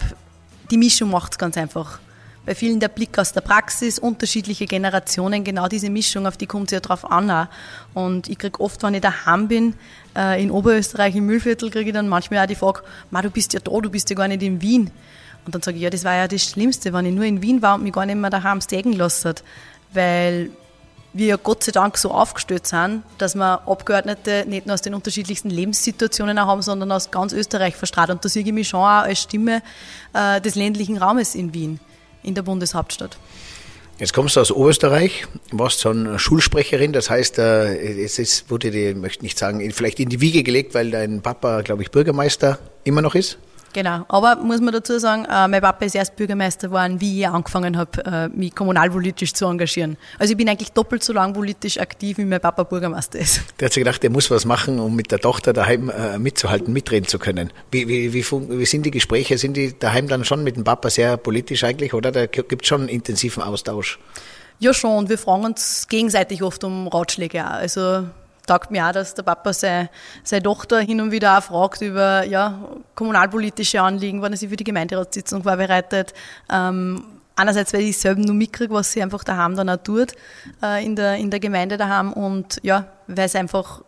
die 0.71 0.77
Mischung 0.77 1.11
macht 1.11 1.33
es 1.33 1.37
ganz 1.37 1.55
einfach. 1.55 1.99
Bei 2.47 2.55
vielen 2.55 2.79
der 2.79 2.87
Blick 2.87 3.19
aus 3.19 3.31
der 3.31 3.41
Praxis, 3.41 3.99
unterschiedliche 3.99 4.65
Generationen, 4.65 5.43
genau 5.43 5.67
diese 5.67 5.91
Mischung, 5.91 6.25
auf 6.25 6.35
die 6.35 6.47
kommt 6.47 6.69
es 6.69 6.71
ja 6.71 6.79
drauf 6.79 7.11
an. 7.11 7.29
Auch. 7.29 7.45
Und 7.93 8.27
ich 8.27 8.39
kriege 8.39 8.59
oft, 8.59 8.81
wenn 8.81 8.95
ich 8.95 9.01
daheim 9.01 9.47
bin, 9.47 9.75
äh, 10.15 10.41
in 10.41 10.49
Oberösterreich 10.49 11.15
im 11.15 11.27
Müllviertel, 11.27 11.69
kriege 11.69 11.91
ich 11.91 11.93
dann 11.93 12.09
manchmal 12.09 12.39
auch 12.43 12.47
die 12.47 12.55
Frage, 12.55 12.81
Ma, 13.11 13.21
du 13.21 13.29
bist 13.29 13.53
ja 13.53 13.59
da, 13.59 13.71
du 13.79 13.91
bist 13.91 14.09
ja 14.09 14.15
gar 14.15 14.27
nicht 14.27 14.41
in 14.41 14.63
Wien. 14.63 14.89
Und 15.45 15.53
dann 15.53 15.61
sage 15.61 15.77
ich, 15.77 15.83
ja, 15.83 15.91
das 15.91 16.03
war 16.03 16.15
ja 16.15 16.27
das 16.27 16.43
Schlimmste, 16.43 16.91
wenn 16.91 17.05
ich 17.05 17.13
nur 17.13 17.25
in 17.25 17.43
Wien 17.43 17.61
war 17.61 17.75
und 17.75 17.83
mich 17.83 17.93
gar 17.93 18.07
nicht 18.07 18.17
mehr 18.17 18.31
daheim 18.31 18.61
stegen 18.61 18.93
lassen. 18.93 19.35
Weil 19.93 20.49
wir 21.13 21.27
ja 21.27 21.35
Gott 21.37 21.63
sei 21.63 21.71
Dank 21.71 21.97
so 21.97 22.11
aufgestellt 22.11 22.67
sind, 22.67 23.03
dass 23.17 23.35
wir 23.35 23.67
Abgeordnete 23.67 24.45
nicht 24.47 24.65
nur 24.65 24.75
aus 24.75 24.81
den 24.81 24.93
unterschiedlichsten 24.93 25.49
Lebenssituationen 25.49 26.39
haben, 26.39 26.61
sondern 26.61 26.91
aus 26.91 27.11
ganz 27.11 27.33
Österreich 27.33 27.75
verstrahlt. 27.75 28.09
Und 28.09 28.23
da 28.23 28.29
sehe 28.29 28.43
ich 28.43 28.51
mich 28.51 28.67
schon 28.67 28.81
auch 28.81 29.03
als 29.03 29.21
Stimme 29.21 29.61
äh, 30.13 30.41
des 30.41 30.55
ländlichen 30.55 30.97
Raumes 30.97 31.35
in 31.35 31.53
Wien, 31.53 31.79
in 32.23 32.35
der 32.35 32.43
Bundeshauptstadt. 32.43 33.17
Jetzt 33.99 34.13
kommst 34.13 34.35
du 34.35 34.41
aus 34.41 34.51
Oberösterreich, 34.51 35.25
warst 35.51 35.81
schon 35.81 36.19
Schulsprecherin, 36.19 36.93
das 36.93 37.09
heißt, 37.09 37.39
äh, 37.39 38.03
es 38.03 38.19
ist, 38.19 38.51
wurde 38.51 38.69
dir, 38.69 38.95
möchte 38.95 39.23
nicht 39.23 39.39
sagen, 39.39 39.71
vielleicht 39.71 39.99
in 39.99 40.09
die 40.09 40.21
Wiege 40.21 40.43
gelegt, 40.43 40.75
weil 40.75 40.91
dein 40.91 41.21
Papa, 41.23 41.61
glaube 41.61 41.81
ich, 41.81 41.89
Bürgermeister 41.89 42.59
immer 42.83 43.01
noch 43.01 43.15
ist? 43.15 43.39
Genau, 43.77 44.05
aber 44.07 44.37
muss 44.37 44.59
man 44.59 44.73
dazu 44.73 44.97
sagen, 44.97 45.25
äh, 45.25 45.47
mein 45.47 45.61
Papa 45.61 45.85
ist 45.85 45.93
erst 45.93 46.15
Bürgermeister 46.15 46.69
geworden, 46.69 46.99
wie 46.99 47.19
ich 47.19 47.27
angefangen 47.27 47.77
habe, 47.77 48.03
äh, 48.05 48.27
mich 48.27 48.55
kommunalpolitisch 48.55 49.35
zu 49.35 49.45
engagieren. 49.45 49.97
Also 50.17 50.31
ich 50.31 50.37
bin 50.37 50.49
eigentlich 50.49 50.71
doppelt 50.71 51.03
so 51.03 51.13
lang 51.13 51.31
politisch 51.31 51.79
aktiv, 51.79 52.17
wie 52.17 52.25
mein 52.25 52.41
Papa 52.41 52.63
Bürgermeister 52.63 53.19
ist. 53.19 53.41
Der 53.59 53.67
hat 53.67 53.73
sich 53.73 53.81
gedacht, 53.81 54.01
der 54.01 54.09
muss 54.09 54.31
was 54.31 54.45
machen, 54.45 54.79
um 54.79 54.95
mit 54.95 55.11
der 55.11 55.19
Tochter 55.19 55.53
daheim 55.53 55.91
äh, 55.91 56.17
mitzuhalten, 56.17 56.73
mitreden 56.73 57.07
zu 57.07 57.19
können. 57.19 57.53
Wie, 57.69 57.87
wie, 57.87 58.13
wie, 58.13 58.25
wie, 58.25 58.65
sind 58.65 58.83
die 58.83 58.89
Gespräche? 58.89 59.37
Sind 59.37 59.55
die 59.55 59.77
daheim 59.77 60.07
dann 60.07 60.25
schon 60.25 60.43
mit 60.43 60.55
dem 60.55 60.63
Papa 60.63 60.89
sehr 60.89 61.15
politisch 61.15 61.63
eigentlich, 61.63 61.93
oder? 61.93 62.11
Da 62.11 62.25
gibt 62.25 62.63
es 62.63 62.67
schon 62.67 62.81
einen 62.81 62.89
intensiven 62.89 63.43
Austausch. 63.43 63.99
Ja, 64.57 64.73
schon. 64.73 64.97
Und 64.97 65.09
wir 65.09 65.19
fragen 65.19 65.45
uns 65.45 65.87
gegenseitig 65.87 66.41
oft 66.41 66.63
um 66.63 66.87
Ratschläge 66.87 67.45
auch. 67.45 67.51
Also 67.51 68.05
taugt 68.47 68.71
mir 68.71 68.87
auch, 68.87 68.91
dass 68.91 69.13
der 69.13 69.23
Papa 69.23 69.53
seine, 69.53 69.89
seine 70.23 70.43
Tochter 70.43 70.79
hin 70.79 70.99
und 71.01 71.11
wieder 71.11 71.37
auch 71.37 71.43
fragt 71.43 71.81
über 71.81 72.23
ja, 72.23 72.57
kommunalpolitische 72.95 73.81
Anliegen, 73.81 74.21
wann 74.21 74.31
er 74.33 74.37
sich 74.37 74.49
für 74.49 74.55
die 74.55 74.63
Gemeinderatssitzung 74.63 75.43
vorbereitet. 75.43 76.13
Ähm, 76.51 77.03
einerseits, 77.35 77.73
weil 77.73 77.81
ich 77.81 77.97
selber 77.97 78.21
nur 78.21 78.33
mitkriege, 78.33 78.73
was 78.73 78.91
sie 78.91 79.03
einfach 79.03 79.23
daheim 79.23 79.55
dann 79.55 79.69
auch 79.69 79.77
tut, 79.77 80.13
äh, 80.63 80.83
in, 80.83 80.95
der, 80.95 81.15
in 81.17 81.29
der 81.29 81.39
Gemeinde 81.39 81.77
daheim 81.77 82.11
und 82.13 82.59
ja, 82.63 82.87
weil 83.07 83.25
es 83.25 83.35
einfach 83.35 83.81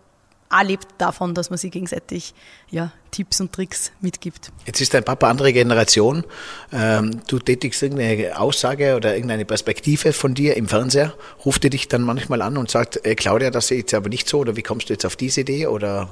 auch 0.50 0.64
lebt 0.64 0.88
davon, 0.98 1.34
dass 1.34 1.50
man 1.50 1.58
sich 1.58 1.72
gegenseitig 1.72 2.34
ja, 2.70 2.92
Tipps 3.12 3.42
und 3.42 3.52
Tricks 3.52 3.92
mitgibt. 4.02 4.52
Jetzt 4.66 4.82
ist 4.82 4.94
dein 4.94 5.04
Papa 5.04 5.30
andere 5.30 5.54
Generation. 5.54 6.24
Ähm, 6.72 7.22
du 7.28 7.40
tätigst 7.40 7.82
irgendeine 7.82 8.40
Aussage 8.40 8.96
oder 8.96 9.14
irgendeine 9.16 9.46
Perspektive 9.46 10.14
von 10.14 10.34
dir 10.34 10.58
im 10.58 10.68
Fernseher, 10.68 11.14
ruft 11.46 11.64
er 11.64 11.70
dich 11.70 11.88
dann 11.88 12.04
manchmal 12.04 12.42
an 12.42 12.58
und 12.58 12.70
sagt, 12.70 13.06
äh, 13.06 13.16
Claudia, 13.16 13.52
das 13.52 13.68
sehe 13.68 13.78
ich 13.78 13.84
jetzt 13.84 13.94
aber 13.94 14.10
nicht 14.10 14.28
so 14.28 14.40
oder 14.40 14.56
wie 14.56 14.64
kommst 14.64 14.90
du 14.90 14.94
jetzt 14.94 15.06
auf 15.06 15.16
diese 15.16 15.42
Idee 15.42 15.68
oder 15.68 16.10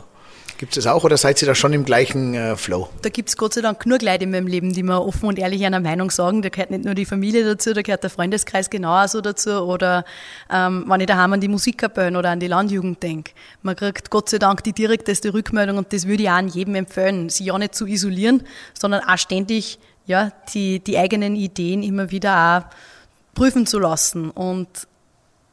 Gibt 0.58 0.76
es 0.76 0.84
das 0.84 0.92
auch 0.92 1.04
oder 1.04 1.18
seid 1.18 1.40
ihr 1.42 1.48
da 1.48 1.54
schon 1.54 1.72
im 1.74 1.86
gleichen 1.86 2.34
äh, 2.34 2.58
Flow? 2.58 2.90
Da 3.04 3.10
gibt 3.10 3.30
es 3.30 3.38
Gott 3.38 3.54
sei 3.54 3.62
Dank 3.62 3.80
genug 3.80 4.02
Leute 4.02 4.24
in 4.24 4.32
meinem 4.32 4.48
Leben, 4.48 4.74
die 4.74 4.82
mir 4.82 5.00
offen 5.00 5.28
und 5.28 5.38
ehrlich 5.38 5.64
einer 5.64 5.80
Meinung 5.80 6.10
sagen. 6.10 6.42
Da 6.42 6.50
gehört 6.50 6.72
nicht 6.72 6.84
nur 6.84 6.96
die 6.96 7.06
Familie 7.06 7.46
dazu, 7.46 7.74
da 7.74 7.84
gehört 7.84 8.02
der 8.02 8.10
Freundeskreis 8.10 8.72
genauso 8.72 9.22
dazu. 9.22 9.52
Oder 9.52 10.04
ähm, 10.52 10.86
wenn 10.88 11.00
ich 11.00 11.06
daheim 11.06 11.34
an 11.34 11.42
die 11.42 11.48
Musikkapellen 11.48 12.16
oder 12.16 12.32
an 12.32 12.40
die 12.40 12.48
Landjugend 12.48 13.04
denke. 13.04 13.34
Man 13.62 13.76
kriegt 13.76 14.10
Gott 14.10 14.30
sei 14.30 14.40
Dank 14.40 14.64
die 14.64 14.74
direkteste 14.74 15.32
Rückmeldung 15.32 15.78
und 15.78 15.94
das 15.94 16.08
würde 16.08 16.24
ich 16.24 16.30
auch 16.30 16.34
an 16.34 16.48
jedem 16.48 16.74
empfehlen, 16.74 17.30
sich 17.30 17.46
ja 17.46 17.58
nicht 17.60 17.76
zu 17.76 17.86
isolieren, 17.86 18.42
sondern 18.74 19.02
auch 19.02 19.18
ständig 19.18 19.78
ja, 20.08 20.32
die, 20.54 20.80
die 20.80 20.98
eigenen 20.98 21.36
Ideen 21.36 21.84
immer 21.84 22.10
wieder 22.10 22.66
auch 22.66 23.36
prüfen 23.36 23.68
zu 23.68 23.78
lassen. 23.78 24.32
Und 24.32 24.68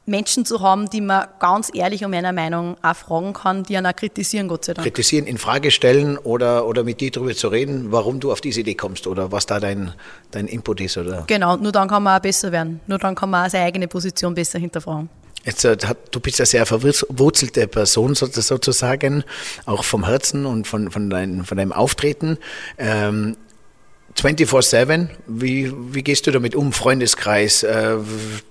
Menschen 0.07 0.45
zu 0.45 0.61
haben, 0.61 0.91
die 0.91 1.01
man 1.01 1.27
ganz 1.39 1.71
ehrlich 1.73 2.05
um 2.05 2.11
meiner 2.11 2.33
Meinung 2.33 2.77
auch 2.83 2.97
fragen 2.97 3.33
kann, 3.33 3.63
die 3.63 3.77
einen 3.77 3.87
auch 3.87 3.97
kritisieren, 3.97 4.49
Gott 4.49 4.65
sei 4.67 4.75
Dank. 4.75 4.85
Kritisieren, 4.85 5.27
in 5.27 5.39
Frage 5.39 5.71
stellen 5.71 6.19
oder, 6.19 6.67
oder 6.67 6.85
mit 6.85 7.01
dir 7.01 7.11
darüber 7.11 7.35
zu 7.35 7.49
reden, 7.49 7.91
warum 7.91 8.21
du 8.21 8.31
auf 8.31 8.41
diese 8.41 8.61
Idee 8.61 8.75
kommst 8.75 9.07
oder 9.07 9.33
was 9.33 9.47
da 9.47 9.61
dein, 9.61 9.93
dein 10.31 10.47
Input 10.47 10.81
ist. 10.81 10.97
Oder? 10.99 11.25
Genau, 11.27 11.57
nur 11.57 11.73
dann 11.73 11.89
kann 11.89 12.03
man 12.03 12.19
auch 12.19 12.23
besser 12.23 12.53
werden. 12.53 12.81
Nur 12.87 12.99
dann 12.99 13.15
kann 13.15 13.31
man 13.31 13.47
auch 13.47 13.51
seine 13.51 13.65
eigene 13.65 13.89
Position 13.89 14.35
besser 14.35 14.59
hinterfragen. 14.59 15.09
Jetzt, 15.45 15.65
äh, 15.65 15.77
du 16.11 16.21
bist 16.21 16.41
eine 16.41 16.47
sehr 16.47 16.65
verwurzelte 16.65 17.67
Person 17.67 18.15
sozusagen, 18.15 19.25
auch 19.67 19.85
vom 19.85 20.07
Herzen 20.07 20.47
und 20.47 20.67
von, 20.67 20.91
von, 20.91 21.11
dein, 21.11 21.45
von 21.45 21.59
deinem 21.59 21.73
Auftreten. 21.73 22.39
Ähm, 22.79 23.37
24-7, 24.19 25.09
wie, 25.27 25.73
wie 25.95 26.03
gehst 26.03 26.27
du 26.27 26.31
damit 26.31 26.55
um? 26.55 26.73
Freundeskreis, 26.73 27.63
äh, 27.63 27.97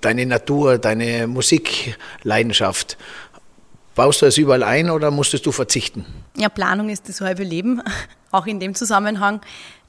deine 0.02 0.26
Natur, 0.26 0.78
deine 0.78 1.28
Musikleidenschaft. 1.28 2.98
Baust 3.96 4.22
du 4.22 4.26
es 4.26 4.38
überall 4.38 4.64
ein 4.64 4.90
oder 4.90 5.12
musstest 5.12 5.46
du 5.46 5.52
verzichten? 5.52 6.06
Ja, 6.36 6.50
Planung 6.50 6.90
ist 6.90 7.08
das 7.08 7.22
halbe 7.22 7.44
Leben, 7.44 7.82
auch 8.32 8.46
in 8.46 8.60
dem 8.60 8.76
Zusammenhang. 8.76 9.42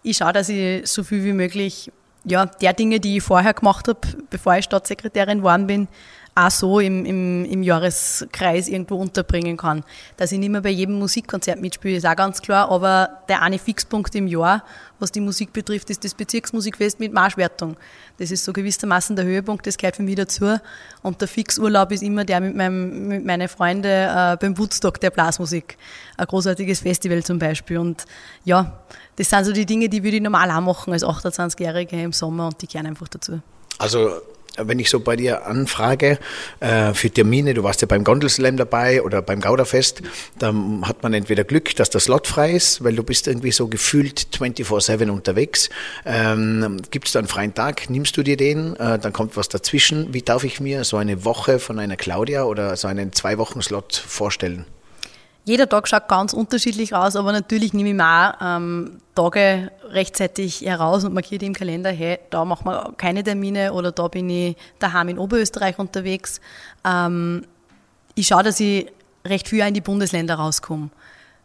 Ich 0.02 0.18
schaue, 0.18 0.32
dass 0.32 0.48
ich 0.48 0.86
so 0.86 1.02
viel 1.02 1.24
wie 1.24 1.32
möglich 1.32 1.90
ja, 2.24 2.46
der 2.46 2.72
Dinge, 2.72 3.00
die 3.00 3.18
ich 3.18 3.22
vorher 3.22 3.54
gemacht 3.54 3.88
habe, 3.88 4.00
bevor 4.30 4.56
ich 4.56 4.64
Staatssekretärin 4.64 5.38
geworden 5.38 5.66
bin, 5.66 5.88
auch 6.34 6.50
so 6.50 6.80
im, 6.80 7.04
im, 7.04 7.44
im 7.44 7.62
Jahreskreis 7.62 8.68
irgendwo 8.68 8.96
unterbringen 8.96 9.56
kann. 9.56 9.84
Dass 10.16 10.32
ich 10.32 10.38
nicht 10.38 10.50
mehr 10.50 10.62
bei 10.62 10.70
jedem 10.70 10.98
Musikkonzert 10.98 11.60
mitspiele, 11.60 11.96
ist 11.96 12.06
auch 12.06 12.16
ganz 12.16 12.42
klar, 12.42 12.70
aber 12.70 13.22
der 13.28 13.42
eine 13.42 13.58
Fixpunkt 13.58 14.14
im 14.16 14.26
Jahr, 14.26 14.64
was 14.98 15.12
die 15.12 15.20
Musik 15.20 15.52
betrifft, 15.52 15.90
ist 15.90 16.04
das 16.04 16.14
Bezirksmusikfest 16.14 16.98
mit 16.98 17.12
Marschwertung. 17.12 17.76
Das 18.18 18.30
ist 18.30 18.44
so 18.44 18.52
gewissermaßen 18.52 19.14
der 19.14 19.24
Höhepunkt, 19.24 19.66
das 19.66 19.76
gehört 19.76 19.96
für 19.96 20.02
mich 20.02 20.16
dazu. 20.16 20.58
Und 21.02 21.20
der 21.20 21.28
Fixurlaub 21.28 21.92
ist 21.92 22.02
immer 22.02 22.24
der 22.24 22.40
mit, 22.40 22.56
meinem, 22.56 23.08
mit 23.08 23.24
meinen 23.24 23.48
Freunden 23.48 23.84
äh, 23.84 24.36
beim 24.40 24.58
Woodstock 24.58 24.98
der 25.00 25.10
Blasmusik. 25.10 25.76
Ein 26.16 26.26
großartiges 26.26 26.80
Festival 26.80 27.22
zum 27.22 27.38
Beispiel. 27.38 27.78
Und 27.78 28.04
ja, 28.44 28.80
das 29.16 29.30
sind 29.30 29.44
so 29.44 29.52
die 29.52 29.66
Dinge, 29.66 29.88
die 29.88 30.02
würde 30.02 30.16
ich 30.16 30.22
normal 30.22 30.50
auch 30.50 30.60
machen 30.60 30.92
als 30.92 31.04
28-Jährige 31.04 32.00
im 32.00 32.12
Sommer 32.12 32.48
und 32.48 32.60
die 32.60 32.66
gehören 32.66 32.86
einfach 32.86 33.08
dazu. 33.08 33.40
Also 33.78 34.20
wenn 34.58 34.78
ich 34.78 34.90
so 34.90 35.00
bei 35.00 35.16
dir 35.16 35.46
anfrage 35.46 36.18
äh, 36.60 36.94
für 36.94 37.10
Termine, 37.10 37.54
du 37.54 37.62
warst 37.62 37.80
ja 37.82 37.86
beim 37.86 38.04
Gondelslam 38.04 38.56
dabei 38.56 39.02
oder 39.02 39.22
beim 39.22 39.40
Gauderfest, 39.40 40.02
dann 40.38 40.86
hat 40.86 41.02
man 41.02 41.14
entweder 41.14 41.44
Glück, 41.44 41.74
dass 41.76 41.90
der 41.90 42.00
Slot 42.00 42.26
frei 42.26 42.52
ist, 42.52 42.84
weil 42.84 42.94
du 42.94 43.02
bist 43.02 43.26
irgendwie 43.26 43.52
so 43.52 43.68
gefühlt 43.68 44.28
24-7 44.32 45.10
unterwegs. 45.10 45.70
Ähm, 46.04 46.80
Gibt 46.90 47.06
es 47.06 47.12
da 47.12 47.18
einen 47.20 47.28
freien 47.28 47.54
Tag, 47.54 47.90
nimmst 47.90 48.16
du 48.16 48.22
dir 48.22 48.36
den, 48.36 48.76
äh, 48.76 48.98
dann 48.98 49.12
kommt 49.12 49.36
was 49.36 49.48
dazwischen. 49.48 50.12
Wie 50.14 50.22
darf 50.22 50.44
ich 50.44 50.60
mir 50.60 50.84
so 50.84 50.96
eine 50.96 51.24
Woche 51.24 51.58
von 51.58 51.78
einer 51.78 51.96
Claudia 51.96 52.44
oder 52.44 52.76
so 52.76 52.88
einen 52.88 53.12
Zwei-Wochen-Slot 53.12 53.96
vorstellen? 53.96 54.66
Jeder 55.46 55.68
Tag 55.68 55.86
schaut 55.88 56.08
ganz 56.08 56.32
unterschiedlich 56.32 56.94
aus, 56.94 57.16
aber 57.16 57.30
natürlich 57.30 57.74
nehme 57.74 57.90
ich 57.90 58.00
auch 58.00 58.32
ähm, 58.40 58.98
Tage 59.14 59.70
rechtzeitig 59.90 60.62
heraus 60.62 61.04
und 61.04 61.12
markiere 61.12 61.38
die 61.38 61.46
im 61.46 61.52
Kalender, 61.52 61.90
hey, 61.90 62.18
da 62.30 62.46
machen 62.46 62.66
wir 62.66 62.94
keine 62.96 63.22
Termine 63.22 63.74
oder 63.74 63.92
da 63.92 64.08
bin 64.08 64.30
ich 64.30 64.56
daheim 64.78 65.08
in 65.08 65.18
Oberösterreich 65.18 65.78
unterwegs. 65.78 66.40
Ähm, 66.82 67.44
ich 68.14 68.26
schaue, 68.26 68.42
dass 68.42 68.58
ich 68.58 68.90
recht 69.26 69.48
früh 69.48 69.60
in 69.62 69.74
die 69.74 69.82
Bundesländer 69.82 70.36
rauskomme. 70.36 70.88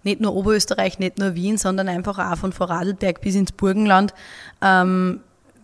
Nicht 0.04 0.22
nur 0.22 0.34
Oberösterreich, 0.34 0.98
nicht 1.00 1.18
nur 1.18 1.36
Wien, 1.36 1.58
sondern 1.58 1.90
einfach 1.90 2.20
auch 2.20 2.38
von 2.38 2.54
Vorarlberg 2.54 3.20
bis 3.20 3.36
ins 3.36 3.52
Burgenland. 3.52 4.14
Ähm, 4.62 5.20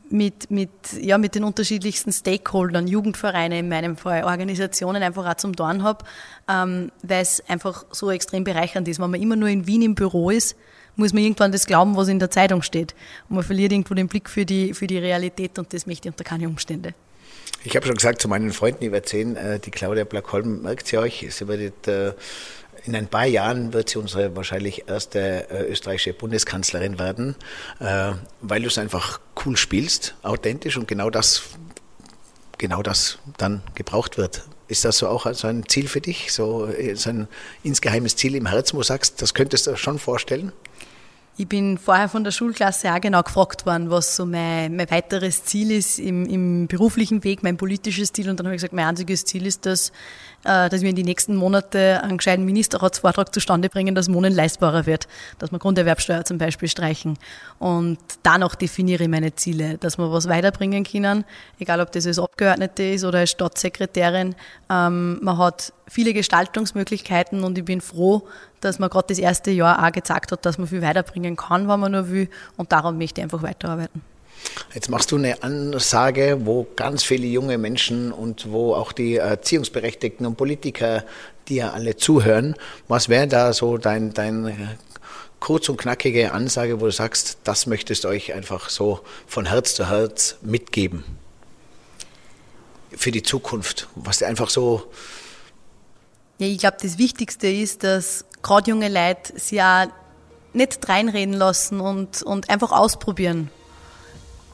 mit, 0.09 0.51
mit, 0.51 0.69
ja, 0.99 1.17
mit 1.17 1.35
den 1.35 1.43
unterschiedlichsten 1.43 2.11
Stakeholdern, 2.11 2.87
Jugendvereine 2.87 3.59
in 3.59 3.69
meinem 3.69 3.97
Fall, 3.97 4.23
Organisationen 4.23 5.01
einfach 5.01 5.25
auch 5.25 5.37
zum 5.37 5.53
Dorn 5.53 5.83
habe, 5.83 6.05
ähm, 6.47 6.91
weil 7.01 7.21
es 7.21 7.43
einfach 7.47 7.85
so 7.91 8.11
extrem 8.11 8.43
bereichernd 8.43 8.87
ist. 8.87 8.99
Wenn 8.99 9.11
man 9.11 9.21
immer 9.21 9.35
nur 9.35 9.49
in 9.49 9.67
Wien 9.67 9.81
im 9.81 9.95
Büro 9.95 10.29
ist, 10.29 10.55
muss 10.95 11.13
man 11.13 11.23
irgendwann 11.23 11.51
das 11.51 11.65
glauben, 11.65 11.95
was 11.95 12.07
in 12.07 12.19
der 12.19 12.29
Zeitung 12.29 12.61
steht. 12.61 12.95
Und 13.29 13.35
man 13.35 13.43
verliert 13.43 13.71
irgendwo 13.71 13.93
den 13.93 14.07
Blick 14.07 14.29
für 14.29 14.45
die, 14.45 14.73
für 14.73 14.87
die 14.87 14.97
Realität 14.97 15.57
und 15.59 15.73
das 15.73 15.85
möchte 15.85 16.07
ich 16.07 16.13
unter 16.13 16.23
keine 16.23 16.47
Umstände. 16.47 16.93
Ich 17.63 17.75
habe 17.75 17.85
schon 17.87 17.95
gesagt 17.95 18.21
zu 18.21 18.27
meinen 18.27 18.53
Freunden, 18.53 18.81
die 18.81 18.91
erzählen, 18.91 19.35
äh, 19.35 19.59
die 19.59 19.71
Claudia 19.71 20.03
Blackholm, 20.03 20.61
merkt 20.61 20.87
sie 20.87 20.97
euch, 20.99 21.25
sie 21.29 21.47
wird 21.47 21.87
äh, 21.87 22.13
in 22.85 22.95
ein 22.95 23.07
paar 23.07 23.25
Jahren 23.25 23.73
wird 23.73 23.89
sie 23.89 23.99
unsere 23.99 24.35
wahrscheinlich 24.35 24.87
erste 24.87 25.49
äh, 25.49 25.63
österreichische 25.71 26.13
Bundeskanzlerin 26.13 26.99
werden, 26.99 27.35
äh, 27.79 28.13
weil 28.41 28.61
du 28.61 28.67
es 28.67 28.77
einfach 28.77 29.19
cool 29.45 29.57
spielst, 29.57 30.15
authentisch 30.23 30.77
und 30.77 30.87
genau 30.87 31.09
das, 31.09 31.43
genau 32.57 32.81
das 32.83 33.19
dann 33.37 33.61
gebraucht 33.73 34.17
wird. 34.17 34.43
Ist 34.67 34.85
das 34.85 34.97
so 34.97 35.07
auch 35.07 35.31
so 35.33 35.47
ein 35.47 35.67
Ziel 35.67 35.87
für 35.87 36.01
dich, 36.01 36.31
so, 36.31 36.67
äh, 36.67 36.95
so 36.95 37.09
ein 37.09 37.27
insgeheimes 37.63 38.15
Ziel 38.15 38.35
im 38.35 38.47
Herzen, 38.47 38.75
wo 38.75 38.81
du 38.81 38.87
sagst, 38.87 39.21
das 39.21 39.33
könntest 39.33 39.67
du 39.67 39.75
schon 39.75 39.99
vorstellen? 39.99 40.51
Ich 41.37 41.49
bin 41.49 41.77
vorher 41.77 42.07
von 42.07 42.23
der 42.23 42.31
Schulklasse 42.31 42.93
auch 42.93 43.01
genau 43.01 43.21
gefragt 43.21 43.65
worden, 43.65 43.89
was 43.89 44.15
so 44.15 44.25
mein, 44.25 44.73
mein 44.73 44.89
weiteres 44.89 45.43
Ziel 45.43 45.69
ist 45.71 45.99
im, 45.99 46.25
im 46.25 46.67
beruflichen 46.67 47.25
Weg, 47.25 47.43
mein 47.43 47.57
politisches 47.57 48.13
Ziel. 48.13 48.29
Und 48.29 48.39
dann 48.39 48.47
habe 48.47 48.55
ich 48.55 48.61
gesagt, 48.61 48.73
mein 48.73 48.85
einziges 48.85 49.25
Ziel 49.25 49.45
ist 49.45 49.65
das, 49.65 49.89
äh, 50.45 50.69
dass 50.69 50.81
wir 50.81 50.91
in 50.91 50.95
die 50.95 51.03
nächsten 51.03 51.35
Monate 51.35 52.01
einen 52.01 52.19
gescheiten 52.19 52.45
Ministerratsvortrag 52.45 53.33
zustande 53.33 53.67
bringen, 53.67 53.95
dass 53.95 54.13
Wohnen 54.13 54.33
leistbarer 54.33 54.85
wird, 54.85 55.09
dass 55.37 55.51
wir 55.51 55.59
Grunderwerbsteuer 55.59 56.23
zum 56.23 56.37
Beispiel 56.37 56.69
streichen. 56.69 57.17
Und 57.59 57.97
danach 58.23 58.55
definiere 58.55 59.03
ich 59.03 59.09
meine 59.09 59.35
Ziele, 59.35 59.77
dass 59.77 59.97
wir 59.97 60.09
was 60.13 60.29
weiterbringen 60.29 60.85
können, 60.85 61.25
egal 61.59 61.81
ob 61.81 61.91
das 61.91 62.07
als 62.07 62.17
Abgeordnete 62.17 62.83
ist 62.83 63.03
oder 63.03 63.19
als 63.19 63.31
Staatssekretärin. 63.31 64.35
Ähm, 64.69 65.19
man 65.21 65.37
hat 65.37 65.73
viele 65.85 66.13
Gestaltungsmöglichkeiten 66.13 67.43
und 67.43 67.57
ich 67.57 67.65
bin 67.65 67.81
froh, 67.81 68.25
dass 68.65 68.79
man 68.79 68.89
gerade 68.89 69.07
das 69.09 69.19
erste 69.19 69.51
Jahr 69.51 69.85
auch 69.85 69.91
gezeigt 69.91 70.31
hat, 70.31 70.45
dass 70.45 70.57
man 70.57 70.67
viel 70.67 70.81
weiterbringen 70.81 71.35
kann, 71.35 71.67
wenn 71.67 71.79
man 71.79 71.91
nur 71.91 72.09
will. 72.09 72.29
Und 72.57 72.71
daran 72.71 72.97
möchte 72.97 73.21
ich 73.21 73.23
einfach 73.23 73.43
weiterarbeiten. 73.43 74.01
Jetzt 74.73 74.89
machst 74.89 75.11
du 75.11 75.17
eine 75.17 75.41
Ansage, 75.43 76.41
wo 76.43 76.67
ganz 76.75 77.03
viele 77.03 77.25
junge 77.25 77.57
Menschen 77.57 78.11
und 78.11 78.51
wo 78.51 78.73
auch 78.73 78.91
die 78.91 79.15
Erziehungsberechtigten 79.15 80.25
und 80.25 80.35
Politiker 80.35 81.03
dir 81.47 81.73
alle 81.73 81.95
zuhören. 81.95 82.55
Was 82.87 83.09
wäre 83.09 83.27
da 83.27 83.53
so 83.53 83.77
dein, 83.77 84.13
dein 84.13 84.77
kurz 85.39 85.69
und 85.69 85.77
knackige 85.77 86.31
Ansage, 86.31 86.81
wo 86.81 86.85
du 86.85 86.91
sagst, 86.91 87.37
das 87.43 87.67
möchtest 87.67 88.03
du 88.03 88.07
euch 88.07 88.33
einfach 88.33 88.69
so 88.69 89.01
von 89.27 89.45
Herz 89.45 89.75
zu 89.75 89.89
Herz 89.89 90.37
mitgeben? 90.41 91.03
Für 92.91 93.11
die 93.11 93.23
Zukunft, 93.23 93.87
was 93.95 94.23
einfach 94.23 94.49
so. 94.49 94.91
Ja, 96.37 96.47
ich 96.47 96.57
glaube, 96.57 96.77
das 96.81 96.97
Wichtigste 96.97 97.47
ist, 97.47 97.83
dass 97.83 98.25
gerade 98.45 98.69
junge 98.69 98.89
Leute 98.89 99.37
sich 99.39 99.61
auch 99.61 99.87
nicht 100.53 100.87
reinreden 100.87 101.33
lassen 101.33 101.81
und, 101.81 102.23
und 102.23 102.49
einfach 102.49 102.71
ausprobieren 102.71 103.49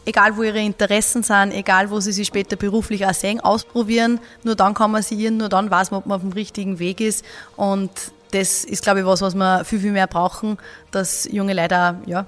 egal 0.05 0.35
wo 0.35 0.43
ihre 0.43 0.59
Interessen 0.59 1.23
sind, 1.23 1.53
egal 1.53 1.89
wo 1.89 1.99
sie 1.99 2.11
sich 2.11 2.27
später 2.27 2.55
beruflich 2.55 3.05
auch 3.05 3.13
sehen, 3.13 3.39
ausprobieren. 3.39 4.19
Nur 4.43 4.55
dann 4.55 4.73
kann 4.73 4.91
man 4.91 5.03
sie 5.03 5.15
irren, 5.15 5.37
nur 5.37 5.49
dann 5.49 5.69
weiß 5.69 5.91
man, 5.91 5.99
ob 5.99 6.05
man 6.05 6.15
auf 6.15 6.21
dem 6.21 6.31
richtigen 6.31 6.79
Weg 6.79 7.01
ist. 7.01 7.23
Und 7.55 7.91
das 8.31 8.63
ist, 8.63 8.83
glaube 8.83 9.01
ich, 9.01 9.05
was, 9.05 9.21
was 9.21 9.35
wir 9.35 9.63
viel, 9.65 9.79
viel 9.79 9.91
mehr 9.91 10.07
brauchen, 10.07 10.57
dass 10.91 11.27
junge 11.31 11.53
Leute 11.53 11.77
auch, 11.77 12.07
ja, 12.07 12.25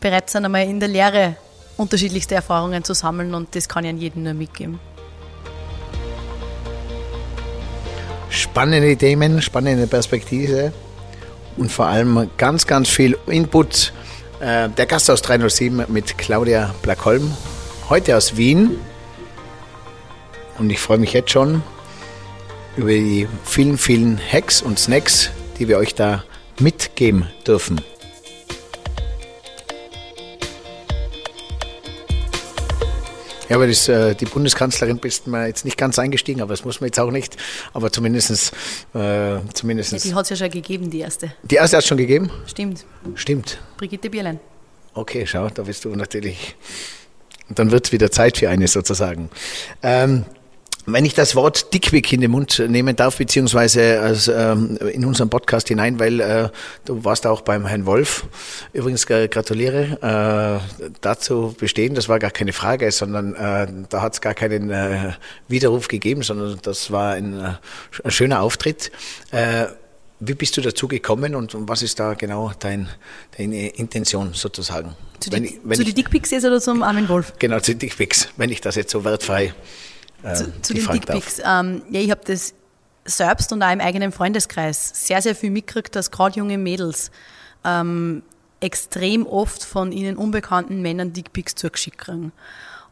bereit 0.00 0.30
sind, 0.30 0.44
einmal 0.44 0.64
in 0.64 0.80
der 0.80 0.88
Lehre 0.88 1.36
unterschiedlichste 1.76 2.34
Erfahrungen 2.34 2.84
zu 2.84 2.94
sammeln 2.94 3.34
und 3.34 3.54
das 3.54 3.68
kann 3.68 3.84
ich 3.84 3.90
an 3.90 3.98
jedem 3.98 4.22
nur 4.22 4.34
mitgeben. 4.34 4.78
Spannende 8.28 8.96
Themen, 8.96 9.40
spannende 9.42 9.86
Perspektive 9.86 10.72
und 11.56 11.70
vor 11.70 11.86
allem 11.86 12.30
ganz, 12.36 12.66
ganz 12.66 12.88
viel 12.88 13.16
Input 13.26 13.92
äh, 14.40 14.68
der 14.68 14.86
Gast 14.86 15.10
aus 15.10 15.22
307 15.22 15.84
mit 15.88 16.18
Claudia 16.18 16.74
Blackholm, 16.82 17.32
heute 17.88 18.16
aus 18.16 18.36
Wien. 18.36 18.78
Und 20.58 20.70
ich 20.70 20.78
freue 20.78 20.98
mich 20.98 21.12
jetzt 21.12 21.30
schon 21.30 21.62
über 22.76 22.90
die 22.90 23.28
vielen, 23.44 23.78
vielen 23.78 24.18
Hacks 24.18 24.62
und 24.62 24.78
Snacks, 24.78 25.30
die 25.58 25.68
wir 25.68 25.78
euch 25.78 25.94
da 25.94 26.24
mitgeben 26.58 27.28
dürfen. 27.46 27.80
Ja, 33.48 33.56
aber 33.56 33.66
das, 33.66 33.88
äh, 33.88 34.14
die 34.14 34.24
Bundeskanzlerin 34.24 34.98
bist 34.98 35.26
mir 35.26 35.46
jetzt 35.46 35.64
nicht 35.64 35.76
ganz 35.76 35.98
eingestiegen, 35.98 36.40
aber 36.40 36.52
das 36.52 36.64
muss 36.64 36.80
man 36.80 36.88
jetzt 36.88 36.98
auch 36.98 37.10
nicht. 37.10 37.36
Aber 37.72 37.92
zumindestens, 37.92 38.52
äh, 38.94 39.38
zumindestens. 39.52 40.04
Ja, 40.04 40.10
die 40.10 40.14
hat 40.14 40.24
es 40.24 40.30
ja 40.30 40.36
schon 40.36 40.50
gegeben, 40.50 40.90
die 40.90 41.00
erste. 41.00 41.32
Die 41.42 41.56
erste 41.56 41.76
hat 41.76 41.84
es 41.84 41.88
schon 41.88 41.98
gegeben? 41.98 42.30
Stimmt. 42.46 42.84
Stimmt. 43.14 43.58
Brigitte 43.76 44.10
Bierlein. 44.10 44.40
Okay, 44.94 45.26
schau, 45.26 45.48
da 45.48 45.62
bist 45.62 45.84
du 45.84 45.90
natürlich. 45.90 46.56
Dann 47.48 47.70
wird 47.70 47.86
es 47.86 47.92
wieder 47.92 48.10
Zeit 48.10 48.38
für 48.38 48.48
eine 48.48 48.68
sozusagen. 48.68 49.28
Ähm, 49.82 50.24
wenn 50.86 51.04
ich 51.04 51.14
das 51.14 51.34
Wort 51.34 51.72
Dickwick 51.72 52.12
in 52.12 52.20
den 52.20 52.30
Mund 52.30 52.62
nehmen 52.68 52.94
darf, 52.94 53.16
beziehungsweise 53.16 54.00
als, 54.00 54.28
ähm, 54.28 54.76
in 54.92 55.04
unseren 55.04 55.30
Podcast 55.30 55.68
hinein, 55.68 55.98
weil 55.98 56.20
äh, 56.20 56.48
du 56.84 57.04
warst 57.04 57.26
auch 57.26 57.40
beim 57.40 57.66
Herrn 57.66 57.86
Wolf. 57.86 58.26
Übrigens 58.72 59.08
äh, 59.08 59.28
gratuliere 59.28 60.60
äh, 60.70 60.88
dazu 61.00 61.54
bestehen. 61.58 61.94
Das 61.94 62.08
war 62.08 62.18
gar 62.18 62.30
keine 62.30 62.52
Frage, 62.52 62.90
sondern 62.92 63.34
äh, 63.34 63.66
da 63.88 64.02
hat 64.02 64.14
es 64.14 64.20
gar 64.20 64.34
keinen 64.34 64.70
äh, 64.70 65.12
Widerruf 65.48 65.88
gegeben, 65.88 66.22
sondern 66.22 66.58
das 66.62 66.90
war 66.90 67.14
ein, 67.14 67.40
äh, 67.40 67.52
ein 68.02 68.10
schöner 68.10 68.42
Auftritt. 68.42 68.92
Äh, 69.30 69.66
wie 70.20 70.34
bist 70.34 70.56
du 70.56 70.60
dazu 70.60 70.86
gekommen 70.88 71.34
und 71.34 71.54
was 71.68 71.82
ist 71.82 71.98
da 71.98 72.14
genau 72.14 72.52
dein, 72.58 72.88
deine 73.36 73.68
Intention 73.68 74.32
sozusagen? 74.32 74.94
Zu, 75.20 75.32
wenn 75.32 75.42
die, 75.42 75.60
wenn 75.64 75.76
zu 75.76 75.84
den 75.84 75.94
Dickpics 75.94 76.32
oder 76.32 76.60
zum 76.60 76.82
Armin 76.82 77.08
Wolf? 77.08 77.32
Genau, 77.38 77.58
zu 77.60 77.72
den 77.72 77.80
Dickpics, 77.80 78.28
wenn 78.36 78.50
ich 78.50 78.60
das 78.60 78.76
jetzt 78.76 78.92
so 78.92 79.04
wertfrei 79.04 79.54
äh, 80.24 80.34
Zu, 80.34 80.60
zu 80.62 80.74
den 80.74 80.86
Dickpics. 80.86 81.40
Ähm, 81.44 81.82
ja, 81.90 82.00
ich 82.00 82.10
habe 82.10 82.22
das 82.24 82.54
selbst 83.04 83.52
und 83.52 83.62
auch 83.62 83.72
im 83.72 83.80
eigenen 83.80 84.12
Freundeskreis 84.12 84.90
sehr, 84.94 85.20
sehr 85.20 85.34
viel 85.34 85.50
mitgekriegt, 85.50 85.94
dass 85.94 86.10
gerade 86.10 86.38
junge 86.38 86.58
Mädels 86.58 87.10
ähm, 87.64 88.22
extrem 88.60 89.26
oft 89.26 89.62
von 89.62 89.92
ihnen 89.92 90.16
unbekannten 90.16 90.80
Männern 90.80 91.12
Dickpics 91.12 91.54
zugeschickt 91.54 91.98
kriegen. 91.98 92.32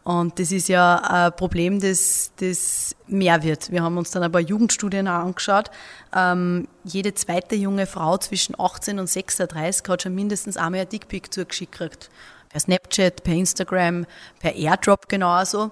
Und 0.05 0.39
das 0.41 0.51
ist 0.51 0.69
ja 0.69 0.97
ein 0.97 1.37
Problem, 1.37 1.81
das, 1.81 2.33
das 2.41 2.97
mehr 3.07 3.43
wird. 3.45 3.71
Wir 3.71 3.85
haben 3.85 3.97
uns 3.97 4.11
dann 4.11 4.25
ein 4.25 4.33
paar 4.33 4.41
Jugendstudien 4.41 5.07
auch 5.07 5.25
angeschaut. 5.25 5.71
Ähm, 6.15 6.67
jede 6.83 7.15
zweite 7.15 7.55
junge 7.55 7.87
Frau 7.87 8.19
zwischen 8.19 8.59
18 8.59 8.99
und 8.99 9.07
36 9.07 9.89
hat 9.89 10.03
schon 10.03 10.15
mindestens 10.15 10.57
einmal 10.57 10.81
ein 10.81 10.89
Dickpic 10.89 11.31
zugeschickt 11.31 11.73
gekriegt 11.73 12.11
per 12.53 12.61
Snapchat, 12.61 13.25
per 13.25 13.35
Instagram, 13.35 14.07
per 14.39 14.55
Airdrop 14.55 15.09
genauso. 15.09 15.71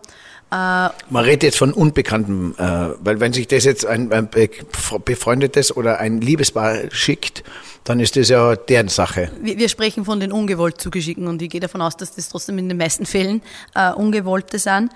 Man 0.51 1.25
redet 1.25 1.45
jetzt 1.45 1.59
von 1.59 1.73
Unbekanntem, 1.73 2.55
äh, 2.59 2.63
weil 3.01 3.21
wenn 3.21 3.33
sich 3.33 3.47
das 3.47 3.65
jetzt 3.65 3.87
ein, 3.87 4.13
ein 4.13 4.29
befreundetes 5.05 5.77
oder 5.77 6.01
ein 6.01 6.21
Liebespaar 6.21 6.91
schickt, 6.91 7.45
dann 7.85 8.01
ist 8.01 8.17
das 8.17 8.29
ja 8.29 8.57
deren 8.57 8.89
Sache. 8.89 9.31
Wir, 9.41 9.59
wir, 9.59 9.69
sprechen 9.69 10.05
von 10.05 10.19
den 10.19 10.33
ungewollt 10.33 10.81
zugeschickten 10.81 11.29
und 11.29 11.41
ich 11.41 11.51
gehe 11.51 11.61
davon 11.61 11.81
aus, 11.83 11.97
dass 11.97 12.15
das 12.15 12.29
trotzdem 12.29 12.59
in 12.59 12.69
den 12.69 12.79
meisten 12.79 13.07
Fällen 13.07 13.43
äh, 13.75 13.93
ungewollte 13.93 14.59
sind. 14.59 14.91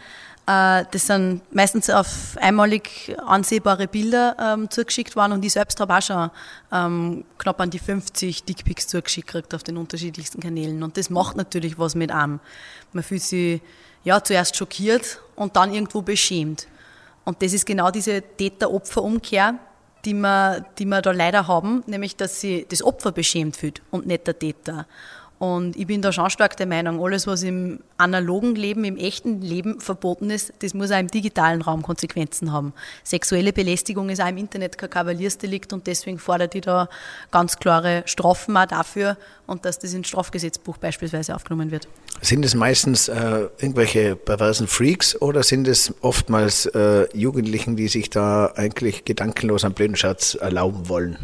Äh, 0.46 0.84
das 0.90 1.06
sind 1.06 1.40
meistens 1.54 1.88
auf 1.88 2.36
einmalig 2.40 3.16
ansehbare 3.24 3.86
Bilder 3.86 4.36
ähm, 4.38 4.70
zugeschickt 4.70 5.16
worden 5.16 5.32
und 5.32 5.44
ich 5.44 5.52
selbst 5.52 5.80
habe 5.80 5.96
auch 5.96 6.02
schon 6.02 6.30
ähm, 6.72 7.24
knapp 7.38 7.60
an 7.60 7.70
die 7.70 7.78
50 7.78 8.44
Dickpics 8.44 8.88
zugeschickt 8.88 9.28
gekriegt 9.28 9.54
auf 9.54 9.62
den 9.62 9.76
unterschiedlichsten 9.76 10.40
Kanälen. 10.40 10.82
Und 10.82 10.96
das 10.98 11.08
macht 11.08 11.36
natürlich 11.36 11.78
was 11.78 11.94
mit 11.94 12.10
einem. 12.10 12.40
Man 12.92 13.02
fühlt 13.02 13.22
sich 13.22 13.62
ja, 14.04 14.22
zuerst 14.22 14.56
schockiert 14.56 15.20
und 15.34 15.56
dann 15.56 15.72
irgendwo 15.72 16.02
beschämt. 16.02 16.68
Und 17.24 17.42
das 17.42 17.52
ist 17.52 17.66
genau 17.66 17.90
diese 17.90 18.22
Täter-Opfer-Umkehr, 18.22 19.58
die 20.04 20.14
wir, 20.14 20.64
die 20.78 20.84
wir 20.84 21.00
da 21.00 21.12
leider 21.12 21.48
haben, 21.48 21.82
nämlich 21.86 22.16
dass 22.16 22.40
sie 22.40 22.66
das 22.68 22.82
Opfer 22.82 23.12
beschämt 23.12 23.56
fühlt 23.56 23.80
und 23.90 24.06
nicht 24.06 24.26
der 24.26 24.38
Täter. 24.38 24.86
Und 25.38 25.76
ich 25.76 25.86
bin 25.86 26.00
da 26.00 26.12
schon 26.12 26.30
stark 26.30 26.56
der 26.56 26.66
Meinung, 26.66 27.04
alles, 27.04 27.26
was 27.26 27.42
im 27.42 27.80
analogen 27.98 28.54
Leben, 28.54 28.84
im 28.84 28.96
echten 28.96 29.40
Leben 29.40 29.80
verboten 29.80 30.30
ist, 30.30 30.52
das 30.60 30.74
muss 30.74 30.92
auch 30.92 30.98
im 30.98 31.08
digitalen 31.08 31.60
Raum 31.60 31.82
Konsequenzen 31.82 32.52
haben. 32.52 32.72
Sexuelle 33.02 33.52
Belästigung 33.52 34.10
ist 34.10 34.20
auch 34.20 34.28
im 34.28 34.36
Internet 34.36 34.78
kein 34.78 34.90
Kavaliersdelikt 34.90 35.72
und 35.72 35.86
deswegen 35.86 36.18
fordert 36.18 36.54
die 36.54 36.60
da 36.60 36.88
ganz 37.32 37.58
klare 37.58 38.04
Strafen 38.06 38.56
auch 38.56 38.66
dafür 38.66 39.16
und 39.46 39.64
dass 39.64 39.78
das 39.80 39.92
ins 39.92 40.08
Strafgesetzbuch 40.08 40.78
beispielsweise 40.78 41.34
aufgenommen 41.34 41.70
wird. 41.72 41.88
Sind 42.20 42.44
es 42.44 42.54
meistens 42.54 43.08
äh, 43.08 43.48
irgendwelche 43.58 44.14
perversen 44.14 44.68
Freaks 44.68 45.20
oder 45.20 45.42
sind 45.42 45.66
es 45.66 45.92
oftmals 46.00 46.66
äh, 46.66 47.08
Jugendlichen, 47.16 47.76
die 47.76 47.88
sich 47.88 48.08
da 48.08 48.52
eigentlich 48.54 49.04
gedankenlos 49.04 49.64
einen 49.64 49.74
blöden 49.74 49.96
Schatz 49.96 50.34
erlauben 50.34 50.88
wollen? 50.88 51.18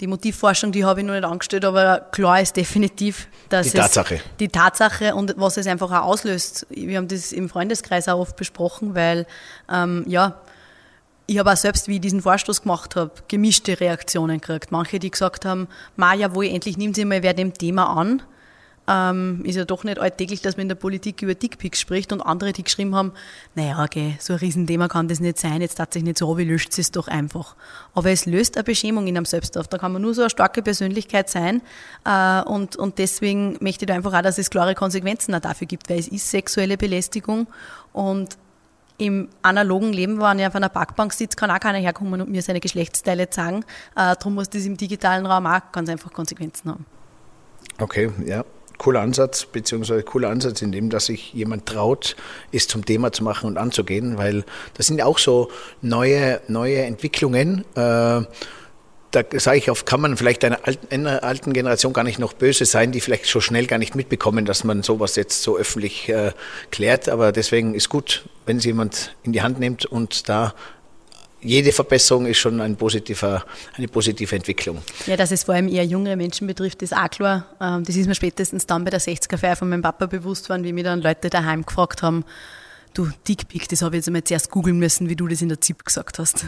Die 0.00 0.06
Motivforschung, 0.06 0.72
die 0.72 0.84
habe 0.84 1.00
ich 1.00 1.06
noch 1.06 1.14
nicht 1.14 1.24
angestellt, 1.24 1.64
aber 1.64 2.00
klar 2.10 2.40
ist 2.40 2.56
definitiv, 2.56 3.28
dass 3.48 3.70
die 3.70 3.78
Tatsache. 3.78 4.16
es 4.16 4.20
die 4.40 4.48
Tatsache 4.48 5.14
und 5.14 5.34
was 5.36 5.56
es 5.56 5.66
einfach 5.66 5.90
auch 5.92 6.06
auslöst. 6.06 6.66
Wir 6.70 6.98
haben 6.98 7.08
das 7.08 7.32
im 7.32 7.48
Freundeskreis 7.48 8.08
auch 8.08 8.18
oft 8.18 8.36
besprochen, 8.36 8.94
weil 8.94 9.26
ähm, 9.70 10.04
ja, 10.08 10.40
ich 11.26 11.38
habe 11.38 11.52
auch 11.52 11.56
selbst, 11.56 11.88
wie 11.88 11.94
ich 11.94 12.00
diesen 12.00 12.22
Vorstoß 12.22 12.62
gemacht 12.62 12.96
habe, 12.96 13.12
gemischte 13.28 13.80
Reaktionen 13.80 14.40
gekriegt. 14.40 14.72
Manche, 14.72 14.98
die 14.98 15.10
gesagt 15.10 15.44
haben, 15.44 15.68
Maja, 15.96 16.34
wohl 16.34 16.46
endlich 16.46 16.76
nimmt 16.76 16.96
sie 16.96 17.04
mal 17.04 17.22
wer 17.22 17.32
dem 17.32 17.54
Thema 17.54 17.96
an 17.96 18.22
ähm, 18.86 19.42
ist 19.44 19.56
ja 19.56 19.64
doch 19.64 19.84
nicht 19.84 19.98
alltäglich, 19.98 20.42
dass 20.42 20.56
man 20.56 20.62
in 20.62 20.68
der 20.68 20.74
Politik 20.74 21.22
über 21.22 21.34
Dickpics 21.34 21.80
spricht 21.80 22.12
und 22.12 22.20
andere, 22.20 22.52
die 22.52 22.64
geschrieben 22.64 22.94
haben, 22.94 23.12
naja, 23.54 23.82
okay, 23.82 24.16
so 24.20 24.34
ein 24.34 24.38
Riesenthema 24.38 24.88
kann 24.88 25.08
das 25.08 25.20
nicht 25.20 25.38
sein, 25.38 25.62
jetzt 25.62 25.76
tatsächlich 25.76 26.08
nicht 26.08 26.18
so, 26.18 26.36
wie 26.36 26.44
löscht 26.44 26.78
es 26.78 26.90
doch 26.90 27.08
einfach. 27.08 27.56
Aber 27.94 28.10
es 28.10 28.26
löst 28.26 28.56
eine 28.56 28.64
Beschämung 28.64 29.06
in 29.06 29.16
einem 29.16 29.24
selbst 29.24 29.56
auf. 29.56 29.68
Da 29.68 29.78
kann 29.78 29.92
man 29.92 30.02
nur 30.02 30.14
so 30.14 30.22
eine 30.22 30.30
starke 30.30 30.62
Persönlichkeit 30.62 31.30
sein 31.30 31.62
äh, 32.04 32.42
und, 32.42 32.76
und 32.76 32.98
deswegen 32.98 33.56
möchte 33.60 33.84
ich 33.84 33.88
da 33.88 33.94
einfach 33.94 34.12
auch, 34.12 34.22
dass 34.22 34.38
es 34.38 34.50
klare 34.50 34.74
Konsequenzen 34.74 35.34
auch 35.34 35.40
dafür 35.40 35.66
gibt, 35.66 35.88
weil 35.88 35.98
es 35.98 36.08
ist 36.08 36.30
sexuelle 36.30 36.76
Belästigung 36.76 37.46
und 37.92 38.36
im 38.96 39.28
analogen 39.42 39.92
Leben, 39.92 40.20
wenn 40.20 40.38
ich 40.38 40.46
auf 40.46 40.54
einer 40.54 40.68
Parkbank 40.68 41.12
sitze, 41.12 41.36
kann 41.36 41.50
auch 41.50 41.58
keiner 41.58 41.78
herkommen 41.78 42.20
und 42.20 42.30
mir 42.30 42.42
seine 42.42 42.60
Geschlechtsteile 42.60 43.28
zeigen. 43.28 43.64
Äh, 43.96 44.14
darum 44.14 44.34
muss 44.34 44.50
das 44.50 44.66
im 44.66 44.76
digitalen 44.76 45.26
Raum 45.26 45.46
auch 45.46 45.60
ganz 45.72 45.88
einfach 45.88 46.12
Konsequenzen 46.12 46.70
haben. 46.70 46.86
Okay, 47.80 48.12
ja 48.24 48.44
cooler 48.78 49.00
Ansatz, 49.00 49.46
beziehungsweise 49.46 50.02
cooler 50.02 50.30
Ansatz 50.30 50.62
in 50.62 50.72
dem, 50.72 50.90
dass 50.90 51.06
sich 51.06 51.32
jemand 51.32 51.66
traut, 51.66 52.16
es 52.52 52.68
zum 52.68 52.84
Thema 52.84 53.12
zu 53.12 53.24
machen 53.24 53.46
und 53.46 53.58
anzugehen, 53.58 54.18
weil 54.18 54.44
das 54.74 54.86
sind 54.86 55.02
auch 55.02 55.18
so 55.18 55.50
neue, 55.82 56.40
neue 56.48 56.82
Entwicklungen. 56.82 57.64
Äh, 57.74 58.22
da 59.14 59.22
sage 59.38 59.58
ich 59.58 59.70
oft, 59.70 59.86
kann 59.86 60.00
man 60.00 60.16
vielleicht 60.16 60.44
einer 60.44 60.66
alten, 60.66 60.92
einer 60.92 61.22
alten, 61.22 61.52
Generation 61.52 61.92
gar 61.92 62.02
nicht 62.02 62.18
noch 62.18 62.32
böse 62.32 62.64
sein, 62.64 62.90
die 62.90 63.00
vielleicht 63.00 63.26
so 63.26 63.40
schnell 63.40 63.66
gar 63.66 63.78
nicht 63.78 63.94
mitbekommen, 63.94 64.44
dass 64.44 64.64
man 64.64 64.82
sowas 64.82 65.14
jetzt 65.14 65.42
so 65.42 65.56
öffentlich 65.56 66.08
äh, 66.08 66.32
klärt. 66.72 67.08
Aber 67.08 67.30
deswegen 67.30 67.74
ist 67.74 67.88
gut, 67.88 68.24
wenn 68.44 68.56
es 68.56 68.64
jemand 68.64 69.14
in 69.22 69.32
die 69.32 69.42
Hand 69.42 69.60
nimmt 69.60 69.86
und 69.86 70.28
da 70.28 70.54
jede 71.44 71.72
Verbesserung 71.72 72.26
ist 72.26 72.38
schon 72.38 72.60
ein 72.60 72.76
eine 72.76 73.88
positive 73.88 74.34
Entwicklung. 74.34 74.78
Ja, 75.06 75.16
dass 75.16 75.30
es 75.30 75.44
vor 75.44 75.54
allem 75.54 75.68
eher 75.68 75.84
jüngere 75.84 76.16
Menschen 76.16 76.46
betrifft, 76.46 76.82
ist 76.82 76.96
auch 76.96 77.10
klar. 77.10 77.46
Ähm, 77.60 77.84
das 77.84 77.96
ist 77.96 78.06
mir 78.06 78.14
spätestens 78.14 78.66
dann 78.66 78.84
bei 78.84 78.90
der 78.90 79.00
60er-Feier 79.00 79.56
von 79.56 79.68
meinem 79.68 79.82
Papa 79.82 80.06
bewusst 80.06 80.48
worden, 80.48 80.64
wie 80.64 80.72
mir 80.72 80.84
dann 80.84 81.02
Leute 81.02 81.30
daheim 81.30 81.64
gefragt 81.64 82.02
haben, 82.02 82.24
du 82.94 83.08
Dickpick, 83.28 83.68
das 83.68 83.82
habe 83.82 83.96
ich 83.96 83.98
jetzt 84.00 84.08
einmal 84.08 84.24
zuerst 84.24 84.50
googeln 84.50 84.78
müssen, 84.78 85.08
wie 85.08 85.16
du 85.16 85.28
das 85.28 85.42
in 85.42 85.48
der 85.48 85.60
ZIP 85.60 85.84
gesagt 85.84 86.18
hast. 86.18 86.46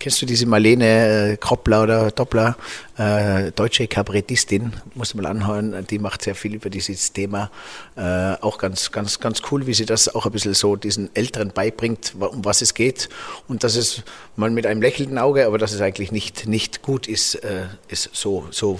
Kennst 0.00 0.22
du 0.22 0.26
diese 0.26 0.46
Marlene 0.46 1.32
äh, 1.32 1.36
Kroppler 1.36 1.82
oder 1.82 2.10
Doppler, 2.12 2.56
äh, 2.96 3.50
deutsche 3.50 3.88
Kabarettistin, 3.88 4.72
muss 4.94 5.14
man 5.14 5.24
mal 5.24 5.30
anhören, 5.30 5.86
die 5.90 5.98
macht 5.98 6.22
sehr 6.22 6.36
viel 6.36 6.54
über 6.54 6.70
dieses 6.70 7.12
Thema. 7.12 7.50
Äh, 7.96 8.34
auch 8.40 8.58
ganz, 8.58 8.92
ganz, 8.92 9.18
ganz 9.18 9.42
cool, 9.50 9.66
wie 9.66 9.74
sie 9.74 9.86
das 9.86 10.14
auch 10.14 10.24
ein 10.24 10.30
bisschen 10.30 10.54
so 10.54 10.76
diesen 10.76 11.14
Älteren 11.16 11.50
beibringt, 11.50 12.14
um 12.18 12.44
was 12.44 12.62
es 12.62 12.74
geht. 12.74 13.08
Und 13.48 13.64
dass 13.64 13.74
es 13.74 14.04
mal 14.36 14.50
mit 14.50 14.66
einem 14.66 14.80
lächelnden 14.82 15.18
Auge, 15.18 15.46
aber 15.46 15.58
dass 15.58 15.72
es 15.72 15.80
eigentlich 15.80 16.12
nicht, 16.12 16.46
nicht 16.46 16.82
gut 16.82 17.08
ist, 17.08 17.34
äh, 17.36 17.64
es 17.88 18.08
so, 18.12 18.46
so 18.52 18.78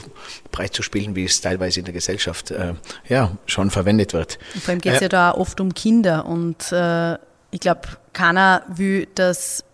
breit 0.52 0.72
zu 0.72 0.82
spielen, 0.82 1.16
wie 1.16 1.24
es 1.24 1.40
teilweise 1.40 1.80
in 1.80 1.84
der 1.84 1.94
Gesellschaft 1.94 2.52
äh, 2.52 2.74
ja, 3.08 3.36
schon 3.46 3.70
verwendet 3.70 4.12
wird. 4.12 4.38
Und 4.54 4.62
vor 4.62 4.70
allem 4.70 4.80
geht 4.80 4.94
es 4.94 5.00
ja 5.00 5.08
da 5.08 5.32
oft 5.32 5.60
um 5.60 5.74
Kinder 5.74 6.26
und 6.26 6.70
äh, 6.70 7.14
ich 7.50 7.60
glaube, 7.60 7.88
keiner 8.12 8.62
will, 8.68 9.08
dass 9.14 9.64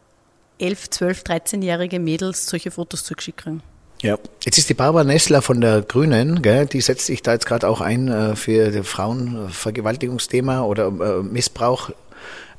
11, 0.58 0.90
12, 0.90 1.22
13-jährige 1.22 1.98
Mädels 1.98 2.46
solche 2.46 2.70
Fotos 2.70 3.04
zugeschickt 3.04 3.38
kriegen. 3.38 3.62
Ja, 4.02 4.18
jetzt 4.42 4.58
ist 4.58 4.68
die 4.68 4.74
Barbara 4.74 5.04
Nessler 5.04 5.40
von 5.40 5.60
der 5.60 5.80
Grünen, 5.80 6.42
gell, 6.42 6.66
die 6.66 6.80
setzt 6.82 7.06
sich 7.06 7.22
da 7.22 7.32
jetzt 7.32 7.46
gerade 7.46 7.68
auch 7.68 7.80
ein 7.80 8.08
äh, 8.08 8.36
für 8.36 8.70
das 8.70 8.86
Frauenvergewaltigungsthema 8.86 10.62
oder 10.62 10.88
äh, 10.88 11.22
Missbrauch. 11.22 11.90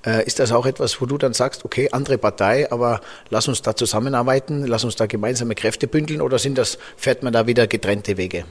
Äh, 0.05 0.25
ist 0.25 0.39
das 0.39 0.51
auch 0.51 0.65
etwas, 0.65 1.01
wo 1.01 1.05
du 1.05 1.17
dann 1.17 1.33
sagst, 1.33 1.63
okay, 1.63 1.89
andere 1.91 2.17
Partei, 2.17 2.71
aber 2.71 3.01
lass 3.29 3.47
uns 3.47 3.61
da 3.61 3.75
zusammenarbeiten, 3.75 4.65
lass 4.65 4.83
uns 4.83 4.95
da 4.95 5.05
gemeinsame 5.05 5.55
Kräfte 5.55 5.87
bündeln 5.87 6.21
oder 6.21 6.39
sind 6.39 6.57
das, 6.57 6.79
fährt 6.97 7.21
man 7.21 7.33
da 7.33 7.45
wieder 7.45 7.67
getrennte 7.67 8.17
Wege? 8.17 8.45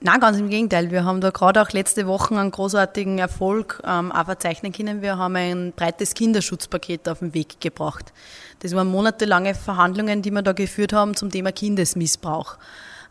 Nein, 0.00 0.20
ganz 0.20 0.38
im 0.38 0.50
Gegenteil. 0.50 0.90
Wir 0.90 1.04
haben 1.04 1.20
da 1.20 1.30
gerade 1.30 1.62
auch 1.62 1.70
letzte 1.70 2.06
Woche 2.06 2.38
einen 2.38 2.50
großartigen 2.50 3.18
Erfolg 3.18 3.80
ähm, 3.86 4.12
auch 4.12 4.26
verzeichnen 4.26 4.72
können. 4.72 5.00
Wir 5.00 5.16
haben 5.16 5.36
ein 5.36 5.72
breites 5.74 6.12
Kinderschutzpaket 6.12 7.08
auf 7.08 7.20
den 7.20 7.32
Weg 7.32 7.60
gebracht. 7.60 8.12
Das 8.60 8.74
waren 8.74 8.88
monatelange 8.88 9.54
Verhandlungen, 9.54 10.20
die 10.20 10.30
wir 10.30 10.42
da 10.42 10.52
geführt 10.52 10.92
haben 10.92 11.14
zum 11.14 11.30
Thema 11.30 11.52
Kindesmissbrauch 11.52 12.58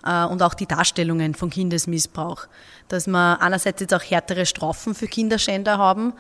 äh, 0.06 0.26
und 0.26 0.44
auch 0.44 0.54
die 0.54 0.68
Darstellungen 0.68 1.34
von 1.34 1.50
Kindesmissbrauch. 1.50 2.46
Dass 2.90 3.08
wir 3.08 3.42
einerseits 3.42 3.82
jetzt 3.82 3.94
auch 3.94 4.04
härtere 4.04 4.46
Strafen 4.46 4.94
für 4.94 5.08
Kinderschänder 5.08 5.80
haben, 5.80 6.14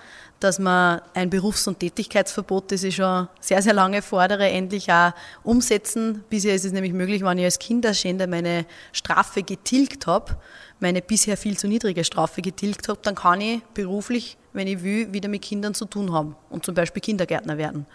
dass 0.43 0.59
wir 0.59 1.01
ein 1.13 1.29
Berufs- 1.29 1.67
und 1.67 1.79
Tätigkeitsverbot, 1.79 2.71
das 2.71 2.83
ich 2.83 2.95
schon 2.95 3.27
sehr, 3.39 3.61
sehr 3.61 3.73
lange 3.73 4.01
fordere, 4.01 4.49
endlich 4.49 4.91
auch 4.91 5.13
umsetzen. 5.43 6.23
Bisher 6.29 6.53
ist 6.53 6.65
es 6.65 6.71
nämlich 6.71 6.93
möglich, 6.93 7.23
wenn 7.23 7.37
ich 7.37 7.45
als 7.45 7.59
Kinderschänder 7.59 8.27
meine 8.27 8.65
Strafe 8.91 9.43
getilgt 9.43 10.05
habe, 10.07 10.35
meine 10.79 11.01
bisher 11.01 11.37
viel 11.37 11.57
zu 11.57 11.67
niedrige 11.67 12.03
Strafe 12.03 12.41
getilgt 12.41 12.89
habe, 12.89 12.99
dann 13.01 13.15
kann 13.15 13.41
ich 13.41 13.61
beruflich, 13.73 14.37
wenn 14.51 14.67
ich 14.67 14.83
will, 14.83 15.13
wieder 15.13 15.29
mit 15.29 15.41
Kindern 15.41 15.73
zu 15.73 15.85
tun 15.85 16.11
haben 16.11 16.35
und 16.49 16.65
zum 16.65 16.75
Beispiel 16.75 17.01
Kindergärtner 17.01 17.57
werden. 17.57 17.85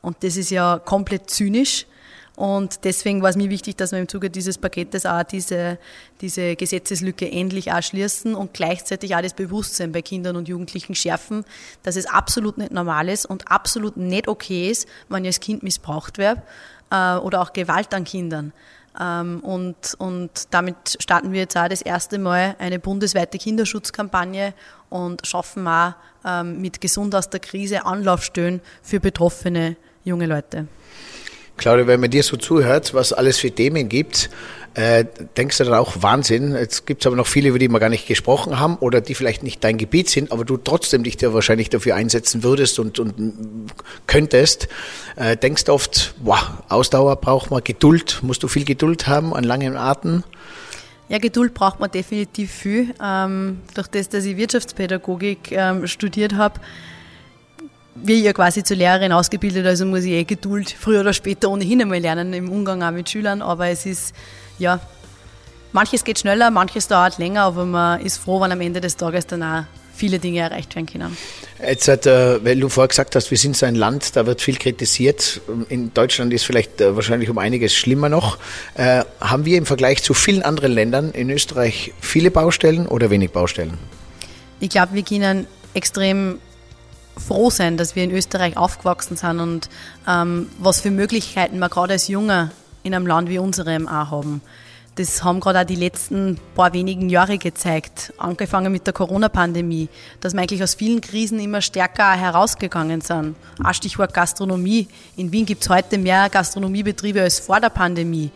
Und 0.00 0.22
das 0.22 0.36
ist 0.36 0.50
ja 0.50 0.78
komplett 0.78 1.28
zynisch. 1.28 1.86
Und 2.38 2.84
deswegen 2.84 3.20
war 3.20 3.30
es 3.30 3.36
mir 3.36 3.50
wichtig, 3.50 3.74
dass 3.78 3.90
wir 3.90 3.98
im 3.98 4.06
Zuge 4.06 4.30
dieses 4.30 4.58
Paketes 4.58 5.06
auch 5.06 5.24
diese, 5.24 5.76
diese 6.20 6.54
Gesetzeslücke 6.54 7.28
endlich 7.28 7.72
auch 7.72 7.82
schließen 7.82 8.36
und 8.36 8.54
gleichzeitig 8.54 9.16
auch 9.16 9.22
das 9.22 9.34
Bewusstsein 9.34 9.90
bei 9.90 10.02
Kindern 10.02 10.36
und 10.36 10.46
Jugendlichen 10.46 10.94
schärfen, 10.94 11.44
dass 11.82 11.96
es 11.96 12.06
absolut 12.06 12.56
nicht 12.56 12.70
normal 12.70 13.08
ist 13.08 13.26
und 13.26 13.50
absolut 13.50 13.96
nicht 13.96 14.28
okay 14.28 14.70
ist, 14.70 14.86
wenn 15.08 15.24
ich 15.24 15.30
als 15.30 15.40
Kind 15.40 15.64
missbraucht 15.64 16.18
werde 16.18 16.42
äh, 16.92 17.16
oder 17.16 17.40
auch 17.42 17.52
Gewalt 17.52 17.92
an 17.92 18.04
Kindern. 18.04 18.52
Ähm, 19.00 19.40
und, 19.40 19.96
und 19.98 20.30
damit 20.52 20.96
starten 21.00 21.32
wir 21.32 21.40
jetzt 21.40 21.56
auch 21.56 21.66
das 21.66 21.82
erste 21.82 22.20
Mal 22.20 22.54
eine 22.60 22.78
bundesweite 22.78 23.38
Kinderschutzkampagne 23.38 24.54
und 24.90 25.26
schaffen 25.26 25.66
auch 25.66 25.94
ähm, 26.24 26.60
mit 26.60 26.80
Gesund 26.80 27.16
aus 27.16 27.30
der 27.30 27.40
Krise 27.40 27.84
Anlaufstellen 27.84 28.60
für 28.80 29.00
betroffene 29.00 29.74
junge 30.04 30.26
Leute. 30.26 30.68
Claudia, 31.58 31.86
wenn 31.86 32.00
man 32.00 32.10
dir 32.10 32.22
so 32.22 32.36
zuhört, 32.36 32.94
was 32.94 33.12
alles 33.12 33.38
für 33.38 33.50
Themen 33.50 33.88
gibt, 33.88 34.30
äh, 34.74 35.04
denkst 35.36 35.58
du 35.58 35.64
dann 35.64 35.74
auch 35.74 36.02
Wahnsinn. 36.02 36.54
Jetzt 36.54 36.86
gibt 36.86 37.02
es 37.02 37.06
aber 37.06 37.16
noch 37.16 37.26
viele, 37.26 37.48
über 37.48 37.58
die 37.58 37.68
wir 37.68 37.80
gar 37.80 37.88
nicht 37.88 38.06
gesprochen 38.06 38.60
haben 38.60 38.76
oder 38.76 39.00
die 39.00 39.14
vielleicht 39.14 39.42
nicht 39.42 39.64
dein 39.64 39.76
Gebiet 39.76 40.08
sind, 40.08 40.30
aber 40.30 40.44
du 40.44 40.56
trotzdem 40.56 41.02
dich 41.02 41.20
ja 41.20 41.34
wahrscheinlich 41.34 41.68
dafür 41.68 41.96
einsetzen 41.96 42.44
würdest 42.44 42.78
und, 42.78 42.98
und 42.98 43.72
könntest. 44.06 44.68
Äh, 45.16 45.36
denkst 45.36 45.68
oft, 45.68 46.14
wow, 46.22 46.40
Ausdauer 46.68 47.16
braucht 47.16 47.50
man, 47.50 47.64
Geduld, 47.64 48.20
musst 48.22 48.42
du 48.42 48.48
viel 48.48 48.64
Geduld 48.64 49.08
haben 49.08 49.34
an 49.34 49.42
langen 49.42 49.76
Atem. 49.76 50.22
Ja, 51.08 51.18
Geduld 51.18 51.54
braucht 51.54 51.80
man 51.80 51.90
definitiv 51.90 52.52
viel. 52.52 52.94
Ähm, 53.02 53.60
durch 53.74 53.88
das, 53.88 54.08
dass 54.10 54.24
ich 54.26 54.36
Wirtschaftspädagogik 54.36 55.50
ähm, 55.52 55.86
studiert 55.86 56.34
habe, 56.34 56.60
ich 58.06 58.24
ja 58.24 58.32
quasi 58.32 58.62
zur 58.62 58.76
Lehrerin 58.76 59.12
ausgebildet, 59.12 59.66
also 59.66 59.84
muss 59.86 60.04
ich 60.04 60.12
eh 60.12 60.24
Geduld 60.24 60.74
früher 60.78 61.00
oder 61.00 61.12
später 61.12 61.50
ohnehin 61.50 61.82
einmal 61.82 61.98
lernen 61.98 62.32
im 62.32 62.50
Umgang 62.50 62.82
auch 62.82 62.90
mit 62.90 63.08
Schülern, 63.08 63.42
aber 63.42 63.68
es 63.68 63.86
ist, 63.86 64.14
ja, 64.58 64.80
manches 65.72 66.04
geht 66.04 66.18
schneller, 66.18 66.50
manches 66.50 66.88
dauert 66.88 67.18
länger, 67.18 67.42
aber 67.42 67.64
man 67.64 68.00
ist 68.00 68.18
froh, 68.18 68.40
wenn 68.40 68.52
am 68.52 68.60
Ende 68.60 68.80
des 68.80 68.96
Tages 68.96 69.26
dann 69.26 69.42
auch 69.42 69.64
viele 69.98 70.18
Dinge 70.18 70.40
erreicht 70.40 70.74
werden 70.76 70.86
können. 70.86 71.16
Jetzt 71.60 71.88
hat, 71.88 72.06
äh, 72.06 72.42
weil 72.44 72.60
du 72.60 72.68
vorher 72.68 72.88
gesagt 72.88 73.16
hast, 73.16 73.30
wir 73.30 73.38
sind 73.38 73.56
so 73.56 73.66
ein 73.66 73.74
Land, 73.74 74.14
da 74.14 74.26
wird 74.26 74.40
viel 74.40 74.56
kritisiert. 74.56 75.40
In 75.68 75.92
Deutschland 75.92 76.32
ist 76.32 76.44
vielleicht 76.44 76.80
äh, 76.80 76.94
wahrscheinlich 76.94 77.28
um 77.28 77.38
einiges 77.38 77.74
schlimmer 77.74 78.08
noch. 78.08 78.38
Äh, 78.74 79.04
haben 79.20 79.44
wir 79.44 79.58
im 79.58 79.66
Vergleich 79.66 80.02
zu 80.02 80.14
vielen 80.14 80.42
anderen 80.42 80.72
Ländern 80.72 81.10
in 81.10 81.30
Österreich 81.30 81.92
viele 82.00 82.30
Baustellen 82.30 82.86
oder 82.86 83.10
wenig 83.10 83.32
Baustellen? 83.32 83.76
Ich 84.60 84.70
glaube, 84.70 84.94
wir 84.94 85.02
können 85.02 85.48
extrem 85.74 86.38
froh 87.18 87.50
sein, 87.50 87.76
dass 87.76 87.96
wir 87.96 88.04
in 88.04 88.10
Österreich 88.10 88.56
aufgewachsen 88.56 89.16
sind 89.16 89.40
und 89.40 89.68
ähm, 90.06 90.48
was 90.58 90.80
für 90.80 90.90
Möglichkeiten 90.90 91.58
wir 91.58 91.68
gerade 91.68 91.94
als 91.94 92.08
Junger 92.08 92.50
in 92.82 92.94
einem 92.94 93.06
Land 93.06 93.28
wie 93.28 93.38
unserem 93.38 93.88
auch 93.88 94.10
haben. 94.10 94.40
Das 94.98 95.22
haben 95.22 95.38
gerade 95.38 95.60
auch 95.60 95.64
die 95.64 95.76
letzten 95.76 96.40
paar 96.56 96.72
wenigen 96.72 97.08
Jahre 97.08 97.38
gezeigt, 97.38 98.12
angefangen 98.18 98.72
mit 98.72 98.84
der 98.84 98.92
Corona-Pandemie, 98.92 99.88
dass 100.20 100.32
wir 100.32 100.40
eigentlich 100.40 100.62
aus 100.62 100.74
vielen 100.74 101.00
Krisen 101.00 101.38
immer 101.38 101.60
stärker 101.60 102.10
herausgegangen 102.14 103.00
sind. 103.00 103.36
Auch 103.62 103.74
Stichwort 103.74 104.12
Gastronomie. 104.12 104.88
In 105.16 105.30
Wien 105.30 105.46
gibt 105.46 105.62
es 105.62 105.70
heute 105.70 105.98
mehr 105.98 106.28
Gastronomiebetriebe 106.28 107.22
als 107.22 107.38
vor 107.38 107.60
der 107.60 107.68
Pandemie. 107.68 108.32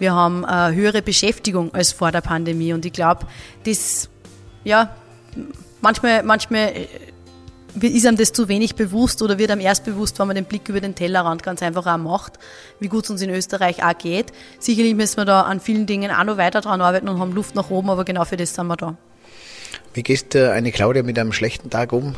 Wir 0.00 0.12
haben 0.12 0.42
äh, 0.44 0.74
höhere 0.74 1.00
Beschäftigung 1.00 1.72
als 1.74 1.92
vor 1.92 2.10
der 2.10 2.22
Pandemie 2.22 2.72
und 2.72 2.84
ich 2.84 2.92
glaube, 2.92 3.26
das, 3.64 4.08
ja, 4.64 4.96
manchmal, 5.80 6.24
manchmal 6.24 6.72
ist 7.80 8.06
einem 8.06 8.16
das 8.16 8.32
zu 8.32 8.48
wenig 8.48 8.74
bewusst 8.74 9.22
oder 9.22 9.38
wird 9.38 9.50
einem 9.50 9.60
erst 9.60 9.84
bewusst, 9.84 10.18
wenn 10.18 10.26
man 10.26 10.36
den 10.36 10.44
Blick 10.44 10.68
über 10.68 10.80
den 10.80 10.94
Tellerrand 10.94 11.42
ganz 11.42 11.62
einfach 11.62 11.86
auch 11.86 11.98
macht, 11.98 12.38
wie 12.78 12.88
gut 12.88 13.04
es 13.04 13.10
uns 13.10 13.22
in 13.22 13.30
Österreich 13.30 13.82
auch 13.84 13.96
geht. 13.96 14.32
Sicherlich 14.58 14.94
müssen 14.94 15.18
wir 15.18 15.24
da 15.24 15.42
an 15.42 15.60
vielen 15.60 15.86
Dingen 15.86 16.10
auch 16.10 16.24
noch 16.24 16.36
weiter 16.36 16.60
dran 16.60 16.80
arbeiten 16.80 17.08
und 17.08 17.18
haben 17.18 17.32
Luft 17.32 17.54
nach 17.54 17.70
oben, 17.70 17.90
aber 17.90 18.04
genau 18.04 18.24
für 18.24 18.36
das 18.36 18.54
sind 18.54 18.66
wir 18.66 18.76
da. 18.76 18.96
Wie 19.94 20.02
gehst 20.02 20.34
äh, 20.34 20.48
eine 20.50 20.72
Claudia 20.72 21.02
mit 21.02 21.18
einem 21.18 21.32
schlechten 21.32 21.70
Tag 21.70 21.92
um, 21.92 22.14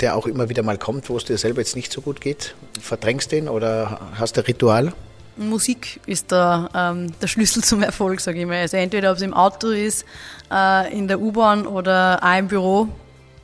der 0.00 0.16
auch 0.16 0.26
immer 0.26 0.48
wieder 0.48 0.62
mal 0.62 0.78
kommt, 0.78 1.08
wo 1.08 1.16
es 1.16 1.24
dir 1.24 1.38
selber 1.38 1.60
jetzt 1.60 1.76
nicht 1.76 1.92
so 1.92 2.00
gut 2.00 2.20
geht? 2.20 2.54
Verdrängst 2.80 3.32
den 3.32 3.48
oder 3.48 4.00
hast 4.14 4.36
du 4.36 4.40
ein 4.40 4.46
Ritual? 4.46 4.92
Musik 5.36 6.00
ist 6.06 6.32
da 6.32 6.70
ähm, 6.74 7.12
der 7.20 7.26
Schlüssel 7.26 7.62
zum 7.62 7.82
Erfolg, 7.82 8.20
sage 8.20 8.40
ich 8.40 8.46
mal. 8.46 8.60
Also 8.60 8.78
entweder 8.78 9.10
ob 9.10 9.16
es 9.16 9.22
im 9.22 9.34
Auto 9.34 9.68
ist, 9.68 10.04
äh, 10.50 10.96
in 10.96 11.08
der 11.08 11.20
U-Bahn 11.20 11.66
oder 11.66 12.20
auch 12.22 12.38
im 12.38 12.48
Büro, 12.48 12.88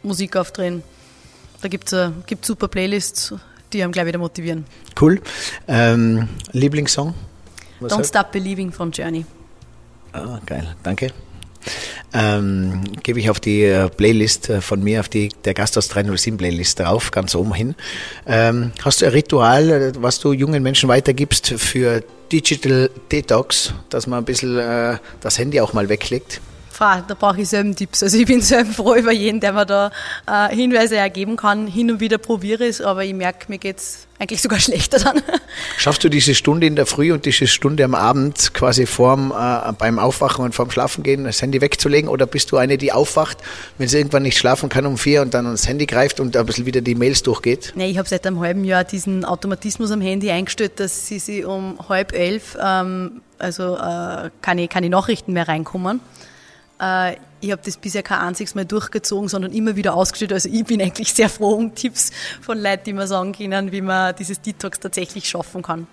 Musik 0.02 0.36
aufdrehen. 0.36 0.82
Da 1.62 1.68
gibt 1.68 1.86
es 1.86 1.92
äh, 1.92 2.10
super 2.42 2.68
Playlists, 2.68 3.34
die 3.72 3.82
einem 3.82 3.92
gleich 3.92 4.06
wieder 4.06 4.18
motivieren. 4.18 4.66
Cool. 5.00 5.20
Ähm, 5.68 6.28
Lieblingssong? 6.50 7.14
Was 7.80 7.92
Don't 7.92 7.98
heißt? 7.98 8.10
Stop 8.10 8.32
Believing 8.32 8.72
von 8.72 8.90
Journey. 8.90 9.24
Ah, 10.12 10.40
geil, 10.44 10.74
danke. 10.82 11.12
Ähm, 12.12 12.82
gebe 13.02 13.20
ich 13.20 13.30
auf 13.30 13.40
die 13.40 13.62
äh, 13.62 13.88
Playlist 13.88 14.50
äh, 14.50 14.60
von 14.60 14.82
mir, 14.82 15.00
auf 15.00 15.08
die 15.08 15.30
der 15.44 15.54
Gasthaus 15.54 15.88
307 15.88 16.36
Playlist 16.36 16.80
drauf, 16.80 17.10
ganz 17.10 17.34
oben 17.34 17.54
hin. 17.54 17.74
Ähm, 18.26 18.72
hast 18.84 19.00
du 19.00 19.06
ein 19.06 19.12
Ritual, 19.12 19.92
was 19.98 20.18
du 20.18 20.32
jungen 20.32 20.62
Menschen 20.62 20.88
weitergibst 20.88 21.54
für 21.56 22.02
Digital 22.30 22.90
Detox, 23.10 23.72
dass 23.88 24.06
man 24.06 24.18
ein 24.18 24.24
bisschen 24.24 24.58
äh, 24.58 24.98
das 25.20 25.38
Handy 25.38 25.60
auch 25.60 25.72
mal 25.72 25.88
weglegt? 25.88 26.40
Da 26.78 27.14
brauche 27.18 27.40
ich 27.40 27.48
selber 27.48 27.74
Tipps. 27.74 28.02
Also 28.02 28.18
ich 28.18 28.26
bin 28.26 28.40
selber 28.42 28.72
froh 28.72 28.94
über 28.94 29.12
jeden, 29.12 29.40
der 29.40 29.52
mir 29.52 29.66
da 29.66 29.90
äh, 30.26 30.54
Hinweise 30.54 30.96
ergeben 30.96 31.36
kann. 31.36 31.66
Hin 31.66 31.90
und 31.90 32.00
wieder 32.00 32.18
probiere 32.18 32.64
ich 32.64 32.70
es, 32.70 32.80
aber 32.80 33.04
ich 33.04 33.14
merke, 33.14 33.46
mir 33.48 33.58
geht 33.58 33.78
es 33.78 34.06
eigentlich 34.18 34.42
sogar 34.42 34.60
schlechter 34.60 34.98
dann. 34.98 35.22
Schaffst 35.76 36.04
du 36.04 36.08
diese 36.08 36.34
Stunde 36.34 36.66
in 36.66 36.76
der 36.76 36.86
Früh 36.86 37.12
und 37.12 37.26
diese 37.26 37.46
Stunde 37.46 37.84
am 37.84 37.94
Abend 37.94 38.54
quasi 38.54 38.86
vorm, 38.86 39.32
äh, 39.32 39.72
beim 39.72 39.98
Aufwachen 39.98 40.44
und 40.44 40.54
vorm 40.54 40.70
Schlafengehen 40.70 41.24
das 41.24 41.42
Handy 41.42 41.60
wegzulegen 41.60 42.08
oder 42.08 42.26
bist 42.26 42.52
du 42.52 42.56
eine, 42.56 42.78
die 42.78 42.92
aufwacht, 42.92 43.38
wenn 43.78 43.88
sie 43.88 43.98
irgendwann 43.98 44.22
nicht 44.22 44.38
schlafen 44.38 44.68
kann 44.68 44.86
um 44.86 44.98
vier 44.98 45.22
und 45.22 45.34
dann 45.34 45.46
ans 45.46 45.66
Handy 45.66 45.86
greift 45.86 46.20
und 46.20 46.36
ein 46.36 46.46
bisschen 46.46 46.66
wieder 46.66 46.80
die 46.80 46.94
Mails 46.94 47.22
durchgeht? 47.22 47.72
Nee, 47.74 47.90
ich 47.90 47.98
habe 47.98 48.08
seit 48.08 48.26
einem 48.26 48.40
halben 48.40 48.64
Jahr 48.64 48.84
diesen 48.84 49.24
Automatismus 49.24 49.90
am 49.90 50.00
Handy 50.00 50.30
eingestellt, 50.30 50.80
dass 50.80 51.06
sie, 51.06 51.18
sie 51.18 51.44
um 51.44 51.78
halb 51.88 52.12
elf 52.12 52.56
ähm, 52.62 53.22
also 53.42 53.76
äh, 53.76 54.30
keine, 54.40 54.68
keine 54.68 54.88
Nachrichten 54.88 55.32
mehr 55.32 55.48
reinkommen. 55.48 56.00
Äh, 56.82 57.16
ich 57.40 57.50
habe 57.50 57.62
das 57.64 57.76
bisher 57.76 58.02
kein 58.02 58.18
einziges 58.18 58.54
Mal 58.54 58.64
durchgezogen, 58.64 59.28
sondern 59.28 59.52
immer 59.52 59.74
wieder 59.76 59.94
ausgestellt. 59.94 60.32
Also 60.32 60.48
ich 60.48 60.64
bin 60.64 60.80
eigentlich 60.80 61.12
sehr 61.12 61.28
froh 61.28 61.54
um 61.54 61.74
Tipps 61.74 62.10
von 62.40 62.60
Leuten, 62.60 62.84
die 62.84 62.92
mir 62.92 63.06
sagen 63.06 63.32
können, 63.32 63.72
wie 63.72 63.80
man 63.80 64.14
dieses 64.16 64.40
Detox 64.40 64.78
tatsächlich 64.78 65.28
schaffen 65.28 65.62
kann. 65.62 65.86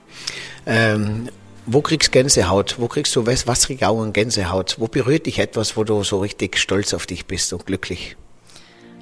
Ähm, 0.65 1.29
wo 1.65 1.81
kriegst 1.81 2.09
du 2.09 2.11
Gänsehaut? 2.11 2.75
Wo 2.79 2.87
kriegst 2.87 3.15
du 3.15 3.25
was, 3.25 3.47
was 3.47 3.69
und 3.69 4.13
Gänsehaut? 4.13 4.75
Wo 4.79 4.87
berührt 4.87 5.25
dich 5.25 5.39
etwas, 5.39 5.75
wo 5.75 5.83
du 5.83 6.03
so 6.03 6.19
richtig 6.19 6.57
stolz 6.57 6.93
auf 6.93 7.05
dich 7.05 7.25
bist 7.25 7.51
und 7.53 7.65
glücklich? 7.65 8.15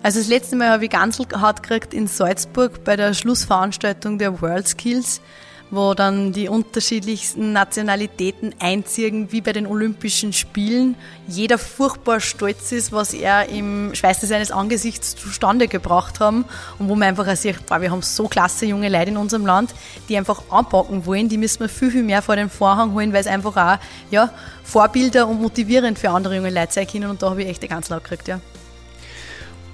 Also 0.03 0.19
das 0.19 0.27
letzte 0.29 0.55
Mal 0.55 0.69
habe 0.69 0.85
ich 0.85 0.91
Ganselhaut 0.91 1.63
gekriegt 1.63 1.93
in 1.93 2.07
Salzburg 2.07 2.83
bei 2.83 2.95
der 2.95 3.13
Schlussveranstaltung 3.13 4.19
der 4.19 4.41
World 4.41 4.67
Skills 4.67 5.21
wo 5.69 5.93
dann 5.93 6.31
die 6.31 6.47
unterschiedlichsten 6.47 7.51
Nationalitäten 7.51 8.55
einziehen, 8.59 9.31
wie 9.31 9.41
bei 9.41 9.53
den 9.53 9.67
Olympischen 9.67 10.31
Spielen. 10.31 10.95
Jeder 11.27 11.57
furchtbar 11.57 12.19
stolz 12.19 12.71
ist, 12.71 12.91
was 12.91 13.13
er 13.13 13.49
im 13.49 13.93
Schweiße 13.93 14.27
seines 14.27 14.51
Angesichts 14.51 15.15
zustande 15.15 15.67
gebracht 15.67 16.19
haben 16.19 16.45
und 16.79 16.87
wo 16.87 16.95
man 16.95 17.09
einfach 17.09 17.27
auch 17.27 17.35
sieht, 17.35 17.65
boah, 17.65 17.81
wir 17.81 17.91
haben 17.91 18.01
so 18.01 18.27
klasse 18.27 18.65
junge 18.65 18.89
Leute 18.89 19.09
in 19.09 19.17
unserem 19.17 19.45
Land, 19.45 19.75
die 20.07 20.17
einfach 20.17 20.43
anpacken 20.49 21.05
wollen, 21.05 21.27
die 21.27 21.37
müssen 21.37 21.59
wir 21.59 21.69
viel, 21.69 21.91
viel 21.91 22.03
mehr 22.03 22.21
vor 22.21 22.35
den 22.35 22.49
Vorhang 22.49 22.93
holen, 22.93 23.11
weil 23.11 23.21
es 23.21 23.27
einfach 23.27 23.57
auch 23.57 23.79
ja, 24.09 24.31
Vorbilder 24.63 25.27
und 25.27 25.41
motivierend 25.41 25.99
für 25.99 26.11
andere 26.11 26.35
junge 26.37 26.49
Leute 26.49 26.73
sein 26.73 26.87
können 26.87 27.09
und 27.09 27.21
da 27.21 27.29
habe 27.29 27.43
ich 27.43 27.49
echt 27.49 27.67
ganz 27.67 27.89
laut 27.89 28.03
gekriegt, 28.03 28.27
ja. 28.27 28.39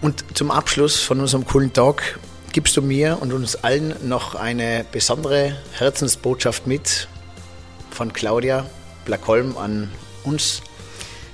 Und 0.01 0.25
zum 0.33 0.51
Abschluss 0.51 0.99
von 0.99 1.21
unserem 1.21 1.45
coolen 1.45 1.71
Tag 1.71 2.19
gibst 2.53 2.77
du 2.77 2.81
mir 2.81 3.17
und 3.19 3.33
uns 3.33 3.55
allen 3.63 3.95
noch 4.07 4.35
eine 4.35 4.85
besondere 4.91 5.57
Herzensbotschaft 5.73 6.67
mit 6.67 7.07
von 7.89 8.13
Claudia 8.13 8.65
Blackholm 9.05 9.57
an 9.57 9.91
uns? 10.23 10.61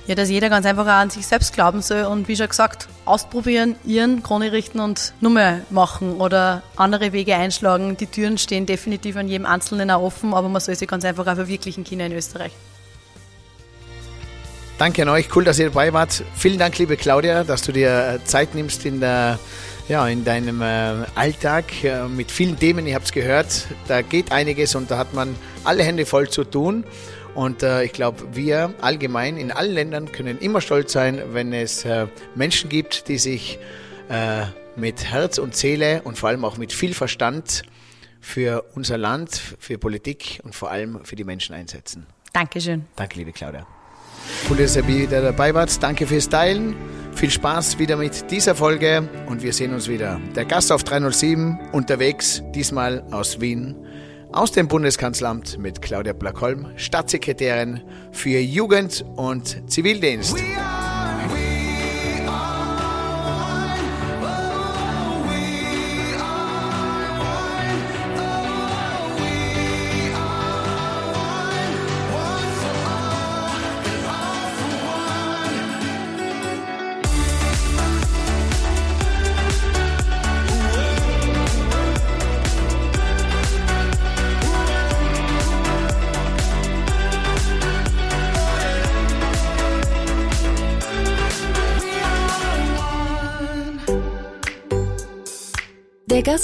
Ja, 0.06 0.14
dass 0.14 0.30
jeder 0.30 0.48
ganz 0.48 0.66
einfach 0.66 0.86
auch 0.86 0.90
an 0.90 1.10
sich 1.10 1.26
selbst 1.26 1.52
glauben 1.52 1.82
soll 1.82 2.04
und 2.04 2.26
wie 2.26 2.34
schon 2.34 2.48
gesagt, 2.48 2.88
ausprobieren, 3.04 3.76
ihren 3.84 4.22
Krone 4.22 4.50
richten 4.50 4.80
und 4.80 5.12
Nummer 5.20 5.60
machen 5.68 6.20
oder 6.20 6.62
andere 6.74 7.12
Wege 7.12 7.36
einschlagen. 7.36 7.96
Die 7.98 8.06
Türen 8.06 8.38
stehen 8.38 8.64
definitiv 8.64 9.16
an 9.16 9.28
jedem 9.28 9.46
Einzelnen 9.46 9.90
auch 9.90 10.02
offen, 10.02 10.34
aber 10.34 10.48
man 10.48 10.60
soll 10.60 10.74
sie 10.74 10.86
ganz 10.86 11.04
einfach 11.04 11.26
auch 11.26 11.34
verwirklichen 11.34 11.84
Kinder 11.84 12.06
in 12.06 12.12
Österreich. 12.12 12.52
Danke 14.78 15.02
an 15.02 15.10
euch, 15.10 15.28
cool, 15.36 15.44
dass 15.44 15.58
ihr 15.58 15.66
dabei 15.66 15.92
wart. 15.92 16.24
Vielen 16.34 16.58
Dank, 16.58 16.78
liebe 16.78 16.96
Claudia, 16.96 17.44
dass 17.44 17.60
du 17.60 17.70
dir 17.70 18.18
Zeit 18.24 18.54
nimmst 18.54 18.86
in 18.86 19.00
der 19.00 19.38
ja, 19.90 20.06
in 20.06 20.24
deinem 20.24 20.62
äh, 20.62 21.04
Alltag 21.16 21.82
äh, 21.82 22.06
mit 22.06 22.30
vielen 22.30 22.56
Themen, 22.56 22.86
ihr 22.86 22.94
habt 22.94 23.06
es 23.06 23.12
gehört, 23.12 23.66
da 23.88 24.02
geht 24.02 24.30
einiges 24.30 24.76
und 24.76 24.88
da 24.88 24.96
hat 24.96 25.14
man 25.14 25.34
alle 25.64 25.82
Hände 25.82 26.06
voll 26.06 26.30
zu 26.30 26.44
tun. 26.44 26.84
Und 27.34 27.64
äh, 27.64 27.82
ich 27.82 27.92
glaube, 27.92 28.22
wir 28.32 28.72
allgemein 28.80 29.36
in 29.36 29.50
allen 29.50 29.72
Ländern 29.72 30.12
können 30.12 30.38
immer 30.38 30.60
stolz 30.60 30.92
sein, 30.92 31.20
wenn 31.32 31.52
es 31.52 31.84
äh, 31.84 32.06
Menschen 32.36 32.70
gibt, 32.70 33.08
die 33.08 33.18
sich 33.18 33.58
äh, 34.08 34.42
mit 34.76 35.04
Herz 35.10 35.38
und 35.38 35.56
Seele 35.56 36.02
und 36.04 36.16
vor 36.16 36.28
allem 36.28 36.44
auch 36.44 36.56
mit 36.56 36.72
viel 36.72 36.94
Verstand 36.94 37.64
für 38.20 38.64
unser 38.76 38.96
Land, 38.96 39.40
für 39.58 39.76
Politik 39.76 40.38
und 40.44 40.54
vor 40.54 40.70
allem 40.70 41.04
für 41.04 41.16
die 41.16 41.24
Menschen 41.24 41.52
einsetzen. 41.52 42.06
Dankeschön. 42.32 42.86
Danke, 42.94 43.18
liebe 43.18 43.32
Claudia. 43.32 43.66
Cool, 44.48 44.58
dass 44.58 44.76
ihr 44.76 44.86
wieder 44.86 45.22
dabei 45.22 45.54
wart. 45.54 45.82
Danke 45.82 46.06
fürs 46.06 46.28
Teilen. 46.28 46.74
Viel 47.14 47.30
Spaß 47.30 47.78
wieder 47.78 47.96
mit 47.96 48.30
dieser 48.30 48.54
Folge 48.54 49.08
und 49.26 49.42
wir 49.42 49.52
sehen 49.52 49.74
uns 49.74 49.88
wieder. 49.88 50.20
Der 50.34 50.44
Gast 50.44 50.72
auf 50.72 50.84
307 50.84 51.58
unterwegs, 51.72 52.42
diesmal 52.54 53.04
aus 53.10 53.40
Wien, 53.40 53.76
aus 54.32 54.52
dem 54.52 54.68
Bundeskanzleramt 54.68 55.58
mit 55.58 55.82
Claudia 55.82 56.12
Blackholm, 56.12 56.68
Staatssekretärin 56.76 57.82
für 58.12 58.38
Jugend 58.38 59.04
und 59.16 59.68
Zivildienst. 59.70 60.36